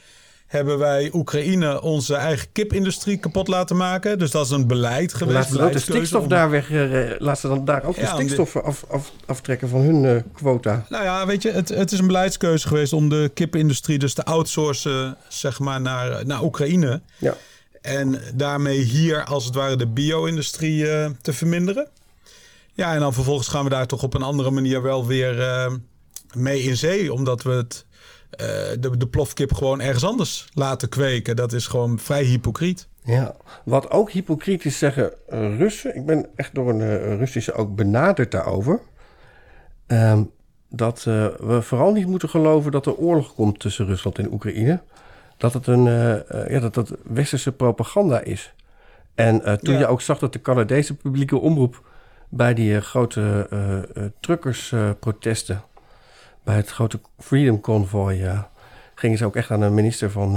[0.47, 4.19] hebben wij Oekraïne onze eigen kipindustrie kapot laten maken.
[4.19, 5.37] Dus dat is een beleid geweest.
[5.37, 8.01] Laten ze ook de stikstof om- daar weg, eh, laten ze dan daar ook de
[8.01, 10.85] Ja, dit- stikstof af, af, aftrekken van hun eh, quota.
[10.89, 14.25] Nou ja, weet je, het, het is een beleidskeuze geweest om de kipindustrie dus te
[14.25, 17.01] outsourcen, zeg maar, naar, naar Oekraïne.
[17.19, 17.35] Ja.
[17.81, 21.89] En daarmee hier als het ware de bio-industrie eh, te verminderen.
[22.77, 25.73] Ja, en dan vervolgens gaan we daar toch op een andere manier wel weer eh,
[26.37, 27.13] mee in zee.
[27.13, 27.87] Omdat we het,
[28.31, 28.47] eh,
[28.81, 31.37] de, de plofkip gewoon ergens anders laten kweken.
[31.37, 32.89] Dat is gewoon vrij hypocriet.
[33.05, 33.35] Ja,
[33.65, 35.97] wat ook hypocriet is, zeggen eh, Russen.
[35.97, 38.81] Ik ben echt door een Russische ook benaderd daarover.
[39.87, 40.23] Ehm,
[40.69, 44.81] dat we vooral niet moeten geloven dat er oorlog komt tussen Rusland en Oekraïne.
[45.37, 45.85] Dat het een
[46.49, 48.55] ja, dat dat westerse propaganda is.
[49.15, 49.79] En toen Ja.
[49.81, 51.83] je ook zag dat de Canadese publieke omroep
[52.29, 55.63] bij die eh, grote eh eh, truckersprotesten,
[56.43, 58.45] bij het grote Freedom Convoy,
[58.95, 60.33] gingen ze ook echt aan de minister van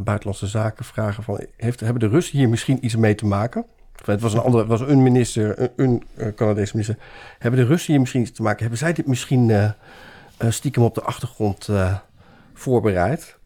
[0.00, 3.64] Buitenlandse Zaken vragen: van, heeft, hebben de Russen hier misschien iets mee te maken?
[4.04, 6.98] Het was een andere, was een minister, een, een Canadese minister.
[7.38, 8.60] Hebben de Russen hier misschien iets te maken?
[8.60, 9.70] Hebben zij dit misschien eh,
[10.48, 11.68] stiekem op de achtergrond
[12.54, 13.38] voorbereid?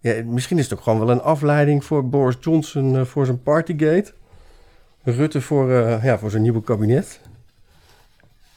[0.00, 4.12] Ja, misschien is het ook gewoon wel een afleiding voor Boris Johnson voor zijn Partygate.
[5.10, 7.20] Rutte voor, eh, ja, voor zijn nieuwe kabinet.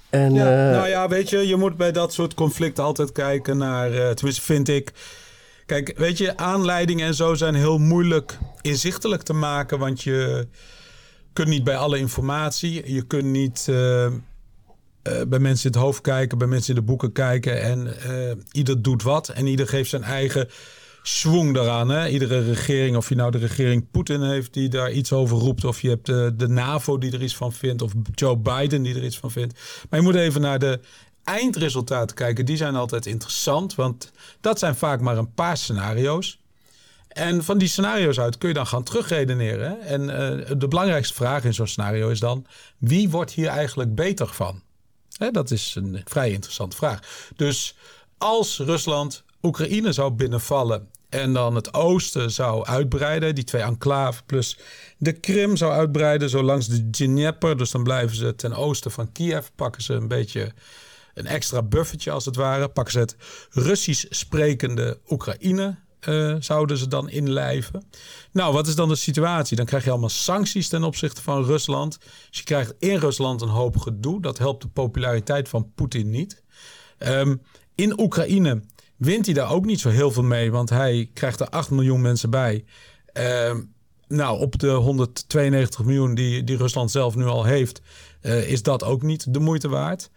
[0.09, 3.57] En, Ja, eh, nou ja, weet je, je moet bij dat soort conflicten altijd kijken
[3.57, 4.91] naar, eh, tenminste vind ik.
[5.65, 10.47] Kijk, weet je, aanleidingen en zo zijn heel moeilijk inzichtelijk te maken, want je
[11.33, 13.65] kunt niet bij alle informatie, je kunt niet
[15.27, 17.95] bij mensen in het hoofd kijken, bij mensen in de boeken kijken en
[18.51, 20.47] ieder doet wat en ieder geeft zijn eigen
[21.03, 21.89] swing daaraan.
[21.89, 22.07] Hè?
[22.07, 25.81] Iedere regering, of je nou de regering Poetin heeft die daar iets over roept, of
[25.81, 29.03] je hebt de, de NAVO die er iets van vindt, of Joe Biden die er
[29.03, 29.59] iets van vindt.
[29.89, 30.79] Maar je moet even naar de
[31.23, 32.45] eindresultaten kijken.
[32.45, 34.11] Die zijn altijd interessant, want
[34.41, 36.41] dat zijn vaak maar een paar scenario's.
[37.07, 39.81] En van die scenario's uit kun je dan gaan terugredeneren.
[39.81, 42.45] En eh, de belangrijkste vraag in zo'n scenario is dan:
[42.77, 44.61] wie wordt hier eigenlijk beter van?
[45.17, 46.99] Hè, dat is een vrij interessante vraag.
[47.35, 47.75] Dus
[48.17, 54.57] als Rusland Oekraïne zou binnenvallen en dan het oosten zou uitbreiden, die twee enclaven plus
[54.97, 59.11] de Krim zou uitbreiden, zo langs de Dnieper, dus dan blijven ze ten oosten van
[59.11, 60.51] Kiev, pakken ze een beetje
[61.13, 63.15] een extra buffertje als het ware, pakken ze het
[63.49, 65.81] Russisch sprekende Oekraïne.
[65.99, 67.83] eh, zouden ze dan inlijven.
[68.31, 69.57] Nou, wat is dan de situatie?
[69.57, 71.97] Dan krijg je allemaal sancties ten opzichte van Rusland.
[72.29, 74.21] Dus je krijgt in Rusland een hoop gedoe.
[74.21, 76.43] Dat helpt de populariteit van Poetin niet.
[76.97, 77.35] Ehm,
[77.75, 78.63] in Oekraïne
[78.97, 82.01] wint hij daar ook niet zo heel veel mee, want hij krijgt er 8 miljoen
[82.01, 82.65] mensen bij.
[83.13, 83.61] Ehm,
[84.07, 87.81] nou, op de 192 miljoen die, die Rusland zelf nu al heeft,
[88.21, 90.09] eh, is dat ook niet de moeite waard.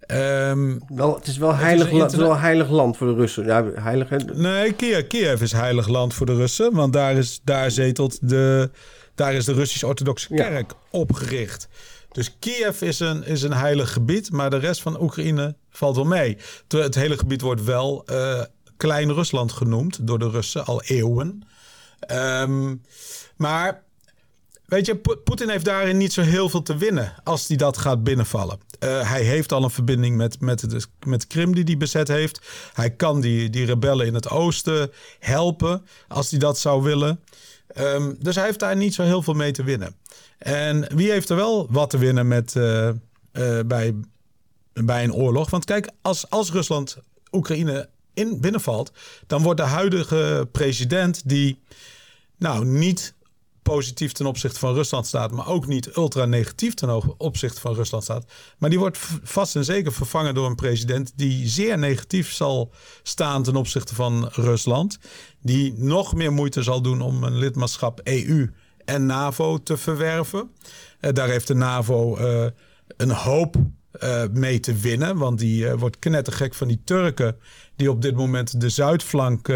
[0.00, 3.44] Ehm, wel, het is wel heilig, het is wel heilig land voor de Russen.
[3.44, 4.08] Ja, heilig?
[4.34, 6.72] Nee, Kiev, Kiev is heilig land voor de Russen.
[6.74, 8.70] Want daar, is, daar zetelt de,
[9.14, 11.68] daar is de Russisch-Orthodoxe Kerk opgericht.
[12.12, 16.04] Dus Kiev is een, is een heilig gebied, maar de rest van Oekraïne valt wel
[16.04, 16.38] mee.
[16.68, 18.42] Het hele gebied wordt wel eh,
[18.76, 21.42] Klein Rusland genoemd door de Russen al eeuwen.
[22.00, 22.74] Ehm,
[23.36, 23.82] maar
[24.72, 27.78] Weet je, Po- Poetin heeft daarin niet zo heel veel te winnen als hij dat
[27.78, 28.58] gaat binnenvallen.
[28.78, 32.40] Eh, hij heeft al een verbinding met, met, de, met Krim die hij bezet heeft.
[32.72, 37.20] Hij kan die, die rebellen in het oosten helpen als hij dat zou willen.
[37.72, 39.96] Ehm, dus hij heeft daar niet zo heel veel mee te winnen.
[40.38, 42.94] En wie heeft er wel wat te winnen met, eh, eh,
[43.66, 43.94] bij,
[44.72, 45.50] bij een oorlog?
[45.50, 46.96] Want kijk, als, als Rusland
[47.30, 48.92] Oekraïne in, binnenvalt,
[49.26, 51.60] dan wordt de huidige president die
[52.38, 53.14] nou niet
[53.62, 58.02] positief ten opzichte van Rusland staat, maar ook niet ultra negatief ten opzichte van Rusland
[58.02, 58.24] staat.
[58.58, 62.72] Maar die wordt vast en zeker vervangen door een president die zeer negatief zal
[63.02, 64.98] staan ten opzichte van Rusland.
[65.42, 68.50] Die nog meer moeite zal doen om een lidmaatschap EU
[68.84, 70.50] en NAVO te verwerven.
[71.00, 72.46] Eh, daar heeft de NAVO eh,
[72.96, 73.56] een hoop
[73.92, 77.36] eh, mee te winnen, want die wordt knettergek van die Turken
[77.76, 79.52] die op dit moment de zuidflank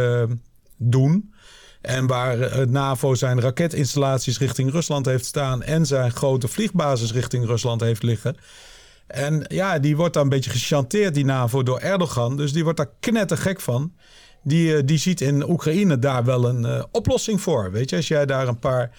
[0.76, 1.34] doen.
[1.80, 7.46] En waar het NAVO zijn raketinstallaties richting Rusland heeft staan en zijn grote vliegbasis richting
[7.46, 8.36] Rusland heeft liggen.
[9.06, 12.36] En ja, die wordt dan een beetje gechanteerd, die NAVO, door Erdogan.
[12.36, 13.92] Dus die wordt daar knettergek van.
[14.48, 17.70] Die, eh, die ziet in Oekraïne daar wel een eh, oplossing voor.
[17.72, 18.90] Weet je, als jij daar een paar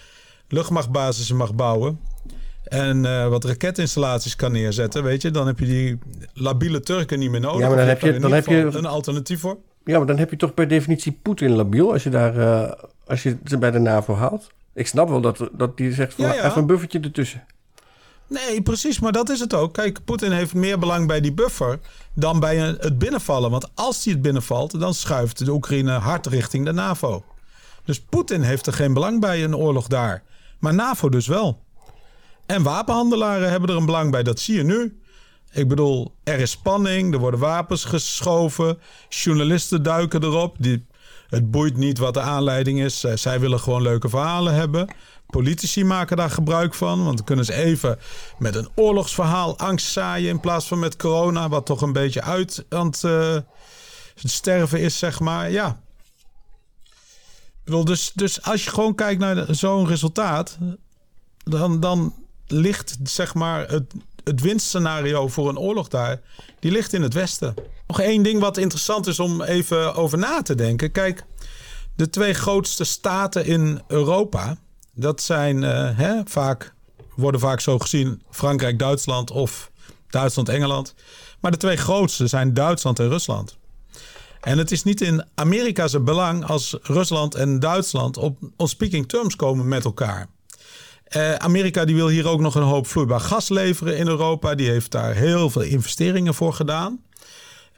[0.48, 1.98] luchtmachtbasissen mag bouwen.
[2.64, 5.98] en eh, wat raketinstallaties kan neerzetten, weet je, dan heb je die
[6.34, 7.60] labiele Turken niet meer nodig.
[7.60, 9.56] Ja, maar dan heb je- dan heb je- een alternatief voor.
[9.84, 12.74] Ja, maar dan heb je toch per definitie Poetin labiel als je, daar,
[13.06, 14.46] als je ze bij de NAVO haalt.
[14.74, 16.44] Ik snap wel dat, dat die zegt van Ja, ja.
[16.46, 17.44] even een buffertje ertussen.
[18.28, 19.72] Nee, precies, maar dat is het ook.
[19.74, 21.78] Kijk, Poetin heeft meer belang bij die buffer
[22.14, 23.50] dan bij het binnenvallen.
[23.50, 27.24] Want als hij het binnenvalt, dan schuift de Oekraïne hard richting de NAVO.
[27.84, 30.22] Dus Poetin heeft er geen belang bij een oorlog daar.
[30.58, 31.62] Maar NAVO dus wel.
[32.46, 35.00] En wapenhandelaren hebben er een belang bij, dat zie je nu.
[35.52, 38.78] Ik bedoel, er is spanning, er worden wapens geschoven,
[39.08, 40.56] journalisten duiken erop.
[40.58, 40.86] Die,
[41.28, 44.94] het boeit niet wat de aanleiding is, zij- zij willen gewoon leuke verhalen hebben.
[45.30, 47.98] Politici maken daar gebruik van, want dan kunnen ze even
[48.38, 52.64] met een oorlogsverhaal angst zaaien in plaats van met corona, wat toch een beetje uit
[52.68, 53.36] aan het eh,
[54.14, 55.50] sterven is, zeg maar.
[55.50, 55.80] Ja.
[57.64, 60.58] Bedoel, dus, dus als je gewoon kijkt naar zo'n resultaat,
[61.44, 62.14] dan, dan
[62.46, 63.94] ligt zeg maar het,
[64.24, 66.20] het winstscenario voor een oorlog daar,
[66.60, 67.54] die ligt in het Westen.
[67.86, 70.92] Nog één ding wat interessant is om even over na te denken.
[70.92, 71.24] Kijk,
[71.96, 74.56] de twee grootste staten in Europa,
[74.98, 76.74] dat zijn eh, hè, vaak,
[77.16, 79.70] worden vaak zo gezien Frankrijk, Duitsland of
[80.10, 80.94] Duitsland, Engeland.
[81.40, 83.56] Maar de twee grootste zijn Duitsland en Rusland.
[84.40, 89.68] En het is niet in Amerika's belang als Rusland en Duitsland op speaking terms komen
[89.68, 90.28] met elkaar.
[91.04, 94.54] Eh, Amerika die wil hier ook nog een hoop vloeibaar gas leveren in Europa.
[94.54, 97.00] Die heeft daar heel veel investeringen voor gedaan.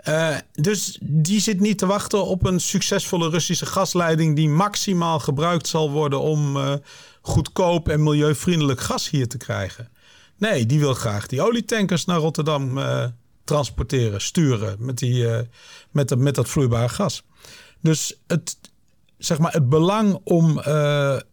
[0.01, 5.67] Eh, dus die zit niet te wachten op een succesvolle Russische gasleiding die maximaal gebruikt
[5.67, 6.75] zal worden om eh,
[7.21, 9.89] goedkoop en milieuvriendelijk gas hier te krijgen.
[10.37, 13.05] Nee, die wil graag die olietankers naar Rotterdam eh,
[13.45, 15.27] transporteren, sturen met, die,
[15.91, 17.23] met, met dat vloeibare gas.
[17.81, 18.57] Dus het,
[19.19, 20.63] zeg maar, het belang om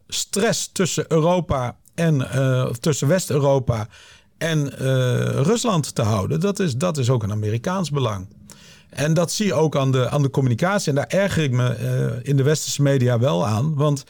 [0.08, 2.28] stress tussen Europa en
[2.80, 3.88] tussen West-Europa
[4.38, 4.70] en
[5.44, 8.28] Rusland te houden, dat is, dat is ook een Amerikaans belang.
[8.98, 10.90] En dat zie je ook aan de, aan de communicatie.
[10.90, 13.76] En daar erger ik me eh, in de westerse media wel aan.
[13.76, 14.04] Want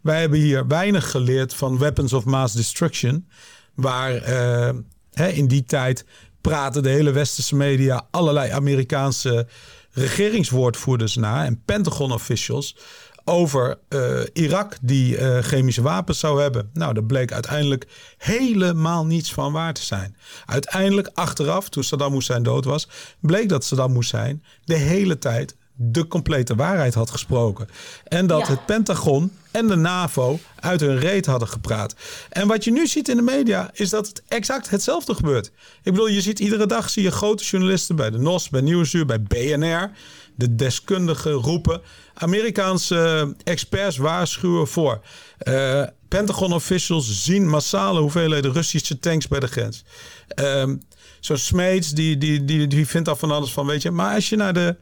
[0.00, 3.28] wij hebben hier weinig geleerd van weapons of mass destruction.
[3.74, 4.74] Waar eh,
[5.12, 6.04] hè, in die tijd
[6.40, 9.46] praten de hele westerse media allerlei Amerikaanse
[9.90, 12.76] regeringswoordvoerders na en Pentagon officials
[13.24, 16.70] over eh, Irak die eh, chemische wapens zou hebben.
[16.72, 17.86] Nou, daar bleek uiteindelijk
[18.18, 20.16] helemaal niets van waar te zijn.
[20.46, 22.88] Uiteindelijk, achteraf, toen Saddam Hussein dood was,
[23.20, 27.68] bleek dat Saddam Hussein de hele tijd de complete waarheid had gesproken.
[28.04, 28.46] En dat Ja.
[28.46, 31.94] het Pentagon en de NAVO uit hun reet hadden gepraat.
[32.30, 35.46] En wat je nu ziet in de media is dat het exact hetzelfde gebeurt.
[35.82, 39.06] Ik bedoel, je ziet iedere dag zie je grote journalisten bij de NOS, bij Nieuwsuur,
[39.06, 39.90] bij BNR,
[40.34, 41.80] de deskundigen roepen.
[42.14, 45.00] Amerikaanse experts waarschuwen voor.
[45.38, 49.84] Eh, Pentagon officials zien massale hoeveelheden Russische tanks bij de grens.
[50.28, 50.74] Ehm
[51.20, 53.90] Zo'n Smeets, die, die, die, die vindt af van alles van, weet je.
[53.90, 54.76] Maar als je naar de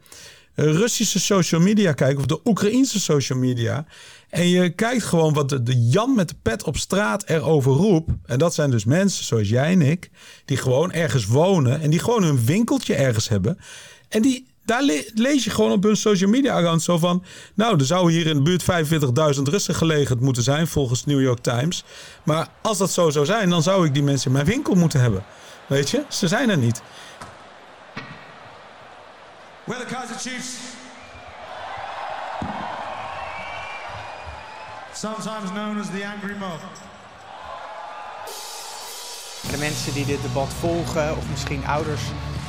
[0.55, 3.85] Russische social media kijkt, of de Oekraïnse social media.
[4.29, 8.11] En je kijkt gewoon wat de, Jan met de pet op straat erover roept.
[8.25, 10.09] En dat zijn dus mensen zoals jij en ik,
[10.45, 11.81] die gewoon ergens wonen.
[11.81, 13.57] En die gewoon hun winkeltje ergens hebben.
[14.09, 17.23] En die, daar le- lees je gewoon op hun social media account zo van.
[17.55, 18.63] Nou, er zou hier in de buurt
[19.35, 21.83] 45.000 Russen gelegerd moeten zijn, volgens New York Times.
[22.23, 24.99] Maar als dat zo zou zijn, dan zou ik die mensen in mijn winkel moeten
[24.99, 25.23] hebben.
[25.67, 26.81] Weet je, ze zijn er niet.
[29.67, 30.75] We're the Kaiser Chiefs.
[34.93, 36.59] Sometimes known as the Angry Mob.
[39.51, 42.01] De mensen die dit debat volgen, of misschien ouders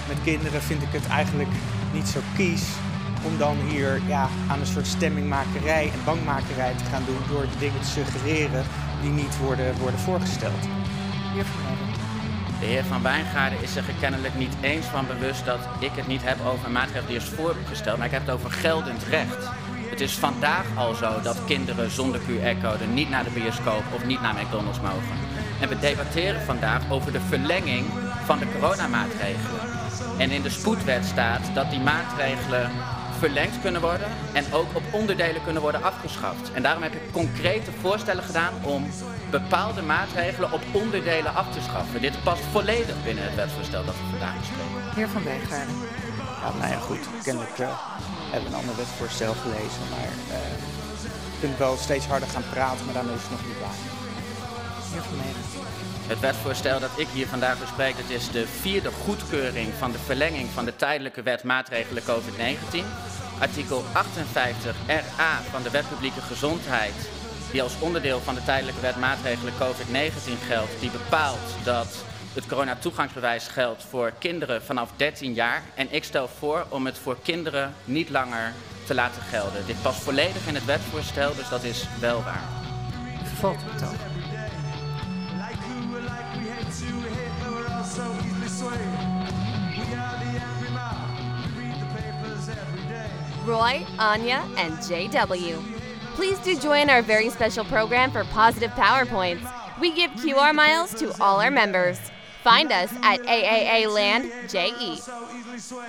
[0.09, 1.51] met kinderen, vind ik het eigenlijk
[1.93, 2.63] niet zo kies
[3.25, 7.81] om dan hier ja, aan een soort stemmingmakerij en bankmakerij te gaan doen door dingen
[7.81, 8.65] te suggereren
[9.03, 10.61] die niet worden, worden voorgesteld.
[11.33, 11.45] Hier
[12.63, 16.07] De heer Van Wijngaarden is zich er kennelijk niet eens van bewust dat ik het
[16.07, 19.49] niet heb over een maatregel die is voorgesteld, maar ik heb het over geldend recht.
[19.91, 24.21] Het is vandaag al zo dat kinderen zonder QR-code niet naar de bioscoop of niet
[24.21, 25.17] naar McDonald's mogen.
[25.61, 27.87] En we debatteren vandaag over de verlenging
[28.25, 29.61] van de coronamaatregelen.
[30.19, 32.71] En in de spoedwet staat dat die maatregelen
[33.23, 36.53] verlengd kunnen worden en ook op onderdelen kunnen worden afgeschaft.
[36.53, 38.91] En daarom heb ik concrete voorstellen gedaan om
[39.31, 42.01] bepaalde maatregelen op onderdelen af te schaffen.
[42.01, 44.95] Dit past volledig binnen het wetsvoorstel dat we vandaag bespreken.
[44.95, 45.75] Heer Van Wijngaarden.
[46.43, 47.05] Ja, nou ja, goed.
[47.23, 47.69] Kennelijk eh,
[48.31, 50.57] hebben we een ander wetsvoorstel gelezen, maar eh,
[51.33, 53.79] je kunt wel steeds harder gaan praten, maar daarmee is het nog niet waar.
[54.93, 55.62] Heer Van.
[56.07, 60.49] Het wetsvoorstel dat ik hier vandaag bespreek, dat is de vierde goedkeuring van de verlenging
[60.49, 62.85] van de tijdelijke wet maatregelen COVID-19.
[63.41, 66.95] Artikel 58 RA van de Wet Publieke Gezondheid
[67.53, 72.05] die als onderdeel van de tijdelijke wet maatregelen COVID-19 geldt, die bepaalt dat
[72.35, 75.63] het coronatoegangsbewijs geldt voor kinderen vanaf 13 jaar.
[75.75, 78.53] En ik stel voor om het voor kinderen niet langer
[78.87, 79.67] te laten gelden.
[79.67, 82.49] Dit past volledig in het wetsvoorstel, dus dat is wel waar.
[83.25, 83.61] Vervalt
[93.45, 95.63] Roy, Anya, and JW.
[96.15, 99.51] Please do join our very special program for positive PowerPoints.
[99.81, 101.99] We give QR miles to all our members.
[102.45, 104.97] Find us at AAA Land JE.
[104.97, 105.89] So easily swayed.